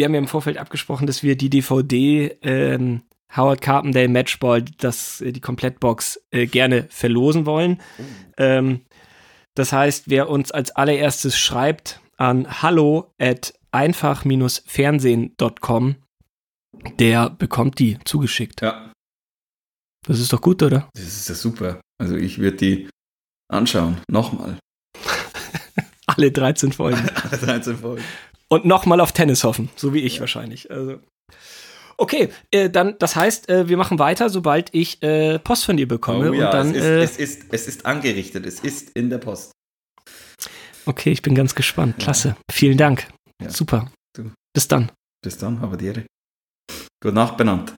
wir 0.00 0.06
haben 0.06 0.14
ja 0.14 0.20
im 0.20 0.28
Vorfeld 0.28 0.56
abgesprochen, 0.56 1.06
dass 1.06 1.22
wir 1.22 1.36
die 1.36 1.50
DVD 1.50 2.34
ähm, 2.40 3.02
Howard 3.36 3.60
Carpendale 3.60 4.08
Matchball, 4.08 4.62
das, 4.78 5.20
äh, 5.20 5.30
die 5.30 5.42
Komplettbox, 5.42 6.18
äh, 6.30 6.46
gerne 6.46 6.86
verlosen 6.88 7.44
wollen. 7.44 7.82
Ähm, 8.38 8.80
das 9.54 9.74
heißt, 9.74 10.08
wer 10.08 10.30
uns 10.30 10.52
als 10.52 10.70
allererstes 10.70 11.38
schreibt 11.38 12.00
an 12.16 12.62
hallo 12.62 13.12
at 13.18 13.52
einfach-fernsehen.com, 13.72 15.96
der 16.98 17.28
bekommt 17.28 17.78
die 17.78 17.98
zugeschickt. 18.06 18.62
Ja, 18.62 18.90
Das 20.08 20.18
ist 20.18 20.32
doch 20.32 20.40
gut, 20.40 20.62
oder? 20.62 20.88
das 20.94 21.04
ist 21.04 21.28
ja 21.28 21.34
super. 21.34 21.82
Also 22.00 22.16
ich 22.16 22.38
würde 22.38 22.56
die 22.56 22.88
anschauen. 23.52 24.00
Nochmal. 24.10 24.56
Alle 26.06 26.32
13 26.32 26.72
Folgen. 26.72 27.06
Alle 27.30 27.36
13 27.36 27.76
Folgen. 27.76 28.02
Und 28.52 28.64
nochmal 28.64 29.00
auf 29.00 29.12
Tennis 29.12 29.44
hoffen, 29.44 29.70
so 29.76 29.94
wie 29.94 30.00
ich 30.00 30.20
wahrscheinlich. 30.20 30.70
Also. 30.70 30.98
Okay, 31.96 32.30
äh, 32.50 32.68
dann, 32.68 32.96
das 32.98 33.14
heißt, 33.14 33.48
äh, 33.48 33.68
wir 33.68 33.76
machen 33.76 33.98
weiter, 33.98 34.28
sobald 34.28 34.74
ich 34.74 35.02
äh, 35.02 35.38
Post 35.38 35.66
von 35.66 35.76
dir 35.76 35.86
bekomme. 35.86 36.30
Oh 36.30 36.32
ja, 36.32 36.46
und 36.46 36.54
dann, 36.54 36.74
es, 36.74 36.76
ist, 36.76 36.84
äh, 36.84 37.02
es, 37.02 37.16
ist, 37.18 37.42
es 37.52 37.68
ist 37.68 37.86
angerichtet. 37.86 38.46
Es 38.46 38.60
ist 38.60 38.90
in 38.90 39.10
der 39.10 39.18
Post. 39.18 39.52
okay, 40.86 41.12
ich 41.12 41.22
bin 41.22 41.34
ganz 41.34 41.54
gespannt. 41.54 41.98
Klasse. 41.98 42.36
Vielen 42.50 42.78
Dank. 42.78 43.06
Ja. 43.40 43.50
Super. 43.50 43.92
Bis 44.52 44.66
dann. 44.66 44.90
Bis 45.22 45.38
dann, 45.38 45.58
aber 45.62 45.76
dir. 45.76 46.04
Gute 47.02 47.14
Nacht 47.14 47.36
benannt. 47.36 47.74